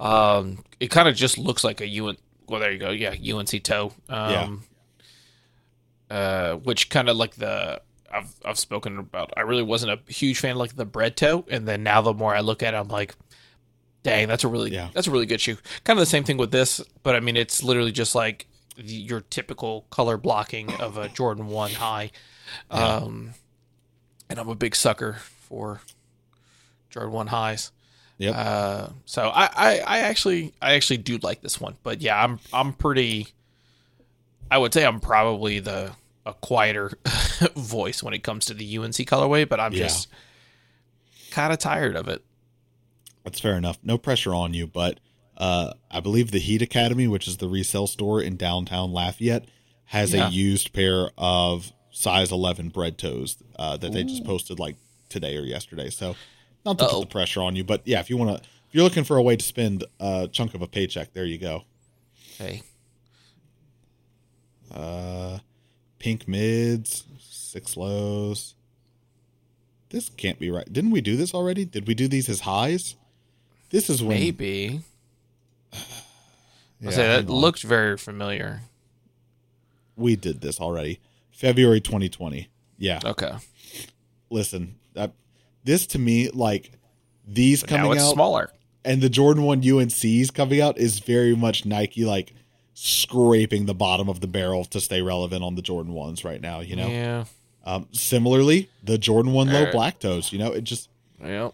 Um, 0.00 0.64
it 0.80 0.88
kind 0.90 1.08
of 1.08 1.14
just 1.14 1.36
looks 1.36 1.62
like 1.62 1.80
a 1.82 1.86
UN. 1.86 2.16
Well, 2.48 2.60
there 2.60 2.72
you 2.72 2.78
go. 2.78 2.90
Yeah, 2.90 3.14
UNC 3.36 3.62
toe. 3.62 3.92
Um, 4.08 4.64
Uh, 6.10 6.54
which 6.56 6.90
kind 6.90 7.08
of 7.08 7.16
like 7.16 7.34
the 7.36 7.80
I've 8.10 8.34
I've 8.44 8.58
spoken 8.58 8.98
about. 8.98 9.32
I 9.36 9.42
really 9.42 9.62
wasn't 9.62 9.92
a 9.92 10.12
huge 10.12 10.38
fan 10.40 10.52
of 10.52 10.56
like 10.58 10.76
the 10.76 10.84
bread 10.84 11.16
toe, 11.16 11.44
and 11.50 11.66
then 11.68 11.82
now 11.82 12.00
the 12.02 12.12
more 12.14 12.34
I 12.34 12.40
look 12.40 12.62
at 12.62 12.74
it, 12.74 12.76
I'm 12.76 12.88
like, 12.88 13.14
dang, 14.02 14.28
that's 14.28 14.44
a 14.44 14.48
really 14.48 14.72
Yeah. 14.72 14.88
that's 14.92 15.06
a 15.06 15.10
really 15.10 15.26
good 15.26 15.40
shoe. 15.40 15.56
Kind 15.84 15.98
of 15.98 16.02
the 16.02 16.06
same 16.10 16.24
thing 16.24 16.36
with 16.36 16.50
this, 16.50 16.80
but 17.02 17.14
I 17.16 17.20
mean, 17.20 17.36
it's 17.36 17.62
literally 17.62 17.92
just 17.92 18.14
like 18.14 18.46
the, 18.76 18.82
your 18.94 19.20
typical 19.20 19.82
color 19.90 20.16
blocking 20.16 20.72
of 20.74 20.96
a 20.96 21.08
Jordan 21.08 21.46
One 21.48 21.72
High. 21.72 22.10
Yeah. 22.70 22.96
Um, 22.96 23.34
and 24.28 24.38
I'm 24.38 24.48
a 24.48 24.54
big 24.54 24.74
sucker 24.74 25.14
for 25.46 25.80
Jordan 26.90 27.12
One 27.12 27.26
Highs. 27.28 27.70
Yep. 28.18 28.34
Uh, 28.36 28.88
so 29.04 29.28
I, 29.28 29.44
I, 29.54 29.78
I 29.80 29.98
actually 30.00 30.52
I 30.62 30.74
actually 30.74 30.98
do 30.98 31.18
like 31.18 31.40
this 31.42 31.60
one, 31.60 31.76
but 31.82 32.00
yeah, 32.00 32.22
I'm 32.22 32.38
I'm 32.52 32.72
pretty. 32.72 33.28
I 34.50 34.58
would 34.58 34.72
say 34.74 34.84
I'm 34.84 35.00
probably 35.00 35.58
the 35.60 35.92
a 36.24 36.34
quieter 36.34 36.92
voice 37.56 38.02
when 38.02 38.14
it 38.14 38.22
comes 38.22 38.44
to 38.46 38.54
the 38.54 38.78
UNC 38.78 38.94
colorway, 38.94 39.48
but 39.48 39.58
I'm 39.58 39.72
Yeah. 39.72 39.84
just 39.84 40.08
kind 41.30 41.52
of 41.52 41.58
tired 41.58 41.96
of 41.96 42.06
it. 42.08 42.22
That's 43.24 43.40
fair 43.40 43.56
enough. 43.56 43.78
No 43.82 43.98
pressure 43.98 44.34
on 44.34 44.52
you, 44.54 44.66
but 44.66 44.98
uh, 45.36 45.72
I 45.90 46.00
believe 46.00 46.30
the 46.30 46.38
Heat 46.40 46.62
Academy, 46.62 47.06
which 47.08 47.26
is 47.28 47.36
the 47.38 47.48
resale 47.48 47.86
store 47.86 48.20
in 48.20 48.36
downtown 48.36 48.92
Lafayette, 48.92 49.46
has 49.86 50.12
Yeah. 50.12 50.28
a 50.28 50.30
used 50.30 50.72
pair 50.72 51.10
of 51.16 51.72
size 51.90 52.32
11 52.32 52.70
bread 52.70 52.98
toes 52.98 53.36
uh, 53.58 53.76
that 53.76 53.92
they 53.92 54.02
just 54.04 54.24
posted 54.24 54.58
like 54.58 54.76
today 55.08 55.36
or 55.36 55.42
yesterday. 55.42 55.90
So 55.90 56.16
not 56.64 56.78
to 56.78 56.84
Uh-oh. 56.84 57.00
put 57.00 57.00
the 57.08 57.12
pressure 57.12 57.42
on 57.42 57.54
you, 57.56 57.64
but 57.64 57.82
yeah, 57.84 58.00
if 58.00 58.08
you 58.10 58.16
want 58.16 58.30
to, 58.36 58.42
if 58.42 58.74
you're 58.74 58.84
looking 58.84 59.04
for 59.04 59.16
a 59.16 59.22
way 59.22 59.36
to 59.36 59.44
spend 59.44 59.84
a 60.00 60.28
chunk 60.32 60.54
of 60.54 60.62
a 60.62 60.66
paycheck, 60.66 61.12
there 61.12 61.24
you 61.26 61.38
go. 61.38 61.64
Hey, 62.38 62.62
Uh, 64.70 65.38
pink 65.98 66.26
mids, 66.26 67.04
six 67.20 67.76
lows. 67.76 68.54
This 69.90 70.08
can't 70.08 70.38
be 70.38 70.50
right. 70.50 70.70
Didn't 70.72 70.90
we 70.92 71.02
do 71.02 71.16
this 71.16 71.34
already? 71.34 71.64
Did 71.66 71.86
we 71.86 71.94
do 71.94 72.08
these 72.08 72.28
as 72.30 72.40
highs? 72.40 72.96
This 73.72 73.90
is 73.90 74.00
when 74.02 74.18
maybe 74.20 74.80
Yeah, 76.80 76.88
I 76.88 76.92
say 76.92 77.06
that 77.08 77.28
looked 77.30 77.62
very 77.62 77.96
familiar. 77.96 78.60
we 79.96 80.14
did 80.16 80.40
this 80.40 80.60
already. 80.60 81.00
February 81.30 81.80
2020. 81.80 82.48
Yeah. 82.78 83.00
Okay, 83.04 83.32
Listen, 84.30 84.76
that 84.94 85.12
this 85.64 85.86
to 85.88 85.98
me 85.98 86.28
like 86.30 86.72
these 87.26 87.62
coming 87.62 87.92
it's 87.92 88.02
out 88.02 88.14
smaller. 88.14 88.50
and 88.84 89.00
the 89.00 89.08
Jordan 89.08 89.44
1 89.44 89.62
UNC's 89.66 90.30
coming 90.30 90.60
out 90.60 90.78
is 90.78 90.98
very 90.98 91.34
much 91.36 91.64
Nike 91.64 92.04
like 92.04 92.34
scraping 92.74 93.66
the 93.66 93.74
bottom 93.74 94.08
of 94.08 94.20
the 94.20 94.26
barrel 94.26 94.64
to 94.66 94.80
stay 94.80 95.02
relevant 95.02 95.44
on 95.44 95.54
the 95.54 95.62
Jordan 95.62 95.92
1s 95.94 96.24
right 96.24 96.40
now, 96.40 96.60
you 96.60 96.74
know. 96.76 96.88
Yeah, 96.88 97.24
Um 97.64 97.86
similarly, 97.92 98.68
the 98.82 98.98
Jordan 98.98 99.32
1 99.32 99.52
low 99.52 99.70
black 99.70 99.98
toes, 100.00 100.32
you 100.32 100.38
know, 100.38 100.50
it 100.52 100.64
just 100.64 100.88
yeah. 101.22 101.50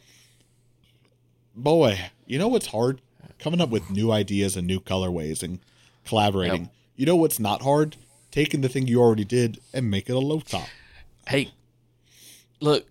Boy, 1.58 2.10
you 2.26 2.38
know 2.38 2.48
what's 2.48 2.68
hard? 2.68 3.00
Coming 3.38 3.60
up 3.60 3.68
with 3.68 3.90
new 3.90 4.10
ideas 4.10 4.56
and 4.56 4.66
new 4.66 4.80
colorways 4.80 5.42
and 5.42 5.60
collaborating. 6.04 6.62
Yep. 6.62 6.72
You 6.96 7.06
know 7.06 7.16
what's 7.16 7.38
not 7.38 7.62
hard? 7.62 7.96
Taking 8.30 8.60
the 8.60 8.68
thing 8.68 8.86
you 8.86 9.00
already 9.00 9.24
did 9.24 9.60
and 9.72 9.90
make 9.90 10.08
it 10.08 10.14
a 10.14 10.18
low 10.18 10.40
top. 10.40 10.68
Hey, 11.26 11.52
look, 12.60 12.86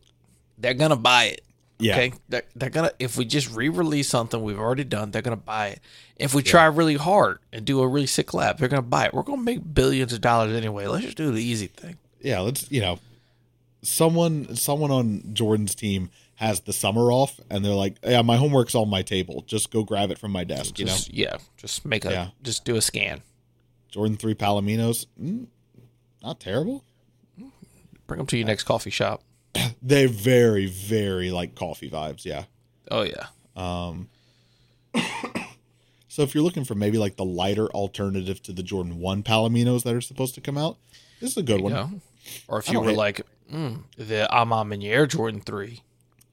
they're 0.58 0.74
gonna 0.74 0.96
buy 0.96 1.26
it. 1.26 1.42
Yeah. 1.80 1.94
Okay, 1.94 2.14
they're, 2.30 2.44
they're 2.56 2.70
gonna 2.70 2.92
if 2.98 3.18
we 3.18 3.26
just 3.26 3.54
re-release 3.54 4.08
something 4.08 4.42
we've 4.42 4.60
already 4.60 4.84
done, 4.84 5.12
they're 5.12 5.22
gonna 5.22 5.36
buy 5.36 5.68
it. 5.68 5.80
If 6.16 6.34
we 6.34 6.42
try 6.42 6.66
really 6.66 6.96
hard 6.96 7.40
and 7.52 7.66
do 7.66 7.82
a 7.82 7.88
really 7.88 8.08
sick 8.08 8.34
lab, 8.34 8.58
they're 8.58 8.70
gonna 8.70 8.82
buy 8.82 9.06
it. 9.08 9.14
We're 9.14 9.24
gonna 9.24 9.42
make 9.42 9.74
billions 9.74 10.14
of 10.14 10.22
dollars 10.22 10.54
anyway. 10.56 10.88
Let's 10.88 11.06
just 11.06 11.18
do 11.18 11.32
the 11.32 11.44
easy 11.44 11.68
thing. 11.68 11.98
yeah, 12.22 12.40
let's 12.40 12.72
you 12.72 12.82
know, 12.82 13.00
someone 13.82 14.56
someone 14.56 14.92
on 14.92 15.34
Jordan's 15.34 15.76
team 15.76 16.10
has 16.38 16.62
the 16.62 16.74
summer 16.74 17.12
off, 17.12 17.40
and 17.50 17.64
they're 17.66 17.74
like, 17.74 17.98
"Yeah, 18.04 18.22
my 18.24 18.38
homework's 18.38 18.74
on 18.76 18.90
my 18.90 19.02
table. 19.02 19.44
Just 19.48 19.70
go 19.72 19.84
grab 19.84 20.10
it 20.12 20.18
from 20.18 20.32
my 20.32 20.44
desk." 20.44 20.80
You 20.80 20.86
know, 20.86 20.96
yeah, 21.10 21.38
just 21.58 21.86
make 21.86 22.06
a 22.06 22.12
Yeah. 22.12 22.28
just 22.42 22.64
do 22.66 22.76
a 22.76 22.82
scan. 22.82 23.22
Jordan 23.90 24.18
three 24.18 24.36
Palominos, 24.36 25.06
mm, 25.22 25.48
not 26.24 26.40
terrible. 26.40 26.84
Bring 28.08 28.18
them 28.20 28.28
to 28.28 28.38
your 28.38 28.48
next 28.48 28.64
coffee 28.64 28.90
shop. 28.90 29.24
They're 29.82 30.08
very 30.08 30.66
very 30.68 31.30
like 31.32 31.56
coffee 31.56 31.90
vibes. 31.90 32.24
Yeah. 32.26 32.46
Oh 32.90 33.02
yeah, 33.04 33.28
Um, 33.56 34.08
So 36.10 36.24
if 36.24 36.34
you're 36.34 36.44
looking 36.44 36.64
for 36.64 36.74
maybe 36.74 36.98
like 36.98 37.16
the 37.16 37.26
lighter 37.26 37.68
alternative 37.68 38.42
to 38.44 38.52
the 38.54 38.64
Jordan 38.64 38.98
one 39.00 39.22
Palominos 39.24 39.84
that 39.84 39.94
are 39.94 40.02
supposed 40.02 40.34
to 40.36 40.42
come 40.42 40.58
out, 40.58 40.78
this 41.20 41.32
is 41.32 41.38
a 41.38 41.44
good 41.44 41.62
one. 41.62 41.74
know. 41.74 42.02
Or 42.48 42.58
if 42.60 42.70
you 42.72 42.80
were 42.80 42.90
hate- 42.90 42.98
like 42.98 43.22
mm, 43.54 43.84
the 43.98 44.28
A 44.36 44.46
Ma 44.46 44.64
Maniére 44.64 45.08
Jordan 45.08 45.42
three, 45.42 45.82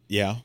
Yeah. 0.09 0.37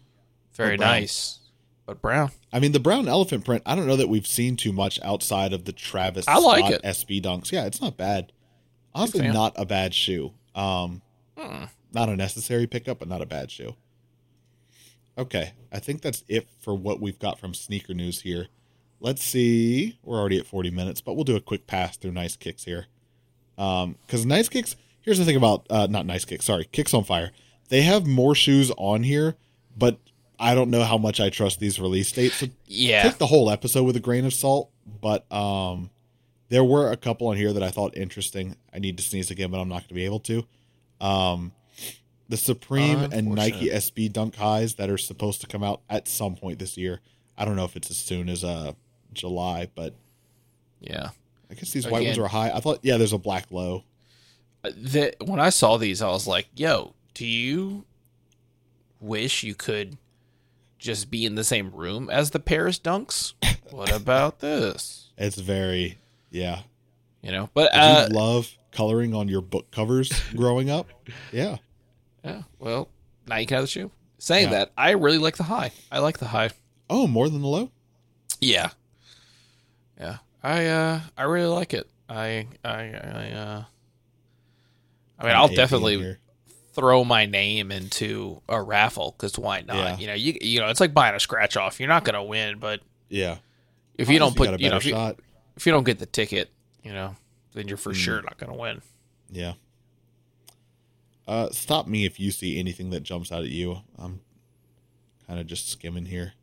very 0.54 0.78
nice, 0.78 1.40
but 1.86 2.02
brown. 2.02 2.32
I 2.52 2.60
mean, 2.60 2.72
the 2.72 2.80
brown 2.80 3.08
elephant 3.08 3.46
print, 3.46 3.64
I 3.66 3.76
don't 3.76 3.88
know 3.88 3.96
that 3.96 4.10
we've 4.10 4.28
seen 4.28 4.56
too 4.56 4.72
much 4.74 5.00
outside 5.04 5.54
of 5.54 5.66
the 5.66 5.72
Travis 5.74 6.28
I 6.28 6.38
like 6.40 6.66
Scott 6.66 6.74
it. 6.74 6.84
SB 6.84 7.22
dunks. 7.22 7.52
Yeah, 7.52 7.66
it's 7.66 7.82
not 7.82 7.98
bad. 7.98 8.32
Honestly, 8.94 9.22
fan. 9.22 9.34
not 9.34 9.54
a 9.56 9.66
bad 9.66 9.94
shoe. 9.94 10.34
Um, 10.56 11.02
Hmm. 11.38 11.66
not 11.94 12.10
a 12.10 12.16
necessary 12.16 12.68
pickup, 12.68 13.00
but 13.00 13.08
not 13.08 13.22
a 13.22 13.26
bad 13.26 13.50
shoe. 13.52 13.76
Okay, 15.18 15.52
I 15.72 15.80
think 15.80 16.02
that's 16.02 16.24
it 16.28 16.48
for 16.60 16.74
what 16.74 17.00
we've 17.02 17.20
got 17.20 17.40
from 17.40 17.54
sneaker 17.54 17.94
news 17.94 18.22
here. 18.22 18.48
Let's 19.02 19.24
see. 19.24 19.98
We're 20.04 20.18
already 20.20 20.38
at 20.40 20.46
40 20.46 20.72
minutes, 20.72 21.02
but 21.02 21.14
we'll 21.16 21.24
do 21.24 21.36
a 21.36 21.42
quick 21.42 21.68
pass 21.68 21.98
through 21.98 22.12
Nice 22.12 22.36
Kicks 22.36 22.64
here. 22.66 22.88
Um, 23.58 23.96
because 24.06 24.26
Nice 24.26 24.50
Kicks, 24.50 24.76
here's 25.02 25.18
the 25.20 25.26
thing 25.26 25.36
about 25.36 25.66
uh, 25.70 25.88
not 25.90 26.06
Nice 26.06 26.26
Kicks, 26.26 26.46
sorry, 26.46 26.66
Kicks 26.72 26.94
on 26.94 27.04
Fire. 27.04 27.32
They 27.70 27.82
have 27.84 28.06
more 28.08 28.34
shoes 28.36 28.72
on 28.78 29.04
here, 29.04 29.36
but 29.80 29.98
I 30.40 30.54
don't 30.56 30.70
know 30.70 30.84
how 30.84 30.98
much 30.98 31.20
I 31.20 31.30
trust 31.30 31.60
these 31.60 31.80
release 31.80 32.12
dates. 32.12 32.36
So 32.36 32.48
Yeah, 32.68 33.04
take 33.04 33.18
the 33.18 33.28
whole 33.28 33.50
episode 33.50 33.84
with 33.84 33.96
a 33.96 34.00
grain 34.00 34.26
of 34.26 34.34
salt, 34.34 34.70
but 35.02 35.30
um, 35.32 35.90
There 36.50 36.64
were 36.64 36.92
a 36.92 36.98
couple 36.98 37.28
on 37.28 37.38
here 37.38 37.54
that 37.54 37.64
I 37.64 37.70
thought 37.72 37.96
interesting. 37.98 38.56
I 38.74 38.80
need 38.80 38.98
to 38.98 39.04
sneeze 39.04 39.32
again, 39.32 39.52
but 39.52 39.60
I'm 39.60 39.70
not 39.70 39.82
going 39.82 39.88
to 39.90 39.94
be 39.96 40.06
able 40.06 40.20
to. 40.22 40.46
Um, 41.02 41.52
the 42.28 42.38
Supreme 42.38 43.00
and 43.12 43.30
Nike 43.34 43.70
SB 43.70 44.12
Dunk 44.14 44.36
highs 44.36 44.76
that 44.76 44.90
are 44.90 44.98
supposed 44.98 45.42
to 45.42 45.48
come 45.48 45.64
out 45.64 45.82
at 45.90 46.08
some 46.08 46.36
point 46.36 46.60
this 46.60 46.78
year. 46.78 47.02
I 47.38 47.46
don't 47.46 47.56
know 47.56 47.66
if 47.66 47.76
it's 47.76 47.90
as 47.90 47.98
soon 47.98 48.30
as 48.30 48.44
uh 48.44 48.74
July, 49.14 49.70
but 49.74 49.96
Yeah. 50.80 51.10
I 51.50 51.56
guess 51.56 51.72
these 51.72 51.88
white 51.88 52.06
ones 52.06 52.18
are 52.20 52.28
high. 52.28 52.52
I 52.52 52.60
thought, 52.60 52.80
yeah, 52.84 52.98
there's 52.98 53.14
a 53.14 53.18
black 53.18 53.48
low. 53.50 53.84
Uh, 54.64 54.70
The, 54.76 55.16
when 55.26 55.40
I 55.40 55.50
saw 55.50 55.78
these, 55.78 56.02
I 56.02 56.10
was 56.10 56.28
like, 56.28 56.48
"Yo, 56.56 56.94
do 57.16 57.26
you 57.26 57.86
wish 59.00 59.44
you 59.44 59.56
could 59.56 59.98
just 60.78 61.10
be 61.12 61.26
in 61.26 61.36
the 61.36 61.44
same 61.44 61.72
room 61.72 62.10
as 62.10 62.32
the 62.32 62.40
Paris 62.40 62.80
Dunks? 62.80 63.34
What 63.72 63.92
about 63.92 64.40
this? 64.40 65.10
It's 65.18 65.38
very, 65.38 65.98
yeah. 66.32 66.62
You 67.22 67.32
know." 67.32 67.50
But 67.54 67.70
uh, 67.74 68.08
you 68.10 68.16
love 68.16 68.56
coloring 68.72 69.14
on 69.14 69.28
your 69.28 69.42
book 69.42 69.70
covers 69.72 70.12
growing 70.36 70.70
up? 70.70 70.88
Yeah. 71.32 71.58
yeah, 72.24 72.44
well, 72.60 72.90
now 73.28 73.38
you 73.38 73.46
can 73.46 73.56
have 73.56 73.64
the 73.64 73.68
shoe. 73.68 73.92
Saying 74.18 74.46
Yeah. 74.52 74.60
that, 74.60 74.72
I 74.78 74.92
really 74.92 75.18
like 75.18 75.38
the 75.38 75.44
high. 75.44 75.72
I 75.92 76.00
like 76.00 76.18
the 76.18 76.28
high. 76.28 76.50
Oh, 76.90 77.08
more 77.08 77.30
than 77.30 77.42
the 77.42 77.48
low? 77.48 77.72
Yeah, 78.42 78.70
yeah. 80.00 80.18
I 80.42 80.66
uh, 80.68 81.02
I 81.18 81.24
really 81.24 81.48
like 81.48 81.74
it. 81.74 81.90
I 82.08 82.48
I 82.64 82.72
I 82.72 83.32
uh. 83.32 83.64
I 85.20 85.26
mean, 85.26 85.36
I'll 85.36 85.50
definitely. 85.50 86.16
Throw 86.80 87.04
my 87.04 87.26
name 87.26 87.72
into 87.72 88.42
a 88.50 88.62
raffle 88.62 89.14
because 89.18 89.38
why 89.38 89.62
not? 89.62 89.76
Yeah. 89.76 89.98
You 89.98 90.08
know, 90.08 90.14
you 90.14 90.38
you 90.42 90.60
know, 90.60 90.68
it's 90.70 90.80
like 90.80 90.94
buying 90.94 91.16
a 91.16 91.20
scratch 91.20 91.58
off. 91.58 91.80
You're 91.80 91.90
not 91.90 92.04
gonna 92.06 92.24
win, 92.24 92.60
but 92.60 92.82
Yeah. 93.10 93.38
if 93.98 94.10
you 94.10 94.18
don't 94.20 94.36
put, 94.36 94.60
you 94.60 94.70
know, 94.70 94.78
if 94.78 94.86
you, 94.86 94.96
if 95.56 95.66
you 95.66 95.72
don't 95.72 95.84
get 95.84 96.00
the 96.00 96.06
ticket, 96.06 96.50
you 96.84 96.94
know, 96.94 97.16
then 97.54 97.68
you're 97.68 97.78
for 97.78 97.92
Mm. 97.92 97.96
sure 97.96 98.22
not 98.22 98.38
gonna 98.38 98.56
win. 98.56 98.82
Yeah. 99.32 99.54
Uh, 101.28 101.50
stop 101.52 101.88
me 101.88 102.06
if 102.06 102.20
you 102.20 102.32
see 102.32 102.58
anything 102.60 102.90
that 102.90 103.02
jumps 103.04 103.32
out 103.32 103.44
at 103.44 103.50
you. 103.50 103.82
I'm 104.00 104.22
kind 105.28 105.40
of 105.40 105.46
just 105.46 105.70
skimming 105.70 106.06
here. 106.06 106.34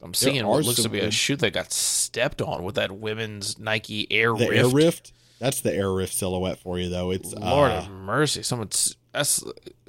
I'm 0.00 0.14
seeing 0.14 0.46
what 0.46 0.64
looks 0.64 0.82
to 0.82 0.88
be 0.88 1.00
a 1.00 1.10
shoe 1.10 1.36
that 1.36 1.52
got 1.52 1.72
stepped 1.72 2.40
on 2.40 2.62
with 2.62 2.76
that 2.76 2.92
women's 2.92 3.58
Nike 3.58 4.06
Air 4.12 4.32
The 4.32 4.48
Rift. 4.48 4.54
Air 4.54 4.68
Rift, 4.68 5.12
that's 5.40 5.60
the 5.60 5.74
Air 5.74 5.92
Rift 5.92 6.14
silhouette 6.14 6.58
for 6.60 6.78
you, 6.78 6.88
though. 6.88 7.10
It's 7.10 7.34
Lord 7.34 7.72
uh, 7.72 7.78
of 7.78 7.90
mercy, 7.90 8.42
someone's 8.44 8.96
that's 9.12 9.42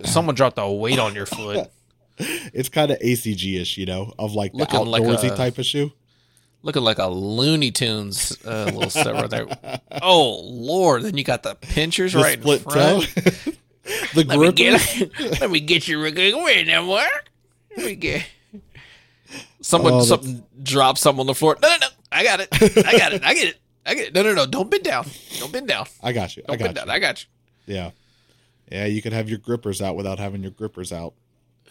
someone 0.06 0.36
dropped 0.36 0.58
a 0.60 0.70
weight 0.72 1.00
on 1.00 1.14
your 1.16 1.26
foot. 1.26 1.70
it's 2.18 2.70
kind 2.70 2.92
of 2.92 3.00
ACG 3.00 3.60
ish, 3.62 3.78
you 3.78 3.86
know, 3.86 4.14
of 4.20 4.34
like 4.34 4.52
the 4.52 4.58
Looking 4.60 4.86
like 4.86 5.04
outdoorsy 5.04 5.32
a- 5.32 5.36
type 5.36 5.58
of 5.58 5.66
shoe. 5.66 5.92
Looking 6.62 6.84
like 6.84 6.98
a 6.98 7.08
Looney 7.08 7.72
Tunes 7.72 8.38
uh, 8.46 8.66
little 8.66 8.90
set 8.90 9.14
right 9.14 9.30
there. 9.30 9.48
Oh 10.02 10.42
Lord! 10.44 11.04
Then 11.04 11.16
you 11.18 11.24
got 11.24 11.42
the 11.44 11.56
pinchers 11.56 12.12
The 12.12 12.20
right 12.20 12.38
in 12.38 12.60
front. 12.60 12.76
toe, 12.76 13.00
the 14.14 14.24
Let 14.26 14.28
me 14.28 14.36
grip. 14.38 14.56
get 14.56 15.20
let 15.42 15.50
me 15.52 15.62
get 15.62 15.88
you 15.88 16.02
real 16.04 16.12
quick. 16.12 16.36
Wait 16.36 16.68
now, 16.68 16.86
what? 16.86 17.10
Let 17.78 17.86
me 17.86 17.96
get 17.96 18.26
someone 19.62 19.94
Oh, 19.94 20.02
something 20.04 20.44
drop 20.62 20.98
something 20.98 21.22
on 21.22 21.28
the 21.28 21.36
floor. 21.36 21.58
No, 21.62 21.70
no, 21.70 21.78
no. 21.78 21.88
I 22.12 22.24
got 22.24 22.40
it. 22.42 22.50
I 22.54 22.98
got 22.98 23.14
it. 23.14 23.24
I 23.24 23.34
get 23.34 23.48
it. 23.48 23.58
I 23.86 23.94
get 23.96 24.08
it. 24.08 24.14
No, 24.14 24.24
no, 24.24 24.34
no. 24.34 24.46
Don't 24.46 24.70
bend 24.70 24.84
down. 24.84 25.06
Don't 25.40 25.52
bend 25.54 25.68
down. 25.70 25.86
I 26.04 26.12
got 26.12 26.36
you. 26.36 26.44
I 26.48 26.52
Don't 26.52 26.58
got 26.58 26.66
bend 26.66 26.78
you. 26.78 26.82
down. 26.82 26.90
I 26.90 27.00
got 27.00 27.22
you. 27.24 27.74
Yeah, 27.76 27.92
yeah. 28.72 28.86
You 28.86 29.02
could 29.02 29.14
have 29.14 29.30
your 29.30 29.40
grippers 29.40 29.82
out 29.82 29.96
without 29.96 30.20
having 30.20 30.42
your 30.42 30.52
grippers 30.52 30.92
out. 30.92 31.14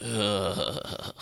Ugh. 0.01 1.15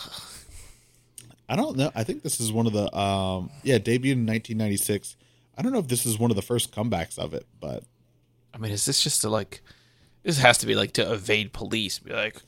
I 1.48 1.56
don't 1.56 1.76
know. 1.76 1.92
I 1.94 2.04
think 2.04 2.22
this 2.22 2.40
is 2.40 2.52
one 2.52 2.66
of 2.66 2.72
the 2.72 2.94
um 2.96 3.50
yeah 3.62 3.78
debuted 3.78 4.12
in 4.12 4.26
1996. 4.26 5.16
I 5.56 5.62
don't 5.62 5.72
know 5.72 5.78
if 5.78 5.88
this 5.88 6.04
is 6.04 6.18
one 6.18 6.30
of 6.30 6.36
the 6.36 6.42
first 6.42 6.74
comebacks 6.74 7.18
of 7.18 7.32
it, 7.32 7.46
but 7.60 7.84
I 8.52 8.58
mean, 8.58 8.72
is 8.72 8.84
this 8.84 9.02
just 9.02 9.20
to 9.22 9.28
like? 9.28 9.62
This 10.22 10.38
has 10.38 10.58
to 10.58 10.66
be 10.66 10.74
like 10.74 10.92
to 10.92 11.12
evade 11.12 11.52
police. 11.52 11.98
Be 11.98 12.12
like, 12.12 12.42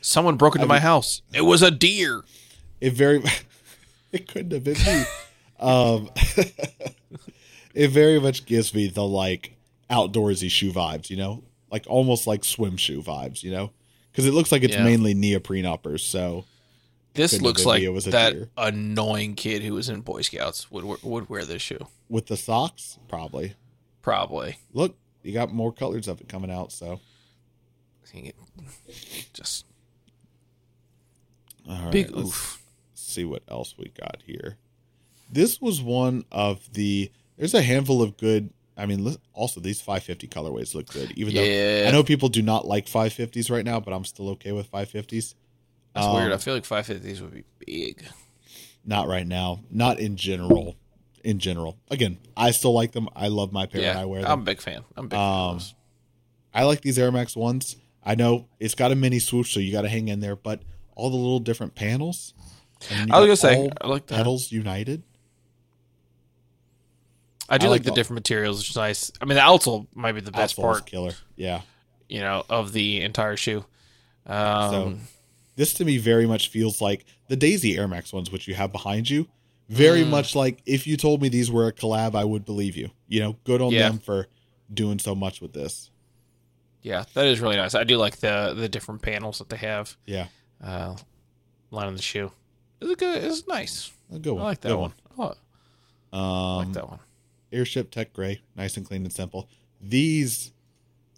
someone 0.00 0.36
broke 0.36 0.54
into 0.54 0.66
my 0.66 0.80
house. 0.80 1.22
It 1.32 1.42
was 1.42 1.62
a 1.62 1.70
deer. 1.70 2.22
it 2.80 2.92
very 2.92 3.22
it 4.12 4.28
couldn't 4.28 4.52
have 4.52 4.64
been 4.64 4.78
me. 4.84 5.04
um, 5.58 6.10
it 7.74 7.88
very 7.88 8.20
much 8.20 8.46
gives 8.46 8.74
me 8.74 8.86
the 8.86 9.04
like 9.04 9.56
outdoorsy 9.90 10.50
shoe 10.50 10.72
vibes, 10.72 11.10
you 11.10 11.16
know, 11.16 11.42
like 11.74 11.86
almost 11.88 12.26
like 12.28 12.44
swim 12.44 12.76
shoe 12.76 13.02
vibes, 13.02 13.42
you 13.42 13.50
know, 13.50 13.72
because 14.12 14.26
it 14.26 14.32
looks 14.32 14.52
like 14.52 14.62
it's 14.62 14.74
Yeah. 14.74 14.84
mainly 14.84 15.12
neoprene 15.12 15.66
uppers. 15.66 16.04
So 16.04 16.44
This 17.14 17.40
looks 17.42 17.64
like 17.66 17.82
it 17.82 17.88
was 17.88 18.04
that 18.04 18.32
deer. 18.32 18.48
annoying 18.56 19.34
kid 19.34 19.62
who 19.62 19.74
was 19.74 19.88
in 19.88 20.00
Boy 20.02 20.22
Scouts 20.22 20.70
would 20.70 20.84
would 21.02 21.28
wear 21.28 21.44
this 21.44 21.62
shoe. 21.62 21.88
with 22.08 22.26
the 22.26 22.36
socks, 22.36 22.98
probably 23.08 23.54
Probably. 24.02 24.58
look, 24.72 24.96
you 25.24 25.32
got 25.32 25.52
more 25.52 25.72
colors 25.72 26.06
of 26.06 26.20
it 26.20 26.28
coming 26.28 26.50
out. 26.50 26.70
So 26.70 27.00
Just 29.32 29.64
all 31.68 31.82
right, 31.82 31.90
big 31.90 32.16
oof. 32.16 32.62
see 32.94 33.24
what 33.24 33.42
else 33.48 33.74
we 33.76 33.88
got 33.98 34.22
here. 34.24 34.58
This 35.30 35.60
was 35.60 35.82
one 35.82 36.24
of 36.30 36.72
the. 36.74 37.10
There's 37.36 37.54
a 37.54 37.62
handful 37.62 38.00
of 38.02 38.16
good. 38.16 38.50
I 38.76 38.86
mean, 38.86 39.16
also 39.32 39.60
these 39.60 39.80
550 39.80 40.26
colorways 40.28 40.74
look 40.74 40.86
good. 40.88 41.12
Even 41.12 41.34
though 41.34 41.88
I 41.88 41.90
know 41.92 42.02
people 42.02 42.28
do 42.28 42.42
not 42.42 42.66
like 42.66 42.86
550s 42.86 43.50
right 43.50 43.64
now, 43.64 43.78
but 43.80 43.92
I'm 43.94 44.04
still 44.04 44.30
okay 44.30 44.52
with 44.52 44.70
550s. 44.70 45.34
That's 45.94 46.06
Um, 46.06 46.14
weird. 46.14 46.32
I 46.32 46.38
feel 46.38 46.54
like 46.54 46.64
550s 46.64 47.20
would 47.20 47.32
be 47.32 47.44
big. 47.64 48.04
Not 48.84 49.06
right 49.08 49.26
now. 49.26 49.60
Not 49.70 50.00
in 50.00 50.16
general. 50.16 50.76
In 51.22 51.38
general, 51.38 51.78
again, 51.90 52.18
I 52.36 52.50
still 52.50 52.74
like 52.74 52.92
them. 52.92 53.08
I 53.16 53.28
love 53.28 53.50
my 53.50 53.64
pair 53.64 53.80
yeah, 53.80 53.92
and 53.92 53.98
I 54.00 54.04
wear 54.04 54.20
them. 54.20 54.30
I'm 54.30 54.40
a 54.40 54.44
big 54.44 54.60
fan. 54.60 54.84
I'm 54.94 55.06
a 55.06 55.08
big 55.08 55.16
fan. 55.16 55.20
Um, 55.48 55.56
Of. 55.56 55.74
I 56.52 56.64
like 56.64 56.82
these 56.82 56.98
Air 56.98 57.10
Max 57.10 57.34
ones. 57.34 57.76
I 58.04 58.14
know 58.14 58.46
it's 58.60 58.74
got 58.74 58.92
a 58.92 58.94
mini 58.94 59.18
swoosh, 59.20 59.54
so 59.54 59.58
you 59.58 59.72
got 59.72 59.82
to 59.82 59.88
hang 59.88 60.08
in 60.08 60.20
there. 60.20 60.36
But 60.36 60.60
all 60.94 61.08
the 61.08 61.16
little 61.16 61.40
different 61.40 61.74
panels. 61.74 62.34
and 62.90 63.00
then 63.00 63.08
you 63.08 63.14
I 63.14 63.20
was 63.20 63.26
gonna 63.28 63.36
say 63.54 63.70
I 63.80 63.86
like 63.86 64.06
that. 64.08 64.16
pedals 64.16 64.52
united. 64.52 65.02
I 67.48 67.58
do 67.58 67.66
I 67.66 67.70
like, 67.70 67.80
like 67.80 67.82
the 67.84 67.90
the- 67.90 67.94
different 67.96 68.16
materials, 68.16 68.58
which 68.58 68.70
is 68.70 68.76
nice. 68.76 69.12
I 69.20 69.24
mean, 69.26 69.36
the 69.36 69.42
outsole 69.42 69.86
might 69.94 70.12
be 70.12 70.20
the 70.20 70.30
best 70.32 70.56
part, 70.56 70.86
killer. 70.86 71.12
Yeah. 71.36 71.60
you 72.08 72.20
know, 72.20 72.44
of 72.48 72.72
the 72.72 73.02
entire 73.02 73.36
shoe. 73.36 73.64
Um, 74.26 74.70
So 74.70 74.94
this 75.56 75.74
to 75.74 75.84
me 75.84 75.98
very 75.98 76.26
much 76.26 76.48
feels 76.48 76.80
like 76.80 77.04
the 77.28 77.36
Daisy 77.36 77.76
Air 77.78 77.88
Max 77.88 78.12
ones, 78.12 78.30
which 78.30 78.46
you 78.48 78.54
have 78.54 78.72
behind 78.72 79.08
you. 79.10 79.28
Very 79.68 80.02
Mm. 80.02 80.08
much 80.10 80.34
like 80.34 80.62
if 80.66 80.86
you 80.86 80.96
told 80.96 81.22
me 81.22 81.28
these 81.28 81.50
were 81.50 81.66
a 81.66 81.72
collab, 81.72 82.14
I 82.14 82.24
would 82.24 82.44
believe 82.44 82.76
you. 82.76 82.90
You 83.08 83.20
know, 83.20 83.36
good 83.44 83.60
on 83.62 83.72
Yeah. 83.72 83.88
them 83.88 83.98
for 83.98 84.28
doing 84.72 84.98
so 84.98 85.14
much 85.14 85.40
with 85.40 85.52
this. 85.52 85.90
yeah, 86.82 87.04
that 87.14 87.24
is 87.26 87.40
really 87.40 87.56
nice. 87.56 87.74
I 87.74 87.84
do 87.84 87.96
like 87.96 88.16
the 88.18 88.52
the 88.54 88.68
different 88.68 89.00
panels 89.00 89.38
that 89.38 89.48
they 89.48 89.56
have 89.56 89.96
Yeah, 90.06 90.26
uh, 90.62 90.96
lining 91.70 91.96
the 91.96 92.02
shoe. 92.02 92.30
It's 92.80 92.94
good. 92.96 93.24
It's 93.24 93.46
nice. 93.48 93.90
a 94.12 94.18
good 94.18 94.32
one. 94.34 94.42
I 94.42 94.44
like 94.46 94.60
that 94.60 94.68
Good 94.68 94.78
one. 94.78 94.92
I 95.18 95.22
like- 95.22 95.38
I 96.12 96.18
Um, 96.18 96.56
like 96.66 96.72
that 96.74 96.88
one. 96.90 96.98
Airship 97.54 97.90
Tech 97.90 98.12
Gray, 98.12 98.42
nice 98.56 98.76
and 98.76 98.84
clean 98.86 99.04
and 99.04 99.12
simple. 99.12 99.48
These 99.80 100.52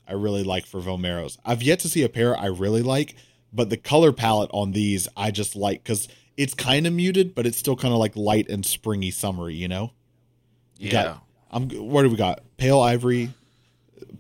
I 0.09 0.13
really 0.13 0.45
like 0.45 0.67
for 0.67 0.81
Vomeros. 0.81 1.39
I've 1.45 1.63
yet 1.63 1.81
to 1.81 1.89
see 1.89 2.03
a 2.05 2.09
pair 2.09 2.37
I 2.37 2.47
really 2.47 2.83
like, 2.83 3.17
but 3.53 3.71
the 3.71 3.77
color 3.77 4.13
palette 4.13 4.51
on 4.53 4.73
these 4.73 5.09
I 5.17 5.31
just 5.31 5.57
like 5.57 5.83
because 5.83 6.09
it's 6.37 6.55
kind 6.55 6.87
of 6.87 6.93
muted, 6.93 7.35
but 7.35 7.47
it's 7.47 7.57
still 7.59 7.77
kind 7.77 7.93
of 7.95 7.99
like 7.99 8.15
light 8.15 8.49
and 8.49 8.65
springy, 8.65 9.11
summery. 9.11 9.55
You 9.55 9.69
know. 9.69 9.93
You 10.79 10.87
Yeah. 10.89 10.93
got- 11.03 11.23
I'm. 11.51 11.71
What 11.71 12.03
do 12.03 12.11
we 12.11 12.17
got? 12.17 12.43
Pale 12.59 12.81
ivory, 12.81 13.31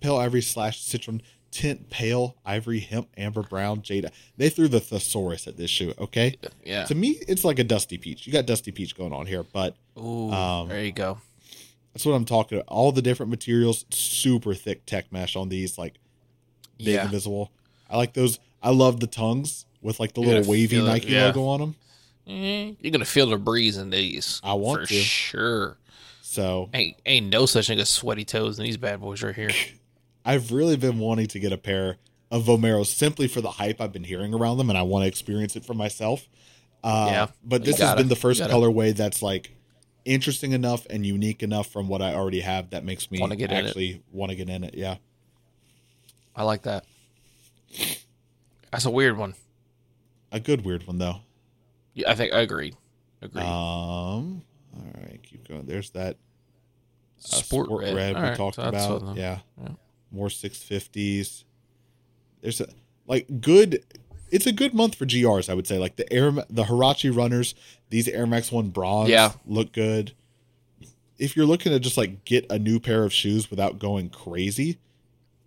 pale 0.00 0.16
ivory 0.16 0.40
slash 0.42 0.80
citron 0.80 1.20
tint, 1.50 1.90
pale 1.90 2.36
ivory, 2.44 2.80
hemp, 2.80 3.08
amber 3.16 3.42
brown, 3.42 3.82
jade. 3.82 4.06
They 4.36 4.48
threw 4.48 4.68
the 4.68 4.78
thesaurus 4.80 5.46
at 5.46 5.56
this 5.56 5.70
shoe. 5.70 5.92
Okay. 5.98 6.36
yeah. 6.64 6.84
To 6.84 6.94
me, 6.94 7.18
it's 7.28 7.44
like 7.44 7.58
a 7.58 7.64
dusty 7.64 7.98
peach. 7.98 8.26
You 8.26 8.32
got 8.32 8.46
dusty 8.46 8.70
peach 8.72 8.96
going 8.96 9.12
on 9.12 9.26
here, 9.26 9.42
but 9.42 9.74
Ooh, 9.98 10.30
um, 10.30 10.68
there 10.68 10.84
you 10.84 10.92
go. 10.92 11.18
That's 11.96 12.04
what 12.04 12.12
I'm 12.12 12.26
talking 12.26 12.58
about. 12.58 12.68
All 12.68 12.92
the 12.92 13.00
different 13.00 13.30
materials, 13.30 13.86
super 13.88 14.52
thick 14.52 14.84
tech 14.84 15.10
mesh 15.10 15.34
on 15.34 15.48
these, 15.48 15.78
like 15.78 15.94
big 16.76 16.88
Yeah. 16.88 17.06
invisible. 17.06 17.50
I 17.88 17.96
like 17.96 18.12
those. 18.12 18.38
I 18.62 18.68
love 18.68 19.00
the 19.00 19.06
tongues 19.06 19.64
with 19.80 19.98
like 19.98 20.12
the 20.12 20.20
You're 20.20 20.34
little 20.34 20.50
wavy 20.50 20.76
it, 20.76 20.82
Nike 20.82 21.12
yeah. 21.12 21.24
logo 21.28 21.44
on 21.46 21.60
them. 21.60 21.74
Mhm. 22.28 22.76
You're 22.82 22.90
gonna 22.90 23.06
feel 23.06 23.26
the 23.28 23.38
breeze 23.38 23.78
in 23.78 23.88
these. 23.88 24.42
I 24.44 24.52
want 24.52 24.82
for 24.82 24.88
to. 24.88 24.94
sure. 24.94 25.78
So 26.20 26.68
Ain't 26.74 26.96
ain't 27.06 27.28
no 27.32 27.46
such 27.46 27.68
thing 27.68 27.80
as 27.80 27.88
sweaty 27.88 28.26
toes 28.26 28.58
in 28.58 28.66
these 28.66 28.76
bad 28.76 29.00
boys 29.00 29.22
right 29.22 29.34
here. 29.34 29.50
I've 30.26 30.52
really 30.52 30.76
been 30.76 30.98
wanting 30.98 31.28
to 31.28 31.38
get 31.38 31.50
a 31.52 31.56
pair 31.56 31.96
of 32.30 32.44
Vomeros 32.44 32.86
simply 32.88 33.26
for 33.26 33.40
the 33.40 33.52
hype 33.52 33.80
I've 33.80 33.92
been 33.92 34.04
hearing 34.04 34.34
around 34.34 34.58
them, 34.58 34.68
and 34.68 34.78
I 34.78 34.82
want 34.82 35.04
to 35.04 35.08
experience 35.08 35.56
it 35.56 35.64
for 35.64 35.72
myself. 35.72 36.28
Uh, 36.84 37.06
Yeah, 37.10 37.26
but 37.42 37.64
this 37.64 37.78
has 37.78 37.94
been 37.94 38.08
the 38.08 38.16
first 38.16 38.42
colorway 38.42 38.94
that's 38.94 39.22
like 39.22 39.55
interesting 40.06 40.52
enough 40.52 40.86
and 40.88 41.04
unique 41.04 41.42
enough 41.42 41.66
from 41.66 41.88
what 41.88 42.00
I 42.00 42.14
already 42.14 42.40
have 42.40 42.70
that 42.70 42.84
makes 42.84 43.10
me 43.10 43.20
Wanna 43.20 43.36
get 43.36 43.52
actually 43.52 44.02
want 44.12 44.30
to 44.30 44.36
get 44.36 44.48
in 44.48 44.64
it. 44.64 44.74
Yeah, 44.74 44.96
I 46.34 46.44
like 46.44 46.62
that. 46.62 46.84
That's 48.70 48.84
a 48.86 48.90
weird 48.90 49.16
one. 49.18 49.34
a 50.32 50.40
good 50.40 50.64
weird 50.64 50.86
one 50.86 50.98
though. 50.98 51.16
Yeah, 51.94 52.10
I 52.10 52.14
think 52.14 52.32
I 52.32 52.40
agree. 52.40 52.72
Agree. 53.22 53.42
Um, 53.42 53.46
all 54.74 54.92
right, 54.94 55.18
keep 55.22 55.46
going. 55.48 55.66
There's 55.66 55.90
that 55.90 56.16
Uh, 57.32 57.36
Sport, 57.36 57.68
red. 57.70 57.94
we 57.94 58.00
All 58.20 58.22
right, 58.22 58.36
talked 58.36 58.56
so 58.56 58.62
about. 58.62 59.16
yeah. 59.16 59.40
yeah. 59.62 59.68
more 60.10 60.28
650s. 60.28 61.44
There's 62.42 62.60
a 62.60 62.68
like 63.06 63.26
good. 63.40 63.82
It's 64.30 64.46
a 64.46 64.52
good 64.52 64.74
month 64.74 64.94
for 64.96 65.06
GRs, 65.06 65.48
I 65.48 65.54
would 65.54 65.66
say. 65.66 65.78
Like 65.78 65.96
the 65.96 66.10
Air, 66.12 66.30
the 66.32 66.64
Huarache 66.64 67.14
runners, 67.16 67.54
these 67.90 68.08
Air 68.08 68.26
Max 68.26 68.50
One 68.50 68.70
bronze, 68.70 69.08
Yeah. 69.08 69.32
look 69.46 69.72
good. 69.72 70.12
If 71.18 71.36
you're 71.36 71.46
looking 71.46 71.72
to 71.72 71.78
just 71.80 71.96
like 71.96 72.24
get 72.24 72.44
a 72.50 72.58
new 72.58 72.78
pair 72.80 73.04
of 73.04 73.12
shoes 73.12 73.50
without 73.50 73.78
going 73.78 74.10
crazy, 74.10 74.78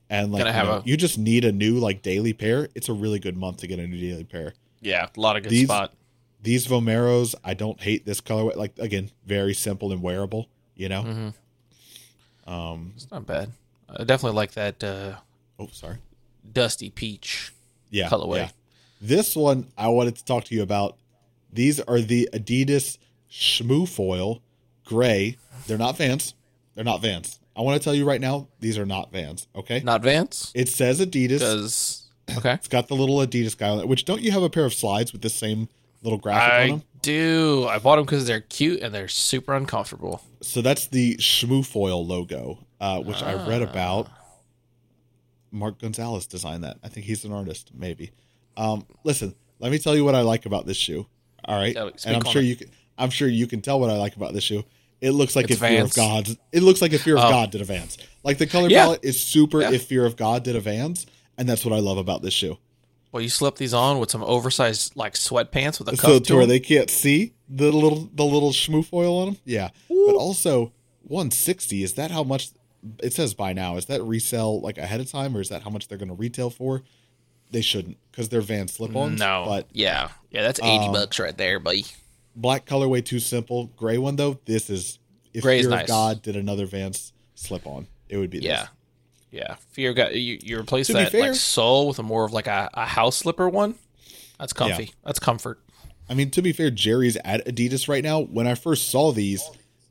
and 0.10 0.32
like 0.32 0.46
you, 0.46 0.52
know, 0.52 0.72
a- 0.78 0.84
you 0.86 0.98
just 0.98 1.18
need 1.18 1.46
a 1.46 1.52
new 1.52 1.78
like 1.78 2.02
daily 2.02 2.34
pair, 2.34 2.70
it's 2.74 2.90
a 2.90 2.94
really 2.94 3.20
good 3.20 3.38
month 3.38 3.58
to 3.58 3.68
get 3.68 3.78
a 3.80 3.86
new 3.86 4.00
daily 4.00 4.24
pair. 4.24 4.54
Yeah, 4.82 5.08
a 5.16 5.20
lot 5.20 5.36
of 5.38 5.44
good 5.44 5.52
These- 5.52 5.66
spot. 5.68 5.94
These 6.42 6.68
Vomeros, 6.68 7.36
I 7.44 7.54
don't 7.54 7.82
hate 7.82 8.06
this 8.06 8.22
colorway. 8.22 8.56
Like 8.56 8.72
again, 8.80 9.12
very 9.26 9.54
simple 9.54 9.92
and 9.92 10.02
wearable. 10.02 10.48
You 10.76 10.88
know. 10.90 11.02
hmm 11.04 12.50
Um. 12.52 12.94
It's 12.96 13.12
not 13.12 13.26
bad. 13.26 13.52
I 13.90 14.04
definitely 14.06 14.36
like 14.38 14.52
that 14.54 14.84
uh, 14.84 15.16
Oh, 15.60 15.68
sorry. 15.72 15.98
dusty 16.52 16.90
peach. 16.90 17.52
yeah, 17.90 18.08
colorway. 18.08 18.38
yeah. 18.38 18.50
This 19.02 19.36
one 19.36 19.68
I 19.78 19.88
wanted 19.90 20.16
to 20.18 20.26
talk 20.26 20.46
to 20.46 20.56
you 20.56 20.62
about. 20.62 20.98
These 21.52 21.80
are 21.80 22.00
the 22.00 22.30
Adidas 22.34 22.98
Shmoofoil 23.32 24.42
Gray. 24.86 25.38
They're 25.68 25.78
not 25.78 25.98
Vans. 25.98 26.34
They're 26.76 26.84
not 26.84 27.02
Vans. 27.02 27.40
I 27.56 27.62
want 27.62 27.80
to 27.80 27.84
tell 27.84 27.94
you 27.94 28.06
right 28.06 28.22
now, 28.22 28.48
these 28.60 28.78
are 28.78 28.86
not 28.86 29.12
Vans. 29.12 29.48
Okay. 29.56 29.82
Not 29.82 30.02
Vans. 30.02 30.52
It 30.56 30.70
says 30.70 31.00
Adidas. 31.02 31.40
Does 31.40 32.10
okay. 32.38 32.54
It's 32.54 32.68
got 32.68 32.88
the 32.88 32.96
little 32.96 33.18
Adidas 33.18 33.58
guy 33.58 33.70
on 33.70 33.80
it. 33.80 33.88
Which 33.88 34.06
don't 34.06 34.22
you 34.22 34.32
have 34.32 34.44
a 34.44 34.50
pair 34.50 34.66
of 34.66 34.74
slides 34.74 35.12
with 35.12 35.22
the 35.22 35.30
same 35.30 35.68
little 36.04 36.20
graphic 36.20 36.54
on 36.54 36.70
them? 36.70 36.80
I 36.80 36.98
do. 37.02 37.68
I 37.70 37.80
bought 37.80 37.96
them 37.98 38.06
because 38.06 38.26
they're 38.28 38.42
cute 38.42 38.82
and 38.82 38.94
they're 38.94 39.08
super 39.08 39.56
uncomfortable. 39.56 40.22
So 40.42 40.62
that's 40.62 40.88
the 40.88 41.16
Shmoofoil 41.18 42.06
logo, 42.08 42.60
uh, 42.80 43.00
which 43.02 43.22
I 43.24 43.34
read 43.48 43.62
Ah. 43.62 43.70
about. 43.70 44.10
Mark 45.52 45.80
Gonzalez 45.80 46.28
designed 46.28 46.64
that. 46.64 46.78
I 46.84 46.90
think 46.90 47.08
he's 47.08 47.26
an 47.26 47.32
artist, 47.34 47.72
maybe. 47.74 48.12
Um, 48.60 48.86
listen, 49.04 49.34
let 49.60 49.72
me 49.72 49.80
tell 49.80 49.96
you 49.96 50.04
what 50.04 50.16
I 50.16 50.22
like 50.22 50.46
about 50.46 50.66
this 50.66 50.78
shoe. 50.78 51.08
All 51.46 51.56
right, 51.60 51.76
and 51.76 52.16
I'm 52.16 52.26
sure 52.26 52.42
it. 52.42 52.46
you 52.46 52.56
can. 52.56 52.70
I'm 52.98 53.10
sure 53.10 53.28
you 53.28 53.48
can 53.48 53.62
tell 53.62 53.80
what 53.80 53.90
I 53.90 53.96
like 53.98 54.16
about 54.18 54.34
this 54.34 54.44
shoe. 54.44 54.64
It 55.00 55.12
looks 55.12 55.36
like 55.36 55.46
It's 55.46 55.54
if 55.54 55.60
Fear 55.60 55.84
of. 55.86 55.94
God. 55.94 56.28
It 56.52 56.62
looks 56.62 56.82
like 56.82 56.92
if 56.92 57.04
Fear 57.04 57.18
of 57.18 57.24
Oh. 57.24 57.30
God 57.30 57.52
did 57.52 57.62
a 57.62 57.64
Vans. 57.64 57.98
Like 58.24 58.38
the 58.38 58.46
color 58.48 58.68
Yeah. 58.68 58.84
palette 58.84 59.00
is 59.04 59.18
super. 59.20 59.62
Yeah. 59.62 59.72
If 59.72 59.86
Fear 59.86 60.06
of 60.06 60.18
God 60.18 60.44
did 60.44 60.58
a 60.58 60.60
Vans, 60.60 61.06
and 61.38 61.48
that's 61.48 61.64
what 61.64 61.74
I 61.74 61.80
love 61.80 61.98
about 61.98 62.22
this 62.22 62.34
shoe. 62.34 62.58
Well, 63.14 63.24
you 63.24 63.30
slip 63.30 63.56
these 63.56 63.74
on 63.74 64.00
with 64.00 64.12
some 64.12 64.22
oversized 64.24 64.96
like 64.98 65.14
sweatpants 65.14 65.80
with 65.80 65.88
a 65.88 65.92
cuff 65.92 66.12
so 66.12 66.20
to 66.20 66.36
where 66.36 66.46
they 66.46 66.60
can't 66.60 66.90
see 66.90 67.34
the 67.48 67.72
little 67.72 68.10
the 68.14 68.26
little 68.26 68.52
Shmoofoil 68.52 69.22
on 69.22 69.26
them. 69.28 69.38
Yeah, 69.46 69.70
but 69.88 70.16
also 70.16 70.74
160. 71.04 71.82
Is 71.84 71.94
that 71.94 72.12
how 72.12 72.24
much 72.24 72.50
it 73.02 73.14
says 73.14 73.34
by 73.34 73.54
now? 73.54 73.78
Is 73.78 73.86
that 73.86 74.02
resell 74.04 74.60
like 74.62 74.78
ahead 74.78 75.00
of 75.00 75.10
time, 75.10 75.36
or 75.36 75.42
is 75.42 75.50
that 75.50 75.64
how 75.64 75.70
much 75.70 75.88
they're 75.88 75.98
going 75.98 76.10
to 76.10 76.14
retail 76.16 76.50
for? 76.50 76.84
They 77.52 77.62
shouldn't 77.62 77.98
because 78.12 78.30
they're 78.30 78.42
Van 78.42 78.68
slip-ons. 78.68 79.20
No, 79.20 79.44
but 79.48 79.68
yeah, 79.72 80.10
yeah, 80.32 80.44
that's 80.44 80.60
eighty 80.62 80.86
Um, 80.86 80.92
bucks 80.94 81.20
right 81.20 81.36
there, 81.38 81.60
buddy. 81.60 81.86
black 82.36 82.66
colorway 82.66 83.04
too 83.04 83.20
simple. 83.20 83.68
Gray 83.76 83.98
one 83.98 84.16
though, 84.16 84.40
this 84.46 84.70
is 84.70 85.00
if 85.34 85.42
Gray's 85.44 85.64
Fear 85.66 85.70
nice. 85.72 85.82
of 85.84 85.88
God 85.88 86.22
did 86.22 86.36
another 86.36 86.66
Vans 86.66 87.14
slip-on, 87.36 87.88
it 88.08 88.18
would 88.18 88.30
be 88.30 88.40
Yeah, 88.40 88.62
this. 88.62 88.70
yeah. 89.32 89.56
Fear 89.72 89.94
got 89.94 90.16
you. 90.16 90.38
You 90.42 90.60
replace 90.60 90.88
To 90.88 90.94
that 90.94 91.12
fair- 91.12 91.22
like 91.22 91.36
sole 91.36 91.88
with 91.88 92.00
a 92.00 92.04
more 92.04 92.24
of 92.26 92.34
like 92.34 92.48
a, 92.48 92.70
a 92.74 92.86
house 92.86 93.18
slipper 93.18 93.48
one. 93.50 93.76
That's 94.40 94.54
comfy. 94.54 94.92
That's 95.06 95.20
comfort. 95.20 95.60
I 96.10 96.14
mean, 96.14 96.32
to 96.32 96.42
be 96.42 96.54
fair, 96.54 96.72
Jerry's 96.72 97.18
at 97.26 97.46
Adidas 97.46 97.88
right 97.88 98.04
now. 98.04 98.22
When 98.22 98.48
I 98.48 98.56
first 98.56 98.90
saw 98.90 99.12
these, 99.12 99.44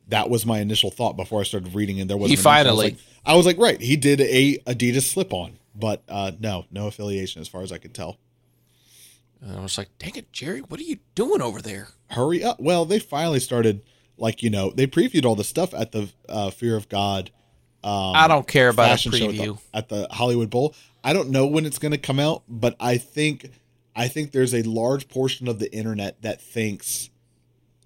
that 0.09 0.30
was 0.30 0.44
my 0.46 0.59
initial 0.61 0.90
thought 0.90 1.16
before 1.16 1.40
I 1.40 1.44
started 1.44 1.74
reading, 1.74 2.00
and 2.00 2.09
there 2.11 2.16
was 2.16 2.30
He 2.30 2.36
finally- 2.36 2.70
I 2.70 2.72
was, 2.72 2.92
like, 2.92 2.96
I 3.26 3.34
was 3.36 3.46
like, 3.46 3.59
right, 3.59 3.80
he 3.80 3.96
did 3.96 4.20
a 4.22 4.59
Adidas 4.66 5.02
slip 5.02 5.32
on, 5.32 5.57
but 5.79 6.03
uh, 6.09 6.33
no, 6.39 6.66
no 6.70 6.87
affiliation 6.87 7.41
as 7.41 7.49
far 7.49 7.62
as 7.62 7.72
I 7.72 7.79
can 7.79 7.93
tell. 7.93 8.18
And 9.41 9.57
I 9.57 9.62
was 9.62 9.79
like, 9.79 9.91
dang 9.99 10.16
it, 10.16 10.33
Jerry, 10.33 10.61
what 10.61 10.81
are 10.81 10.85
you 10.85 10.99
doing 11.14 11.41
over 11.41 11.62
there? 11.62 11.89
Hurry 12.11 12.43
up! 12.43 12.59
Well, 12.59 12.85
they 12.85 12.99
finally 12.99 13.41
started, 13.41 13.83
like 14.16 14.43
you 14.43 14.51
know, 14.51 14.70
they 14.70 14.87
previewed 14.87 15.24
all 15.24 15.37
the 15.37 15.45
stuff 15.45 15.72
at 15.74 15.93
the 15.93 16.09
uh, 16.29 16.51
Fear 16.51 16.76
of 16.76 16.89
God. 16.89 17.31
Um, 17.85 18.16
I 18.16 18.26
don't 18.26 18.47
care 18.47 18.70
about 18.70 18.87
a 18.87 18.89
fashion 18.91 19.12
show 19.12 19.29
at 19.31 19.37
the, 19.37 19.59
at 19.72 19.89
the 19.89 20.09
Hollywood 20.11 20.51
Bowl. 20.51 20.74
I 21.05 21.12
don't 21.12 21.31
know 21.31 21.47
when 21.47 21.64
it's 21.64 21.79
going 21.79 21.93
to 21.93 21.99
come 21.99 22.18
out, 22.18 22.43
but 22.49 22.74
I 22.81 22.99
think 22.99 23.51
I 23.95 24.09
think 24.09 24.33
there's 24.33 24.55
a 24.55 24.62
large 24.62 25.09
portion 25.09 25.47
of 25.47 25.61
the 25.61 25.72
internet 25.72 26.22
that 26.22 26.41
thinks 26.41 27.11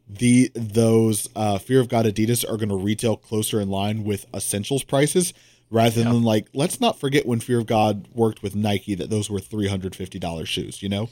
the 0.08 0.50
those 0.54 1.28
uh, 1.36 1.58
Fear 1.58 1.80
of 1.80 1.88
God 1.88 2.06
Adidas 2.06 2.44
are 2.44 2.56
going 2.56 2.70
to 2.70 2.76
retail 2.76 3.16
closer 3.16 3.60
in 3.60 3.68
line 3.68 4.04
with 4.04 4.26
essentials 4.34 4.84
prices 4.84 5.34
rather 5.72 6.04
than 6.04 6.22
like 6.22 6.46
let's 6.54 6.80
not 6.80 7.00
forget 7.00 7.26
when 7.26 7.40
Fear 7.40 7.58
of 7.60 7.66
God 7.66 8.06
worked 8.14 8.42
with 8.42 8.54
Nike 8.54 8.94
that 8.94 9.10
those 9.10 9.28
were 9.28 9.40
three 9.40 9.66
hundred 9.68 9.96
fifty 9.96 10.18
dollars 10.20 10.48
shoes. 10.48 10.82
You 10.82 10.88
know, 10.88 11.08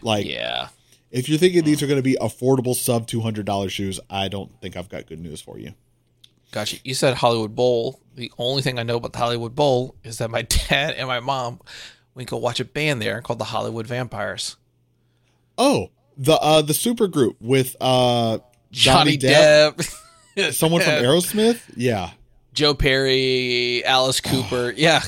like 0.00 0.24
Yeah. 0.26 0.68
if 1.10 1.28
you're 1.28 1.38
thinking 1.38 1.64
these 1.64 1.82
are 1.82 1.86
going 1.86 1.98
to 1.98 2.02
be 2.02 2.16
affordable 2.20 2.74
sub 2.74 3.06
two 3.06 3.20
hundred 3.20 3.44
dollars 3.46 3.72
shoes, 3.72 4.00
I 4.08 4.28
don't 4.28 4.50
think 4.62 4.76
I've 4.76 4.88
got 4.88 5.06
good 5.06 5.20
news 5.20 5.40
for 5.40 5.58
you. 5.58 5.74
Gotcha. 6.52 6.76
You 6.84 6.94
said 6.94 7.14
Hollywood 7.14 7.54
Bowl. 7.54 8.00
The 8.14 8.32
only 8.38 8.62
thing 8.62 8.78
I 8.78 8.82
know 8.82 8.96
about 8.96 9.12
the 9.12 9.18
Hollywood 9.18 9.54
Bowl 9.54 9.96
is 10.04 10.18
that 10.18 10.30
my 10.30 10.42
dad 10.68 10.94
and 10.94 11.08
my 11.08 11.20
mom 11.20 11.60
went 12.14 12.30
go 12.30 12.36
watch 12.38 12.60
a 12.60 12.64
band 12.64 13.02
there 13.02 13.20
called 13.20 13.38
the 13.40 13.44
Hollywood 13.44 13.86
Vampires. 13.86 14.56
Oh, 15.58 15.90
the 16.16 16.34
uh 16.34 16.62
the 16.62 16.72
super 16.74 17.08
group 17.08 17.36
with 17.40 17.76
uh 17.80 18.38
Johnny, 18.70 19.16
Johnny 19.16 19.34
Depp, 19.34 19.88
Depp, 20.36 20.52
someone 20.54 20.80
from 20.82 20.92
Aerosmith. 20.92 21.60
Yeah, 21.76 22.10
Joe 22.56 22.74
Perry, 22.74 23.84
Alice 23.84 24.20
Cooper. 24.20 24.72
yeah, 24.76 25.02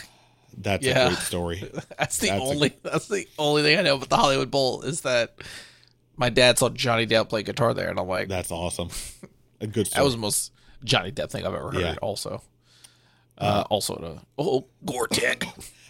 that's 0.57 0.85
Yeah. 0.87 1.07
a 1.07 1.09
great 1.09 1.19
story. 1.25 1.71
that's 1.99 2.19
the 2.19 2.29
That's 2.29 2.41
a- 2.41 2.45
only 2.45 2.73
that's 2.83 3.09
the 3.09 3.27
only 3.39 3.63
thing 3.63 3.79
I 3.79 3.83
know 3.83 3.97
about 3.97 4.11
the 4.11 4.17
Hollywood 4.17 4.51
Bowl 4.51 4.83
is 4.83 5.01
that 5.01 5.35
my 6.17 6.29
dad 6.31 6.59
saw 6.59 6.69
Johnny 6.69 7.07
Depp 7.07 7.29
play 7.31 7.43
guitar 7.43 7.75
there, 7.75 7.89
and 7.89 7.99
I'm 7.99 8.07
like, 8.07 8.29
That's 8.29 8.51
awesome. 8.53 8.91
A 9.61 9.67
good 9.67 9.87
that 9.95 10.05
was 10.05 10.13
the 10.15 10.21
most 10.21 10.53
Johnny 10.85 11.11
Depp 11.11 11.31
thing 11.31 11.45
I've 11.47 11.55
ever 11.55 11.73
heard. 11.73 11.81
Yeah. 11.81 11.97
Also, 12.03 12.43
uh, 13.39 13.65
also 13.71 13.97
the 13.97 14.21
oh 14.43 14.67
Gore-Tex. 14.85 15.47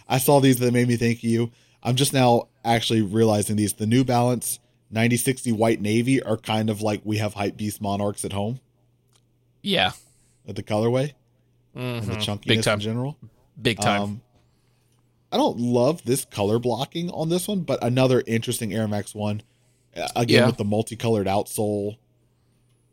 I 0.07 0.17
saw 0.17 0.39
these 0.39 0.57
that 0.59 0.73
made 0.73 0.87
me 0.87 0.95
think 0.95 1.19
of 1.19 1.23
you. 1.25 1.51
I'm 1.83 1.95
just 1.95 2.13
now 2.13 2.47
actually 2.65 3.01
realizing 3.01 3.57
these. 3.57 3.73
The 3.73 3.85
New 3.85 4.03
Balance 4.03 4.59
9060 4.91 5.51
White 5.51 5.81
Navy 5.81 6.21
are 6.23 6.37
kind 6.37 6.69
of 6.69 6.81
like 6.81 7.01
we 7.03 7.17
have 7.17 7.33
Hype 7.35 7.57
Beast 7.57 7.79
Monarchs 7.81 8.23
at 8.25 8.33
home 8.33 8.59
yeah, 9.61 9.91
at 10.47 10.55
the 10.55 10.63
colorway 10.63 11.13
and 11.75 12.03
the 12.03 12.15
chunkiness 12.15 12.45
big 12.45 12.61
time, 12.63 12.75
in 12.75 12.79
general. 12.81 13.17
big 13.61 13.79
time. 13.79 14.01
Um, 14.01 14.21
I 15.31 15.37
don't 15.37 15.59
love 15.59 16.03
this 16.05 16.25
color 16.25 16.57
blocking 16.59 17.09
on 17.11 17.29
this 17.29 17.47
one, 17.47 17.61
but 17.61 17.83
another 17.83 18.23
interesting 18.25 18.73
Air 18.73 18.87
Max 18.87 19.13
one. 19.13 19.41
Uh, 19.95 20.07
Again 20.15 20.39
Yeah. 20.41 20.45
with 20.47 20.57
the 20.57 20.65
multicolored 20.65 21.27
outsole, 21.27 21.97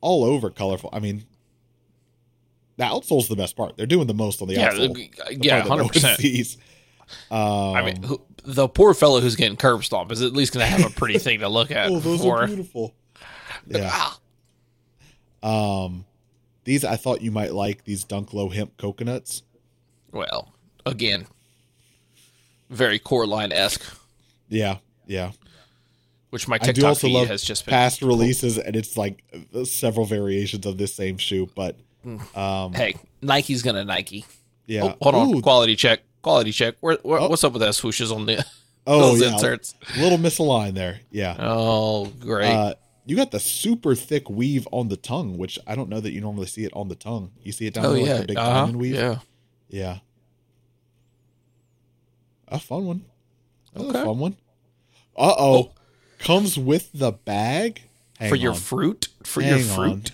all 0.01 0.25
over 0.25 0.51
colorful. 0.51 0.91
I 0.93 0.99
mean, 1.01 1.25
the 2.77 2.85
outsole's 2.85 3.29
the 3.29 3.37
best 3.37 3.57
part. 3.57 3.77
They're 3.77 3.87
doing 3.87 4.07
the 4.07 4.15
most 4.15 4.43
on 4.43 4.49
the 4.49 4.55
yeah, 4.55 4.71
outsole. 4.73 4.95
the- 4.95 5.37
yeah, 5.41 5.63
part 5.63 5.65
that 5.65 5.65
no 5.65 5.85
hundred 5.85 5.93
percent. 5.93 6.57
Um, 7.31 7.39
I 7.77 7.83
mean, 7.85 8.03
who, 8.03 8.21
the 8.45 8.69
poor 8.69 8.93
fellow 8.93 9.21
who's 9.21 9.37
getting 9.37 9.57
curb 9.57 9.85
stomped 9.85 10.13
is 10.13 10.23
at 10.23 10.33
least 10.33 10.53
going 10.53 10.67
to 10.67 10.71
have 10.71 10.85
a 10.85 10.95
pretty 10.95 11.19
thing 11.19 11.41
to 11.41 11.49
look 11.49 11.71
at. 11.71 11.87
oh, 11.91 12.01
those 12.01 12.19
before. 12.19 12.43
are 12.43 12.47
beautiful. 12.49 12.95
Yeah. 13.69 13.91
Ah, 15.43 15.85
Um, 15.87 16.05
these 16.67 16.85
I 16.85 16.97
thought 16.97 17.23
you 17.23 17.31
might 17.31 17.55
like 17.55 17.85
these 17.85 18.05
Dunk 18.05 18.35
Low 18.35 18.51
hemp 18.51 18.77
coconuts. 18.77 19.43
well, 20.13 20.53
again, 20.85 21.27
very 22.71 22.99
core 22.99 23.27
line 23.27 23.53
esque, 23.53 23.83
Yeah, 24.49 24.79
yeah. 25.07 25.33
which 26.31 26.49
my 26.49 26.57
I 26.57 26.59
do 26.59 26.73
TikTok 26.73 26.85
also 26.89 27.07
feed 27.07 27.15
love 27.15 27.29
has 27.29 27.43
just 27.43 27.65
been. 27.65 27.73
past 27.73 28.03
releases, 28.03 28.59
and 28.59 28.77
it's 28.77 28.97
like 28.97 29.23
several 29.65 30.05
variations 30.07 30.67
of 30.67 30.77
this 30.79 30.95
same 30.95 31.17
shoe. 31.19 31.49
But 31.55 31.77
um, 32.35 32.73
Hey, 32.73 32.97
Nike's 33.23 33.63
gonna 33.63 33.85
Nike. 33.85 34.25
yeah. 34.67 34.83
Oh, 34.85 34.97
hold 35.01 35.15
on, 35.15 35.35
Ooh, 35.37 35.41
quality 35.43 35.77
check, 35.77 36.01
quality 36.23 36.53
check. 36.53 36.75
Where, 36.81 36.99
where 37.03 37.21
Oh. 37.21 37.29
what's 37.29 37.45
up 37.45 37.53
with 37.53 37.63
that 37.63 37.71
swooshes 37.75 38.15
on 38.15 38.27
the 38.27 38.45
oh 38.87 39.01
those 39.13 39.21
yeah, 39.23 39.33
inserts? 39.33 39.75
little 39.99 40.19
misaligned 40.19 40.75
there. 40.75 41.01
Yeah. 41.11 41.37
Oh, 41.39 42.07
great. 42.07 42.53
Uh, 42.53 42.75
you 43.07 43.17
got 43.17 43.31
the 43.31 43.41
super 43.41 43.95
thick 43.95 44.29
weave 44.29 44.67
on 44.73 44.89
the 44.89 44.97
tongue, 44.97 45.39
which 45.39 45.59
I 45.67 45.75
don't 45.75 45.89
know 45.89 46.01
that 46.01 46.13
you 46.13 46.21
normally 46.21 46.47
see 46.47 46.65
it 46.65 46.73
on 46.75 46.89
the 46.89 46.95
tongue. 46.97 47.31
You 47.43 47.53
see 47.53 47.67
it 47.67 47.75
down 47.75 47.87
oh 47.87 47.93
there 47.95 48.03
yeah, 48.05 48.13
like 48.15 48.21
the 48.23 48.27
big 48.27 48.37
uh-huh, 48.37 48.51
diamond 48.53 48.79
weave. 48.79 48.95
yeah. 48.97 49.19
Yeah. 49.69 49.99
A 52.49 52.59
fun 52.59 52.87
one. 52.87 53.05
That's 53.75 53.87
Okay. 53.89 54.01
a 54.01 54.05
fun 54.05 54.19
one. 54.19 54.37
Uh 55.17 55.35
oh. 55.39 55.73
Comes 56.19 56.59
with 56.59 56.91
the 56.93 57.13
bag. 57.13 57.83
Hang 58.19 58.29
for 58.31 58.37
your 58.37 58.55
fruit, 58.55 59.09
for 59.25 59.41
your 59.41 59.59
Hang 59.59 59.71
on. 59.71 59.75
fruit. 59.77 60.13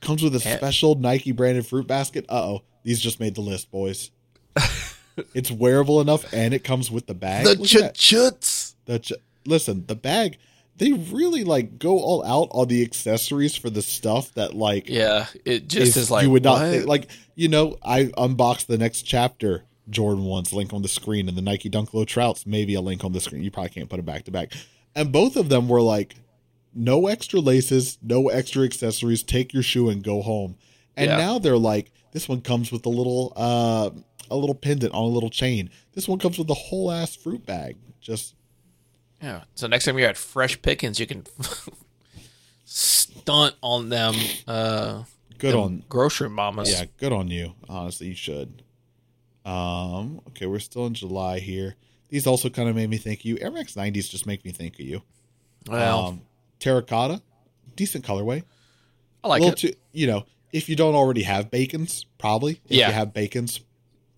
Comes 0.00 0.22
with 0.22 0.34
a 0.34 0.40
special 0.40 0.94
Nike 0.94 1.32
branded 1.32 1.66
fruit 1.66 1.86
basket. 1.86 2.24
Uh 2.28 2.42
oh. 2.42 2.62
These 2.84 3.00
just 3.00 3.20
made 3.20 3.34
the 3.34 3.42
list, 3.42 3.70
boys. 3.70 4.10
it's 5.34 5.50
wearable 5.50 6.00
enough 6.00 6.32
and 6.32 6.54
it 6.54 6.64
comes 6.64 6.90
with 6.90 7.06
the 7.06 7.14
bag. 7.14 7.44
The 7.44 7.56
Look 7.56 7.94
chuts. 7.94 8.74
The 8.86 8.98
ch- 9.00 9.12
listen, 9.44 9.84
the 9.86 9.94
bag. 9.94 10.38
They 10.80 10.92
really 10.92 11.44
like 11.44 11.78
go 11.78 11.98
all 11.98 12.24
out 12.24 12.48
on 12.52 12.66
the 12.68 12.82
accessories 12.82 13.54
for 13.54 13.68
the 13.70 13.82
stuff 13.82 14.32
that 14.34 14.54
like 14.54 14.88
Yeah, 14.88 15.26
it 15.44 15.68
just 15.68 15.96
is 15.96 16.10
like 16.10 16.24
you 16.24 16.30
would 16.30 16.42
not 16.42 16.60
what? 16.60 16.86
like 16.86 17.10
you 17.36 17.48
know 17.48 17.76
I 17.84 18.10
unboxed 18.16 18.66
the 18.66 18.78
next 18.78 19.02
chapter 19.02 19.64
Jordan 19.88 20.24
one's 20.24 20.52
link 20.52 20.72
on 20.72 20.82
the 20.82 20.88
screen 20.88 21.28
and 21.28 21.36
the 21.36 21.42
Nike 21.42 21.68
Dunk 21.68 21.92
Low 21.94 22.04
Trouts 22.04 22.46
maybe 22.46 22.74
a 22.74 22.80
link 22.80 23.04
on 23.04 23.12
the 23.12 23.20
screen. 23.20 23.42
You 23.42 23.50
probably 23.50 23.70
can't 23.70 23.88
put 23.90 23.96
them 23.96 24.06
back 24.06 24.24
to 24.24 24.30
back. 24.30 24.52
And 24.96 25.12
both 25.12 25.36
of 25.36 25.48
them 25.50 25.68
were 25.68 25.82
like 25.82 26.16
no 26.74 27.06
extra 27.08 27.40
laces 27.40 27.98
no 28.02 28.28
extra 28.28 28.64
accessories. 28.64 29.22
Take 29.22 29.52
your 29.52 29.62
shoe 29.62 29.88
and 29.90 30.02
go 30.02 30.22
home. 30.22 30.56
And 30.96 31.10
Yeah. 31.10 31.16
now 31.18 31.38
they're 31.38 31.58
like 31.58 31.92
this 32.12 32.28
one 32.28 32.40
comes 32.40 32.72
with 32.72 32.86
a 32.86 32.90
little 32.90 33.32
uh 33.36 33.90
a 34.30 34.36
little 34.36 34.54
pendant 34.54 34.94
on 34.94 35.02
a 35.02 35.06
little 35.08 35.30
chain. 35.30 35.68
This 35.92 36.08
one 36.08 36.18
comes 36.18 36.38
with 36.38 36.48
a 36.50 36.54
whole 36.54 36.90
ass 36.90 37.16
fruit 37.16 37.44
bag. 37.44 37.76
Just 38.00 38.34
Yeah. 39.22 39.44
So 39.54 39.66
next 39.66 39.84
time 39.84 39.98
you're 39.98 40.08
at 40.08 40.16
Fresh 40.16 40.62
Pickens, 40.62 40.98
you 40.98 41.06
can 41.06 41.24
stunt 42.64 43.54
on 43.62 43.88
them. 43.88 44.14
Uh, 44.46 45.04
good 45.38 45.52
them 45.52 45.60
on 45.60 45.82
grocery 45.88 46.30
mamas. 46.30 46.70
Yeah, 46.70 46.86
good 46.96 47.12
on 47.12 47.28
you. 47.28 47.54
Honestly, 47.68 48.08
you 48.08 48.14
should. 48.14 48.62
Um, 49.44 50.20
okay, 50.28 50.46
we're 50.46 50.58
still 50.58 50.86
in 50.86 50.94
July 50.94 51.38
here. 51.38 51.76
These 52.08 52.26
also 52.26 52.48
kind 52.48 52.68
of 52.68 52.76
made 52.76 52.90
me 52.90 52.96
think 52.96 53.20
of 53.20 53.24
you. 53.26 53.38
Air 53.40 53.50
Max 53.50 53.74
90s 53.74 54.08
just 54.10 54.26
make 54.26 54.44
me 54.44 54.50
think 54.50 54.74
of 54.74 54.80
you. 54.80 55.02
Well, 55.68 56.06
um, 56.06 56.20
terracotta, 56.58 57.22
decent 57.76 58.04
colorway. 58.04 58.42
I 59.22 59.28
like 59.28 59.42
it. 59.42 59.56
too, 59.56 59.72
you 59.92 60.06
know, 60.06 60.24
if 60.52 60.68
you 60.68 60.76
don't 60.76 60.94
already 60.94 61.22
have 61.22 61.50
bacons, 61.50 62.06
probably. 62.18 62.60
If 62.64 62.76
Yeah. 62.76 62.88
you 62.88 62.94
have 62.94 63.12
bacons, 63.12 63.60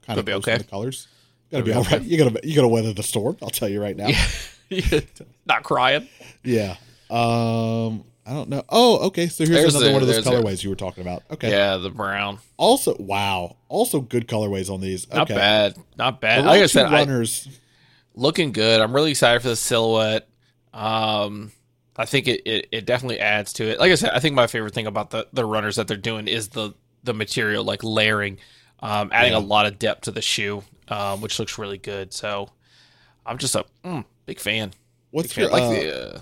kind 0.06 0.18
of 0.18 0.24
be 0.24 0.32
okay. 0.34 0.58
the 0.58 0.64
colors. 0.64 1.08
Gotta 1.50 1.62
Could 1.62 1.66
be 1.66 1.70
be 1.72 1.76
all 1.76 1.80
okay. 1.82 1.96
right. 1.98 2.06
You 2.06 2.16
gotta 2.18 2.40
you 2.48 2.54
gotta 2.54 2.68
weather 2.68 2.92
the 2.94 3.02
storm. 3.02 3.36
I'll 3.42 3.50
tell 3.50 3.68
you 3.68 3.82
right 3.82 3.96
now. 3.96 4.08
Not 5.46 5.62
crying. 5.64 6.08
Yeah. 6.44 6.76
Um, 7.10 8.04
I 8.24 8.32
don't 8.32 8.48
know. 8.48 8.62
Oh, 8.68 9.06
okay. 9.08 9.26
So 9.26 9.44
here's 9.44 9.50
There's 9.62 9.74
another 9.74 9.86
the- 9.88 9.92
one 9.92 10.02
of 10.02 10.08
those 10.08 10.24
there's 10.24 10.24
the- 10.26 10.42
colorways 10.42 10.62
you 10.64 10.70
were 10.70 10.76
talking 10.76 11.02
about. 11.02 11.22
Okay. 11.30 11.50
Yeah, 11.50 11.76
the 11.76 11.90
brown. 11.90 12.38
Also, 12.56 12.96
wow. 12.98 13.56
Also 13.68 14.00
good 14.00 14.28
colorways 14.28 14.72
on 14.72 14.80
these. 14.80 15.08
Not 15.12 15.22
okay. 15.30 15.34
bad. 15.34 15.76
Not 15.98 16.20
bad. 16.20 16.44
Like 16.44 16.62
I 16.62 16.66
said, 16.66 16.88
Two 16.88 16.94
I, 16.94 16.98
runners. 17.00 17.48
looking 18.14 18.52
good. 18.52 18.80
I'm 18.80 18.92
really 18.94 19.10
excited 19.10 19.42
for 19.42 19.48
the 19.48 19.56
silhouette. 19.56 20.28
Um, 20.72 21.52
I 21.96 22.06
think 22.06 22.28
it, 22.28 22.40
it, 22.46 22.68
it 22.72 22.86
definitely 22.86 23.18
adds 23.20 23.52
to 23.54 23.64
it. 23.64 23.78
Like 23.78 23.92
I 23.92 23.96
said, 23.96 24.10
I 24.14 24.20
think 24.20 24.34
my 24.34 24.46
favorite 24.46 24.72
thing 24.74 24.86
about 24.86 25.10
the, 25.10 25.26
the 25.32 25.44
runners 25.44 25.76
that 25.76 25.88
they're 25.88 25.96
doing 25.96 26.26
is 26.28 26.48
the 26.48 26.72
the 27.04 27.12
material, 27.12 27.64
like 27.64 27.82
layering, 27.82 28.38
um, 28.80 29.10
adding 29.12 29.32
Yeah. 29.32 29.38
a 29.38 29.40
lot 29.40 29.66
of 29.66 29.76
depth 29.78 30.02
to 30.02 30.12
the 30.12 30.22
shoe, 30.22 30.62
um, 30.88 31.20
which 31.20 31.38
looks 31.40 31.58
really 31.58 31.78
good. 31.78 32.12
So 32.14 32.48
I'm 33.26 33.38
just 33.38 33.54
a 33.56 33.64
mm, 33.84 34.04
big 34.26 34.38
fan. 34.40 34.72
What's 35.10 35.34
Big 35.34 35.42
your 35.42 35.50
fan. 35.50 35.60
uh, 35.62 35.68
like 35.70 35.80
the, 35.80 36.16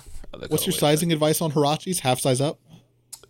uh, 0.44 0.46
what's 0.48 0.66
your 0.66 0.72
sizing 0.72 1.12
advice 1.12 1.40
on 1.40 1.52
Huaraches? 1.52 2.00
Half 2.00 2.20
size 2.20 2.40
up? 2.40 2.58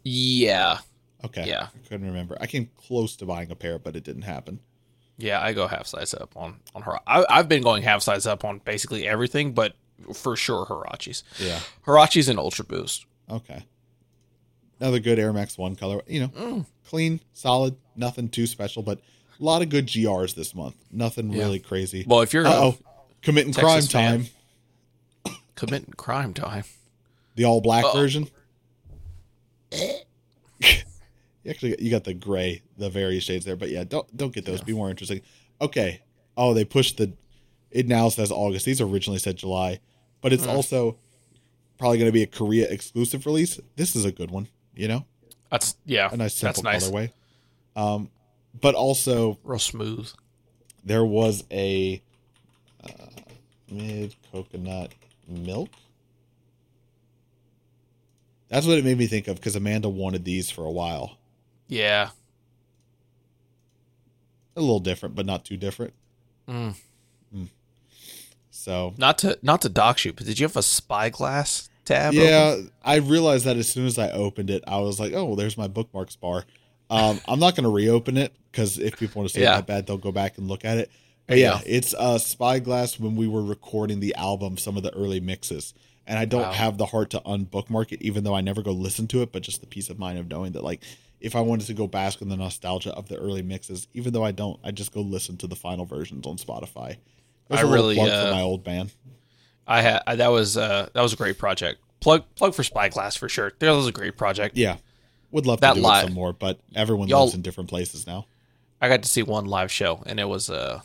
Yeah, 0.04 0.78
Okay. 1.24 1.46
Yeah. 1.46 1.66
I 1.74 1.88
couldn't 1.88 2.06
remember. 2.06 2.36
I 2.40 2.46
came 2.46 2.70
close 2.76 3.14
to 3.16 3.26
buying 3.26 3.50
a 3.50 3.54
pair, 3.54 3.78
but 3.78 3.94
it 3.94 4.04
didn't 4.04 4.22
happen. 4.22 4.60
yeah. 5.18 5.42
I 5.42 5.52
go 5.52 5.66
half 5.66 5.86
size 5.86 6.14
up 6.14 6.32
on 6.36 6.60
on 6.74 6.80
her. 6.82 6.98
I, 7.06 7.26
I've 7.28 7.48
been 7.48 7.62
going 7.62 7.82
half 7.82 8.02
size 8.02 8.26
up 8.26 8.42
on 8.44 8.60
basically 8.64 9.06
everything, 9.06 9.52
but 9.52 9.74
for 10.14 10.34
sure 10.36 10.64
Huaraches, 10.64 11.22
Yeah. 11.38 11.60
Huaraches 11.86 12.28
and 12.30 12.38
Ultra 12.38 12.64
Boost. 12.64 13.04
Okay. 13.30 13.64
Another 14.80 14.98
good 14.98 15.18
Air 15.18 15.32
Max 15.34 15.58
One 15.58 15.76
color. 15.76 16.00
You 16.06 16.20
know, 16.20 16.28
Mm. 16.28 16.66
clean, 16.86 17.20
solid, 17.34 17.76
nothing 17.94 18.30
too 18.30 18.46
special, 18.46 18.82
but 18.82 18.98
a 19.38 19.44
lot 19.44 19.60
of 19.60 19.68
good 19.68 19.86
GRs 19.86 20.34
this 20.34 20.54
month. 20.54 20.76
Nothing 20.90 21.30
Yeah. 21.32 21.40
really 21.42 21.58
crazy. 21.58 22.04
Well, 22.06 22.22
if 22.22 22.32
you're 22.32 22.46
oh. 22.46 22.78
Committing 23.20 23.52
crime 23.52 23.82
fan. 23.82 24.20
time. 24.20 24.26
Committing 25.66 25.92
crime 25.96 26.34
time. 26.34 26.64
The 27.36 27.44
all 27.44 27.60
black 27.60 27.84
Uh-oh. 27.84 27.92
version. 27.98 28.28
you 29.72 29.88
actually 31.48 31.76
you 31.78 31.90
got 31.90 32.04
the 32.04 32.14
gray, 32.14 32.62
the 32.76 32.90
various 32.90 33.24
shades 33.24 33.44
there, 33.44 33.56
but 33.56 33.70
yeah, 33.70 33.84
don't 33.84 34.14
don't 34.16 34.32
get 34.34 34.44
those. 34.44 34.60
Be 34.60 34.72
more 34.74 34.90
interesting. 34.90 35.20
Okay. 35.60 36.00
Oh, 36.36 36.54
they 36.54 36.64
pushed 36.64 36.96
the. 36.98 37.12
It 37.70 37.86
now 37.86 38.08
says 38.08 38.30
August. 38.32 38.66
These 38.66 38.80
originally 38.80 39.18
said 39.18 39.36
July, 39.36 39.80
but 40.22 40.32
it's 40.32 40.44
Hmm. 40.44 40.50
also 40.50 40.96
probably 41.78 41.98
going 41.98 42.08
to 42.08 42.12
be 42.12 42.22
a 42.22 42.26
Korea 42.26 42.68
exclusive 42.68 43.26
release. 43.26 43.60
This 43.76 43.94
is 43.96 44.04
a 44.04 44.12
good 44.12 44.30
one. 44.30 44.48
You 44.74 44.88
know, 44.88 45.04
That's 45.50 45.76
yeah. 45.84 46.08
a 46.12 46.16
nice 46.16 46.38
that's 46.40 46.56
simple 46.58 46.62
nice. 46.72 46.88
colorway. 46.88 47.10
Um, 47.76 48.10
but 48.60 48.74
also 48.74 49.38
Real 49.44 49.58
smooth. 49.58 50.08
there 50.84 51.04
was 51.04 51.44
a 51.50 52.02
uh, 52.82 52.88
mid 53.70 54.14
coconut 54.32 54.92
milk. 55.30 55.70
That's 58.48 58.66
what 58.66 58.78
it 58.78 58.84
made 58.84 58.98
me 58.98 59.06
think 59.06 59.28
of 59.28 59.36
because 59.36 59.54
Amanda 59.56 59.88
wanted 59.88 60.24
these 60.24 60.50
for 60.50 60.64
a 60.64 60.70
while. 60.70 61.18
Yeah. 61.68 62.10
A 64.56 64.60
little 64.60 64.80
different, 64.80 65.14
but 65.14 65.24
not 65.26 65.44
too 65.44 65.56
different. 65.56 65.94
Mm. 66.48 66.74
So 68.50 68.92
Not 68.98 69.16
to 69.18 69.38
not 69.42 69.62
to 69.62 69.68
dox 69.70 70.04
you, 70.04 70.12
but 70.12 70.26
did 70.26 70.38
you 70.38 70.44
have 70.44 70.56
a 70.56 70.62
spyglass 70.62 71.70
tab? 71.86 72.12
yeah, 72.12 72.54
open? 72.56 72.70
I 72.84 72.96
realized 72.96 73.46
that 73.46 73.56
as 73.56 73.68
soon 73.70 73.86
as 73.86 73.98
I 73.98 74.10
opened 74.10 74.50
it, 74.50 74.62
I 74.66 74.78
was 74.80 75.00
like, 75.00 75.14
"Oh, 75.14 75.24
well, 75.24 75.36
there's 75.36 75.56
my 75.56 75.66
bookmarks 75.68 76.14
bar." 76.16 76.44
Um, 76.90 77.20
I'm 77.26 77.38
not 77.38 77.54
going 77.54 77.64
to 77.64 77.70
reopen 77.70 78.18
it 78.18 78.34
because 78.50 78.78
if 78.78 78.98
people 78.98 79.20
want 79.20 79.30
to 79.30 79.34
see 79.34 79.42
Yeah. 79.42 79.52
it 79.54 79.56
that 79.58 79.66
bad, 79.66 79.86
they'll 79.86 79.96
go 79.96 80.12
back 80.12 80.36
and 80.36 80.46
look 80.48 80.64
at 80.66 80.76
it. 80.76 80.90
There 81.30 81.38
yeah, 81.38 81.60
it's 81.64 81.94
uh, 81.94 82.18
Spyglass 82.18 82.98
when 83.00 83.16
we 83.16 83.26
were 83.28 83.42
recording 83.42 84.00
the 84.00 84.14
album, 84.16 84.56
some 84.58 84.76
of 84.76 84.82
the 84.82 84.92
early 84.94 85.20
mixes, 85.20 85.74
and 86.06 86.18
I 86.18 86.24
don't 86.24 86.42
Wow. 86.42 86.52
have 86.52 86.76
the 86.78 86.86
heart 86.86 87.10
to 87.10 87.20
unbookmark 87.20 87.92
it, 87.92 88.02
even 88.02 88.24
though 88.24 88.34
I 88.34 88.40
never 88.40 88.62
go 88.62 88.72
listen 88.72 89.06
to 89.08 89.22
it. 89.22 89.32
But 89.32 89.42
just 89.42 89.60
the 89.60 89.66
peace 89.66 89.88
of 89.90 89.98
mind 89.98 90.18
of 90.18 90.28
knowing 90.28 90.52
that, 90.52 90.64
like, 90.64 90.82
if 91.20 91.36
I 91.36 91.40
wanted 91.40 91.66
to 91.68 91.74
go 91.74 91.86
bask 91.86 92.20
in 92.20 92.28
the 92.28 92.36
nostalgia 92.36 92.92
of 92.94 93.08
the 93.08 93.16
early 93.16 93.42
mixes, 93.42 93.86
even 93.94 94.12
though 94.12 94.24
I 94.24 94.32
don't, 94.32 94.58
I 94.64 94.70
just 94.72 94.92
go 94.92 95.00
listen 95.02 95.36
to 95.38 95.46
the 95.46 95.56
final 95.56 95.84
versions 95.84 96.26
on 96.26 96.36
Spotify. 96.36 96.96
There's 97.48 97.60
I 97.60 97.62
really, 97.62 97.94
plug 97.94 98.08
uh, 98.10 98.24
for 98.26 98.30
my 98.32 98.42
old 98.42 98.64
band. 98.64 98.92
I 99.66 99.82
had 99.82 100.02
that 100.06 100.28
was 100.28 100.56
uh 100.56 100.88
that 100.94 101.00
was 101.02 101.12
a 101.12 101.16
great 101.16 101.38
project. 101.38 101.80
Plug 102.00 102.24
plug 102.34 102.54
for 102.54 102.64
spyglass 102.64 103.14
for 103.14 103.28
sure. 103.28 103.52
That 103.60 103.70
was 103.70 103.86
a 103.86 103.92
great 103.92 104.16
project. 104.16 104.56
Yeah, 104.56 104.78
would 105.30 105.46
love 105.46 105.60
That 105.60 105.74
to 105.74 105.80
do 105.80 105.86
live- 105.86 106.04
it 106.04 106.06
some 106.08 106.14
more, 106.14 106.32
but 106.32 106.58
everyone 106.74 107.06
lives 107.08 107.34
in 107.34 107.42
different 107.42 107.70
places 107.70 108.04
now. 108.06 108.26
I 108.80 108.88
got 108.88 109.02
to 109.02 109.08
see 109.08 109.22
one 109.22 109.44
live 109.44 109.70
show, 109.70 110.02
and 110.06 110.18
it 110.18 110.28
was 110.28 110.48
uh, 110.50 110.80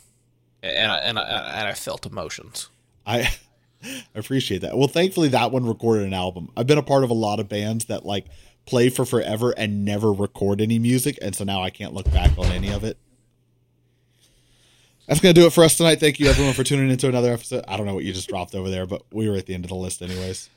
and 0.62 0.90
I, 0.92 0.96
and 0.98 1.18
I, 1.18 1.22
and 1.22 1.68
I 1.68 1.72
felt 1.74 2.06
emotions. 2.06 2.68
I 3.06 3.30
I 3.84 4.02
appreciate 4.14 4.62
that. 4.62 4.76
Well, 4.76 4.88
thankfully 4.88 5.28
that 5.28 5.52
one 5.52 5.66
recorded 5.66 6.06
an 6.06 6.14
album. 6.14 6.50
I've 6.56 6.66
been 6.66 6.78
a 6.78 6.82
part 6.82 7.04
of 7.04 7.10
a 7.10 7.14
lot 7.14 7.38
of 7.40 7.48
bands 7.48 7.84
that 7.86 8.04
like 8.04 8.26
play 8.64 8.88
for 8.88 9.04
forever 9.04 9.52
and 9.56 9.84
never 9.84 10.12
record 10.12 10.60
any 10.60 10.78
music, 10.78 11.18
and 11.22 11.34
so 11.36 11.44
now 11.44 11.62
I 11.62 11.70
can't 11.70 11.92
look 11.94 12.10
back 12.10 12.36
on 12.38 12.46
any 12.46 12.72
of 12.72 12.82
it. 12.84 12.96
That's 15.06 15.20
gonna 15.20 15.34
do 15.34 15.46
it 15.46 15.52
for 15.52 15.62
us 15.62 15.76
tonight. 15.76 16.00
Thank 16.00 16.18
you 16.18 16.26
everyone 16.28 16.52
for 16.54 16.64
tuning 16.64 16.90
into 16.90 17.08
another 17.08 17.32
episode. 17.32 17.64
I 17.68 17.76
don't 17.76 17.86
know 17.86 17.94
what 17.94 18.02
you 18.04 18.12
just 18.12 18.28
dropped 18.28 18.54
over 18.56 18.68
there, 18.68 18.86
but 18.86 19.02
we 19.12 19.28
were 19.28 19.36
at 19.36 19.46
the 19.46 19.54
end 19.54 19.64
of 19.64 19.68
the 19.68 19.76
list 19.76 20.02
anyways. 20.02 20.48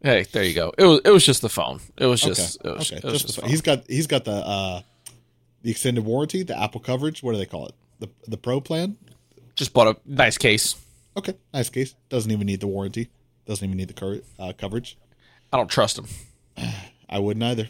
Hey, 0.00 0.22
there 0.30 0.44
you 0.44 0.54
go. 0.54 0.72
It 0.78 0.84
was 0.84 1.00
it 1.04 1.10
was 1.10 1.26
just 1.26 1.42
the 1.42 1.48
phone. 1.48 1.80
It 1.96 2.06
was 2.06 2.20
just 2.20 2.60
okay, 2.64 2.68
it 2.70 2.78
was, 2.78 2.92
okay. 2.92 2.98
it 2.98 3.04
was 3.04 3.12
Just 3.14 3.24
just 3.26 3.34
the- 3.36 3.40
phone. 3.42 3.50
he's 3.50 3.60
got 3.62 3.84
he's 3.88 4.06
got 4.06 4.24
the 4.24 4.30
uh 4.30 4.82
the 5.62 5.72
extended 5.72 6.04
warranty, 6.04 6.44
the 6.44 6.56
Apple 6.56 6.80
coverage. 6.80 7.24
What 7.24 7.32
do 7.32 7.38
they 7.38 7.46
call 7.46 7.66
it? 7.66 7.74
The 7.98 8.08
the 8.28 8.36
Pro 8.36 8.60
plan. 8.60 8.96
Just 9.58 9.72
bought 9.72 9.88
a 9.88 9.96
nice 10.06 10.38
case. 10.38 10.76
Okay, 11.16 11.34
nice 11.52 11.68
case. 11.68 11.94
Doesn't 12.08 12.30
even 12.30 12.46
need 12.46 12.60
the 12.60 12.68
warranty. 12.68 13.10
Doesn't 13.44 13.64
even 13.64 13.76
need 13.76 13.88
the 13.88 13.94
cur- 13.94 14.22
uh, 14.38 14.52
coverage. 14.56 14.96
I 15.52 15.56
don't 15.56 15.68
trust 15.68 15.98
him. 15.98 16.06
I 17.10 17.18
wouldn't 17.18 17.42
either. 17.42 17.68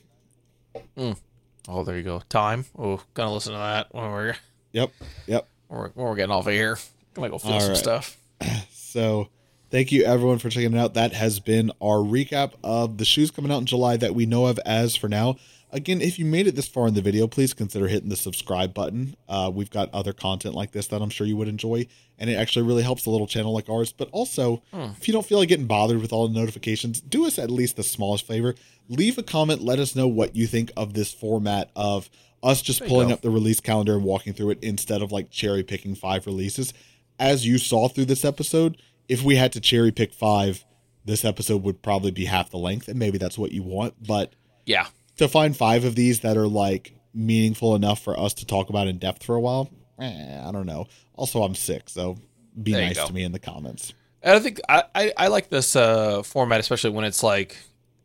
Oh, 1.69 1.85
there 1.85 1.97
you 1.97 2.03
go. 2.03 2.23
Time. 2.29 2.67
Oh, 2.79 3.03
gonna 3.15 3.33
listen 3.33 3.53
to 3.53 3.59
that 3.59 3.89
when 3.95 4.05
we're 4.11 4.37
Yep, 4.73 4.91
yep. 5.27 5.49
when 5.69 5.81
we're, 5.81 5.89
when 5.91 6.07
we're 6.07 6.17
getting 6.17 6.31
off 6.33 6.47
of 6.47 6.53
here. 6.53 6.79
Gonna 7.15 7.31
go 7.31 7.39
feel 7.39 7.53
All 7.53 7.61
some 7.61 7.69
right. 7.71 7.79
stuff. 7.79 8.17
So, 8.71 9.29
thank 9.71 9.93
you 9.93 10.05
everyone 10.05 10.39
for 10.39 10.49
checking 10.49 10.73
it 10.73 10.79
out. 10.79 10.95
That 10.95 11.13
has 11.13 11.41
been 11.41 11.71
our 11.81 11.99
recap 11.99 12.53
of 12.65 12.97
the 12.97 13.05
shoes 13.05 13.31
coming 13.31 13.53
out 13.53 13.59
in 13.59 13.67
July 13.67 13.99
that 13.99 14.15
we 14.15 14.25
know 14.25 14.47
of 14.47 14.59
as 14.65 14.97
for 14.97 15.09
now. 15.11 15.37
Again, 15.71 16.01
if 16.01 16.19
you 16.19 16.25
made 16.25 16.47
it 16.47 16.55
this 16.57 16.67
far 16.67 16.89
in 16.89 16.95
the 16.95 17.03
video, 17.03 17.27
please 17.27 17.53
consider 17.53 17.89
hitting 17.89 18.09
the 18.09 18.17
subscribe 18.17 18.73
button. 18.73 19.17
Uh, 19.29 19.51
we've 19.53 19.71
got 19.71 19.93
other 19.93 20.15
content 20.15 20.55
like 20.55 20.73
this 20.73 20.87
that 20.87 21.03
I'm 21.03 21.11
sure 21.11 21.27
you 21.27 21.37
would 21.37 21.49
enjoy, 21.49 21.87
and 22.19 22.31
it 22.31 22.35
actually 22.37 22.67
really 22.67 22.83
helps 22.83 23.05
a 23.05 23.11
little 23.11 23.27
channel 23.27 23.53
like 23.53 23.69
ours. 23.69 23.93
But 23.93 24.09
also, 24.11 24.63
if 24.73 25.07
you 25.07 25.13
don't 25.13 25.27
feel 25.27 25.39
like 25.39 25.51
getting 25.51 25.67
bothered 25.67 26.01
with 26.01 26.13
all 26.13 26.27
the 26.27 26.39
notifications, 26.39 27.01
do 27.03 27.27
us 27.27 27.39
at 27.39 27.51
least 27.51 27.77
the 27.77 27.83
smallest 27.83 28.27
favor. 28.27 28.55
Leave 28.89 29.19
a 29.19 29.23
comment. 29.23 29.61
Let 29.61 29.79
us 29.79 29.95
know 29.95 30.09
what 30.09 30.35
you 30.35 30.47
think 30.47 30.71
of 30.75 30.95
this 30.95 31.13
format 31.13 31.71
of 31.77 32.09
us 32.43 32.63
just 32.63 32.87
pulling 32.87 33.09
go. 33.09 33.15
up 33.15 33.21
the 33.21 33.31
release 33.31 33.61
calendar 33.61 33.95
and 33.95 34.05
walking 34.05 34.33
through 34.33 34.51
it 34.51 34.59
instead 34.63 35.03
of 35.03 35.13
like 35.13 35.31
cherry 35.31 35.63
picking 35.63 35.95
five 35.95 36.25
releases. 36.25 36.73
As 37.19 37.47
you 37.47 37.59
saw 37.59 37.89
through 37.89 38.07
this 38.07 38.25
episode, 38.25 38.81
if 39.09 39.23
we 39.23 39.37
had 39.37 39.53
to 39.53 39.61
cherry 39.61 39.91
pick 39.91 40.15
five, 40.15 40.65
this 41.05 41.25
episode 41.25 41.63
would 41.63 41.83
probably 41.83 42.11
be 42.11 42.27
half 42.27 42.51
the 42.51 42.59
length, 42.59 42.89
and 42.89 42.99
maybe 42.99 43.19
that's 43.19 43.37
what 43.37 43.53
you 43.53 43.63
want. 43.63 44.07
But 44.07 44.33
Yeah. 44.65 44.87
To 45.19 45.29
find 45.29 45.57
five 45.57 45.85
of 45.85 45.95
these 45.95 46.21
that 46.21 46.37
are 46.37 46.49
like 46.49 46.95
meaningful 47.15 47.75
enough 47.75 48.01
for 48.03 48.19
us 48.19 48.35
to 48.35 48.47
talk 48.47 48.71
about 48.71 48.87
in 48.89 48.99
depth 48.99 49.25
for 49.25 49.35
a 49.37 49.41
while, 49.41 49.71
eh, 50.01 50.41
I 50.45 50.51
don't 50.53 50.67
know. 50.67 50.87
Also, 51.15 51.43
I'm 51.43 51.55
sick, 51.55 51.89
so 51.89 52.17
be 52.61 52.73
There 52.73 52.81
nice 52.83 53.05
to 53.05 53.13
me 53.13 53.23
in 53.25 53.33
the 53.33 53.39
comments. 53.39 53.93
And 54.23 54.35
I 54.37 54.41
think 54.41 54.61
I, 54.69 54.83
I, 54.95 55.13
I 55.17 55.29
like 55.29 55.49
this 55.49 55.77
uh, 55.77 56.23
format, 56.23 56.59
especially 56.61 56.91
when 56.91 57.05
it's 57.05 57.23
like 57.23 57.57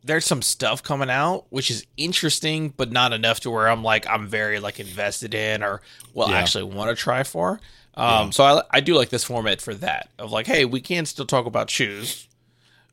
there's 0.05 0.25
some 0.25 0.41
stuff 0.41 0.83
coming 0.83 1.09
out 1.09 1.45
which 1.49 1.71
is 1.71 1.85
interesting, 1.97 2.69
but 2.75 2.91
not 2.91 3.13
enough 3.13 3.39
to 3.41 3.49
where 3.49 3.67
I'm 3.69 3.83
like 3.83 4.05
I'm 4.07 4.27
very 4.27 4.59
like 4.59 4.79
invested 4.79 5.33
in 5.33 5.63
or 5.63 5.81
will 6.13 6.29
Yeah. 6.29 6.37
actually 6.37 6.65
want 6.65 6.89
to 6.89 6.95
try 6.95 7.23
for. 7.23 7.59
Um, 7.95 8.27
Yeah. 8.27 8.29
So 8.31 8.43
I 8.43 8.61
I 8.71 8.79
do 8.81 8.95
like 8.95 9.09
this 9.09 9.23
format 9.23 9.61
for 9.61 9.73
that 9.75 10.09
of 10.19 10.31
like, 10.31 10.45
hey, 10.47 10.65
we 10.65 10.81
can 10.81 11.05
still 11.05 11.25
talk 11.25 11.45
about 11.45 11.69
shoes, 11.69 12.27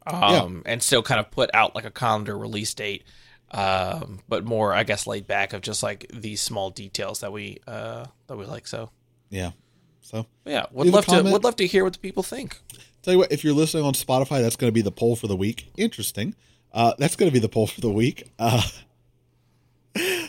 um, 0.07 0.63
and 0.67 0.83
still 0.83 1.03
kind 1.03 1.21
of 1.21 1.31
put 1.31 1.51
out 1.55 1.75
like 1.75 1.85
a 1.85 1.91
calendar 1.91 2.37
release 2.39 2.73
date, 2.75 3.05
um, 3.51 4.21
but 4.29 4.45
more 4.45 4.73
I 4.73 4.85
guess 4.85 5.07
laid 5.07 5.27
back 5.27 5.53
of 5.53 5.61
just 5.63 5.83
like 5.83 6.07
these 6.13 6.41
small 6.41 6.71
details 6.71 7.21
that 7.21 7.33
we 7.33 7.59
uh, 7.67 8.07
that 8.27 8.37
we 8.37 8.45
like. 8.47 8.67
So 8.67 8.91
Yeah. 9.31 9.53
So 10.01 10.27
yeah, 10.45 10.67
would 10.73 10.89
love 10.89 11.07
to 11.07 11.23
would 11.23 11.45
love 11.45 11.57
to 11.57 11.67
hear 11.67 11.85
what 11.85 11.93
the 11.93 11.99
people 11.99 12.23
think. 12.23 12.59
Tell 13.03 13.15
you 13.15 13.19
what, 13.19 13.33
if 13.33 13.45
you're 13.45 13.55
listening 13.55 13.85
on 13.85 13.95
Spotify, 13.95 14.43
that's 14.43 14.57
going 14.57 14.69
to 14.69 14.75
be 14.75 14.83
the 14.83 14.93
poll 14.93 15.17
for 15.17 15.27
the 15.27 15.37
week. 15.37 15.71
Interesting. 15.77 16.35
Uh, 16.73 16.93
that's 16.99 17.17
going 17.17 17.31
to 17.31 17.33
be 17.33 17.39
the 17.39 17.49
poll 17.49 17.67
for 17.67 17.81
the 17.81 17.91
week. 17.91 18.25
Uh, 18.39 18.63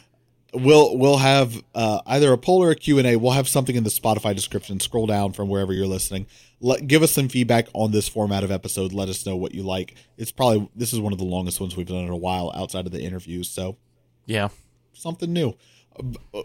we'll 0.53 0.97
we'll 0.97 1.17
have 1.17 1.61
uh, 1.75 2.01
either 2.05 2.31
a 2.31 2.37
poll 2.37 2.63
or 2.63 2.71
a 2.71 2.75
Q 2.75 2.97
and 2.97 3.07
A. 3.07 3.15
We'll 3.15 3.31
have 3.31 3.47
something 3.47 3.75
in 3.75 3.83
the 3.83 3.89
Spotify 3.89 4.35
description. 4.35 4.79
Scroll 4.79 5.05
down 5.07 5.33
from 5.33 5.49
wherever 5.49 5.73
you're 5.73 5.87
listening. 5.87 6.27
Let, 6.59 6.87
give 6.87 7.01
us 7.01 7.11
some 7.11 7.27
feedback 7.29 7.67
on 7.73 7.91
this 7.91 8.07
format 8.07 8.43
of 8.43 8.51
episode. 8.51 8.93
Let 8.93 9.09
us 9.09 9.25
know 9.25 9.35
what 9.35 9.53
you 9.55 9.63
like. 9.63 9.95
It's 10.17 10.31
probably 10.31 10.69
this 10.75 10.93
is 10.93 10.99
one 10.99 11.13
of 11.13 11.19
the 11.19 11.25
longest 11.25 11.59
ones 11.59 11.75
we've 11.75 11.87
done 11.87 12.03
in 12.03 12.09
a 12.09 12.17
while 12.17 12.51
outside 12.55 12.85
of 12.85 12.91
the 12.91 13.01
interviews. 13.01 13.49
So 13.49 13.77
Yeah. 14.25 14.49
something 14.93 15.31
new. 15.31 15.55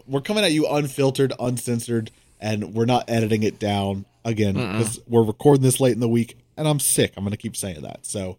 We're 0.05 0.21
coming 0.21 0.43
at 0.43 0.51
you 0.51 0.67
unfiltered, 0.67 1.33
uncensored, 1.39 2.11
and 2.39 2.73
we're 2.73 2.85
not 2.85 3.09
editing 3.09 3.43
it 3.43 3.59
down 3.59 4.05
again 4.25 4.55
because 4.55 4.99
we're 5.07 5.23
recording 5.23 5.63
this 5.63 5.79
late 5.79 5.93
in 5.93 5.99
the 6.01 6.09
week, 6.09 6.37
and 6.57 6.67
I'm 6.67 6.79
sick. 6.79 7.13
I'm 7.15 7.23
going 7.23 7.31
to 7.31 7.37
keep 7.37 7.55
saying 7.55 7.81
that. 7.81 8.05
So 8.05 8.37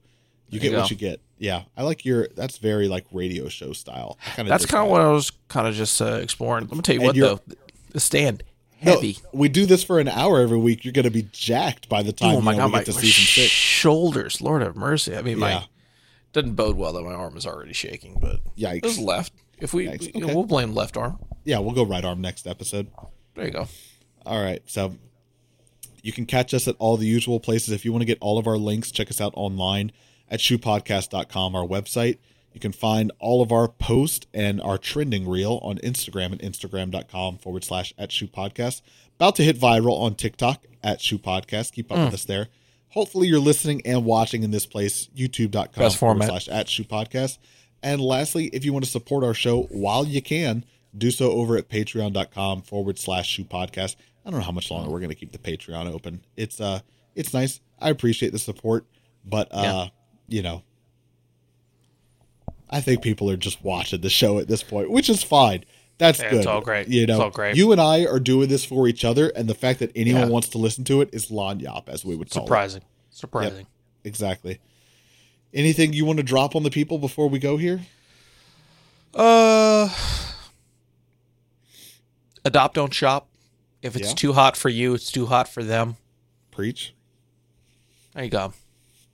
you 0.50 0.58
There 0.60 0.70
get 0.70 0.72
you 0.76 0.80
what 0.82 0.90
you 0.90 0.96
get. 0.96 1.20
Yeah, 1.39 1.62
I 1.76 1.82
like 1.84 2.05
your. 2.05 2.28
That's 2.36 2.59
very 2.59 2.89
like 2.89 3.07
radio 3.12 3.49
show 3.49 3.72
style. 3.72 4.18
Kinda 4.34 4.49
That's 4.49 4.66
kind 4.66 4.84
of 4.84 4.91
what 4.91 5.01
I 5.01 5.11
was 5.12 5.30
kind 5.49 5.66
of 5.68 5.74
just 5.74 6.01
uh, 6.03 6.14
exploring. 6.22 6.66
Let 6.66 6.74
me 6.76 6.82
tell 6.82 6.95
you 6.97 7.01
And 7.03 7.07
what 7.09 7.16
though, 7.47 7.55
the 7.93 8.01
stand 8.01 8.43
No, 8.82 8.93
heavy. 8.95 9.18
we 9.32 9.49
do 9.49 9.64
this 9.64 9.84
for 9.84 10.01
an 10.01 10.09
hour 10.09 10.41
every 10.41 10.59
week. 10.59 10.84
You're 10.84 10.93
going 10.93 11.05
to 11.05 11.11
be 11.11 11.28
jacked 11.32 11.89
by 11.89 12.03
the 12.03 12.12
time 12.12 12.34
oh 12.36 12.41
my 12.41 12.53
you 12.53 12.59
know, 12.59 12.64
god, 12.64 12.66
we 12.66 12.72
my, 12.72 12.78
get 12.80 12.86
to 12.86 12.93
my 12.95 13.01
season 13.03 13.24
six. 13.24 13.51
shoulders, 13.53 14.41
Lord 14.41 14.62
have 14.62 14.74
mercy. 14.76 15.16
I 15.16 15.22
mean, 15.22 15.39
Yeah. 15.39 15.55
my 15.61 15.64
doesn't 16.32 16.55
bode 16.55 16.76
well 16.76 16.93
that 16.93 17.03
my 17.03 17.12
arm 17.14 17.36
is 17.36 17.47
already 17.47 17.72
shaking, 17.72 18.18
but 18.20 18.41
it 18.57 18.82
was 18.82 18.99
Yikes. 18.99 19.05
left. 19.05 19.32
If 19.59 19.72
we, 19.72 19.86
Yikes. 19.86 20.12
you 20.14 20.20
know, 20.20 20.26
Okay. 20.26 20.34
we'll 20.34 20.45
blame 20.45 20.74
left 20.74 20.97
arm. 20.97 21.18
Yeah, 21.45 21.59
we'll 21.61 21.72
go 21.74 21.84
right 21.84 22.05
arm 22.05 22.20
next 22.20 22.47
episode. 22.47 22.89
There 23.34 23.45
you 23.47 23.51
go. 23.53 23.66
All 24.26 24.43
right. 24.43 24.61
So 24.66 24.95
you 26.03 26.12
can 26.12 26.26
catch 26.26 26.53
us 26.53 26.68
at 26.68 26.76
all 26.78 26.97
the 26.97 27.07
usual 27.07 27.41
places. 27.41 27.70
If 27.72 27.84
you 27.84 27.93
want 27.93 28.03
to 28.03 28.07
get 28.07 28.18
all 28.20 28.39
of 28.39 28.47
our 28.47 28.59
links, 28.59 28.91
check 28.91 29.09
us 29.11 29.20
out 29.20 29.32
online 29.36 29.91
at 30.31 30.41
shoepodcast.com, 30.41 31.55
our 31.55 31.66
website. 31.66 32.18
You 32.53 32.61
can 32.61 32.72
find 32.72 33.12
all 33.20 33.43
of 33.43 33.53
our 33.53 33.68
posts 33.68 34.26
and 34.35 34.61
our 34.61 34.79
trending 34.79 35.29
reel 35.29 35.61
on 35.62 35.79
Instagram 35.79 36.33
at 36.33 36.41
instagram.com 36.41 37.39
forward 37.39 37.62
slash 37.64 37.93
at 37.99 38.11
shoe 38.11 38.26
podcast. 38.26 38.83
About 39.16 39.37
to 39.37 39.45
hit 39.45 39.59
viral 39.59 40.01
on 40.01 40.14
TikTok 40.14 40.64
at 40.83 41.01
shoe 41.01 41.18
podcast. 41.18 41.72
Keep 41.72 41.93
up 41.93 41.99
with 41.99 42.14
us 42.14 42.24
there. 42.24 42.49
Hopefully 42.91 43.29
you're 43.29 43.39
listening 43.39 43.83
and 43.85 44.05
watching 44.05 44.43
in 44.43 44.51
this 44.51 44.66
place, 44.66 45.09
youtube.com 45.14 45.70
Best 45.76 45.99
forward 45.99 46.14
format. 46.14 46.29
slash 46.29 46.49
at 46.49 46.68
shoe 46.68 46.85
podcast. 46.85 47.39
And 47.83 48.01
lastly, 48.01 48.47
if 48.47 48.64
you 48.64 48.72
want 48.72 48.85
to 48.85 48.91
support 48.91 49.22
our 49.22 49.35
show 49.35 49.62
while 49.64 50.07
you 50.07 50.22
can, 50.22 50.64
do 50.97 51.11
so 51.11 51.31
over 51.33 51.57
at 51.57 51.68
patreon.com 51.68 52.62
forward 52.62 52.99
slash 52.99 53.29
shoe 53.29 53.45
podcast. 53.45 53.97
I 54.24 54.31
don't 54.31 54.41
know 54.41 54.47
how 54.47 54.53
much 54.53 54.70
longer 54.70 54.91
we're 54.91 55.01
going 55.01 55.11
to 55.11 55.14
keep 55.14 55.33
the 55.33 55.39
Patreon 55.39 55.93
open. 55.93 56.22
It's 56.37 56.61
uh, 56.61 56.81
it's 57.14 57.33
nice. 57.33 57.61
I 57.79 57.91
appreciate 57.91 58.33
the 58.33 58.39
support, 58.39 58.85
but 59.24 59.49
uh, 59.53 59.89
you 60.29 60.43
know, 60.43 60.62
I 62.70 62.81
think 62.81 63.03
people 63.03 63.31
are 63.31 63.37
just 63.37 63.62
watching 63.64 64.01
the 64.03 64.11
show 64.11 64.39
at 64.39 64.49
this 64.49 64.62
point, 64.62 64.91
which 64.91 65.09
is 65.09 65.22
fine. 65.22 65.64
That's 65.97 66.20
Yeah, 66.20 66.31
good. 66.31 66.39
it's 66.39 66.47
all 66.47 66.61
great. 66.61 66.87
You 66.89 67.07
know, 67.07 67.14
It's 67.14 67.22
all 67.22 67.31
great. 67.31 67.57
you 67.57 67.72
and 67.72 67.81
I 67.81 68.05
are 68.07 68.20
doing 68.20 68.49
this 68.49 68.64
for 68.64 68.87
each 68.87 69.05
other, 69.05 69.31
and 69.31 69.49
the 69.49 69.55
fact 69.55 69.81
that 69.81 69.91
anyone 69.97 70.22
Yeah. 70.22 70.29
wants 70.29 70.49
to 70.51 70.59
listen 70.59 70.85
to 70.85 71.01
it 71.01 71.09
is 71.12 71.26
lagniappe, 71.26 71.89
as 71.89 72.05
we 72.05 72.14
would 72.14 72.31
call 72.31 72.43
it. 72.43 72.47
Surprising. 72.47 72.83
Surprising. 73.11 73.66
Exactly. 74.05 74.61
Anything 75.53 75.93
you 75.93 76.05
want 76.05 76.18
to 76.18 76.22
drop 76.22 76.55
on 76.55 76.62
the 76.62 76.70
people 76.70 76.99
before 76.99 77.29
we 77.29 77.39
go 77.39 77.57
here? 77.57 77.81
Uh, 79.14 79.89
adopt, 82.45 82.74
don't 82.74 82.93
shop. 82.95 83.29
If 83.83 83.97
it's 83.97 84.09
Yeah. 84.11 84.14
too 84.14 84.33
hot 84.35 84.57
for 84.57 84.68
you, 84.68 84.95
it's 84.95 85.11
too 85.11 85.26
hot 85.26 85.49
for 85.49 85.64
them. 85.64 85.97
Preach. 86.51 86.93
There 88.14 88.24
you 88.24 88.31
go. 88.31 88.53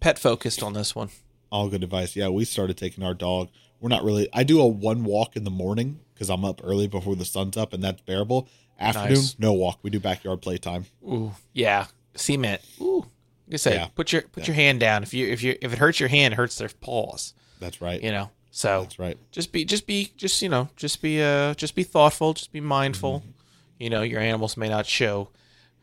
Pet 0.04 0.18
focused 0.18 0.62
on 0.62 0.74
this 0.74 0.94
one. 0.94 1.08
All 1.50 1.70
good 1.70 1.82
advice. 1.82 2.14
Yeah, 2.14 2.28
we 2.28 2.44
started 2.44 2.76
taking 2.76 3.02
our 3.02 3.14
dog. 3.14 3.48
We're 3.80 3.88
not 3.88 4.04
really. 4.04 4.28
I 4.34 4.42
do 4.44 4.60
a 4.60 4.66
one 4.66 5.02
walk 5.04 5.34
in 5.34 5.44
the 5.44 5.50
morning 5.50 6.00
because 6.12 6.28
I'm 6.28 6.44
up 6.44 6.60
early 6.62 6.86
before 6.86 7.16
the 7.16 7.24
sun's 7.24 7.56
up, 7.56 7.72
and 7.72 7.82
that's 7.82 8.02
bearable. 8.02 8.46
Afternoon, 8.78 9.14
Nice. 9.14 9.38
no 9.38 9.54
walk. 9.54 9.78
We 9.82 9.88
do 9.88 9.98
backyard 9.98 10.42
playtime. 10.42 10.84
Ooh, 11.02 11.32
yeah, 11.54 11.86
cement. 12.14 12.60
Ooh, 12.82 13.06
like 13.46 13.54
I 13.54 13.56
said, 13.56 13.74
Yeah. 13.76 13.86
put 13.94 14.12
your 14.12 14.20
put 14.20 14.46
your 14.46 14.54
hand 14.56 14.78
down. 14.78 15.02
If 15.04 15.14
you 15.14 15.26
if 15.26 15.42
you 15.42 15.56
if 15.62 15.72
it 15.72 15.78
hurts 15.78 15.98
your 15.98 16.10
hand, 16.10 16.34
it 16.34 16.36
hurts 16.36 16.58
their 16.58 16.68
paws. 16.68 17.32
That's 17.58 17.80
right. 17.80 18.02
You 18.02 18.12
know. 18.12 18.28
So 18.50 18.82
That's 18.82 18.98
right. 18.98 19.16
just 19.32 19.52
be 19.52 19.64
just 19.64 19.86
be 19.86 20.12
just 20.18 20.42
you 20.42 20.50
know 20.50 20.68
just 20.76 21.00
be 21.00 21.22
uh 21.22 21.54
just 21.54 21.74
be 21.74 21.82
thoughtful. 21.82 22.34
Just 22.34 22.52
be 22.52 22.60
mindful. 22.60 23.20
Mm-hmm. 23.20 23.30
You 23.78 23.88
know 23.88 24.02
your 24.02 24.20
animals 24.20 24.58
may 24.58 24.68
not 24.68 24.84
show. 24.84 25.30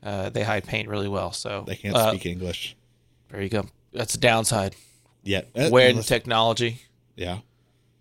Uh, 0.04 0.30
they 0.30 0.44
hide 0.44 0.66
pain 0.66 0.88
really 0.88 1.08
well. 1.08 1.32
So 1.32 1.64
They 1.66 1.76
can't 1.76 1.96
uh, 1.96 2.10
speak 2.12 2.28
English 2.28 2.76
There 3.32 3.42
you 3.42 3.50
go. 3.50 3.66
That's 3.94 4.14
the 4.14 4.20
downside. 4.20 4.76
Yeah. 5.24 5.42
Eh, 5.56 5.70
When 5.70 5.92
unless- 5.92 6.08
technology. 6.08 6.82
yeah, 7.16 7.40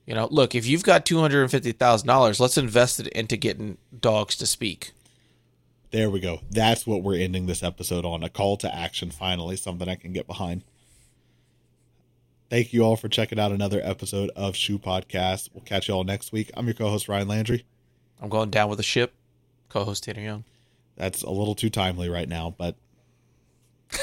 You 0.07 0.15
know, 0.15 0.29
look, 0.31 0.55
if 0.55 0.67
you've 0.67 0.83
got 0.85 1.05
two 1.05 1.21
hundred 1.21 1.43
and 1.43 1.51
fifty 1.51 1.73
thousand 1.73 2.07
dollars, 2.09 2.41
let's 2.41 2.57
invest 2.59 3.01
it 3.01 3.09
into 3.09 3.37
getting 3.37 3.77
dogs 3.99 4.37
to 4.37 4.47
speak. 4.47 4.93
there 5.91 6.09
we 6.09 6.21
go. 6.21 6.41
That's 6.51 6.87
what 6.87 7.03
we're 7.03 7.19
ending 7.19 7.47
this 7.47 7.63
episode 7.65 8.05
on. 8.05 8.23
A 8.23 8.29
call 8.29 8.57
to 8.59 8.73
action. 8.75 9.11
Finally, 9.11 9.57
something 9.57 9.89
I 9.89 9.97
can 9.97 10.13
get 10.13 10.27
behind. 10.29 10.63
Thank 12.49 12.73
you 12.73 12.83
all 12.83 12.97
for 12.97 13.09
checking 13.09 13.39
out 13.41 13.53
another 13.53 13.81
episode 13.85 14.31
of 14.37 14.55
Shoe 14.57 14.79
Podcast. 14.79 15.51
We'll 15.53 15.65
catch 15.65 15.89
you 15.89 15.95
all 15.95 16.05
next 16.05 16.33
week. 16.33 16.51
I'm 16.55 16.67
your 16.67 16.75
co-host 16.75 17.09
Ryan 17.09 17.29
Landry. 17.29 17.65
I'm 18.21 18.29
going 18.29 18.51
down 18.51 18.69
with 18.69 18.77
the 18.79 18.83
ship. 18.85 19.13
Co-host 19.69 20.05
Tanner 20.05 20.21
Young. 20.23 20.45
That's 20.97 21.23
a 21.23 21.31
little 21.31 21.55
too 21.55 21.71
timely 21.71 22.09
right 22.09 22.29
now, 22.29 22.55
but 22.57 22.75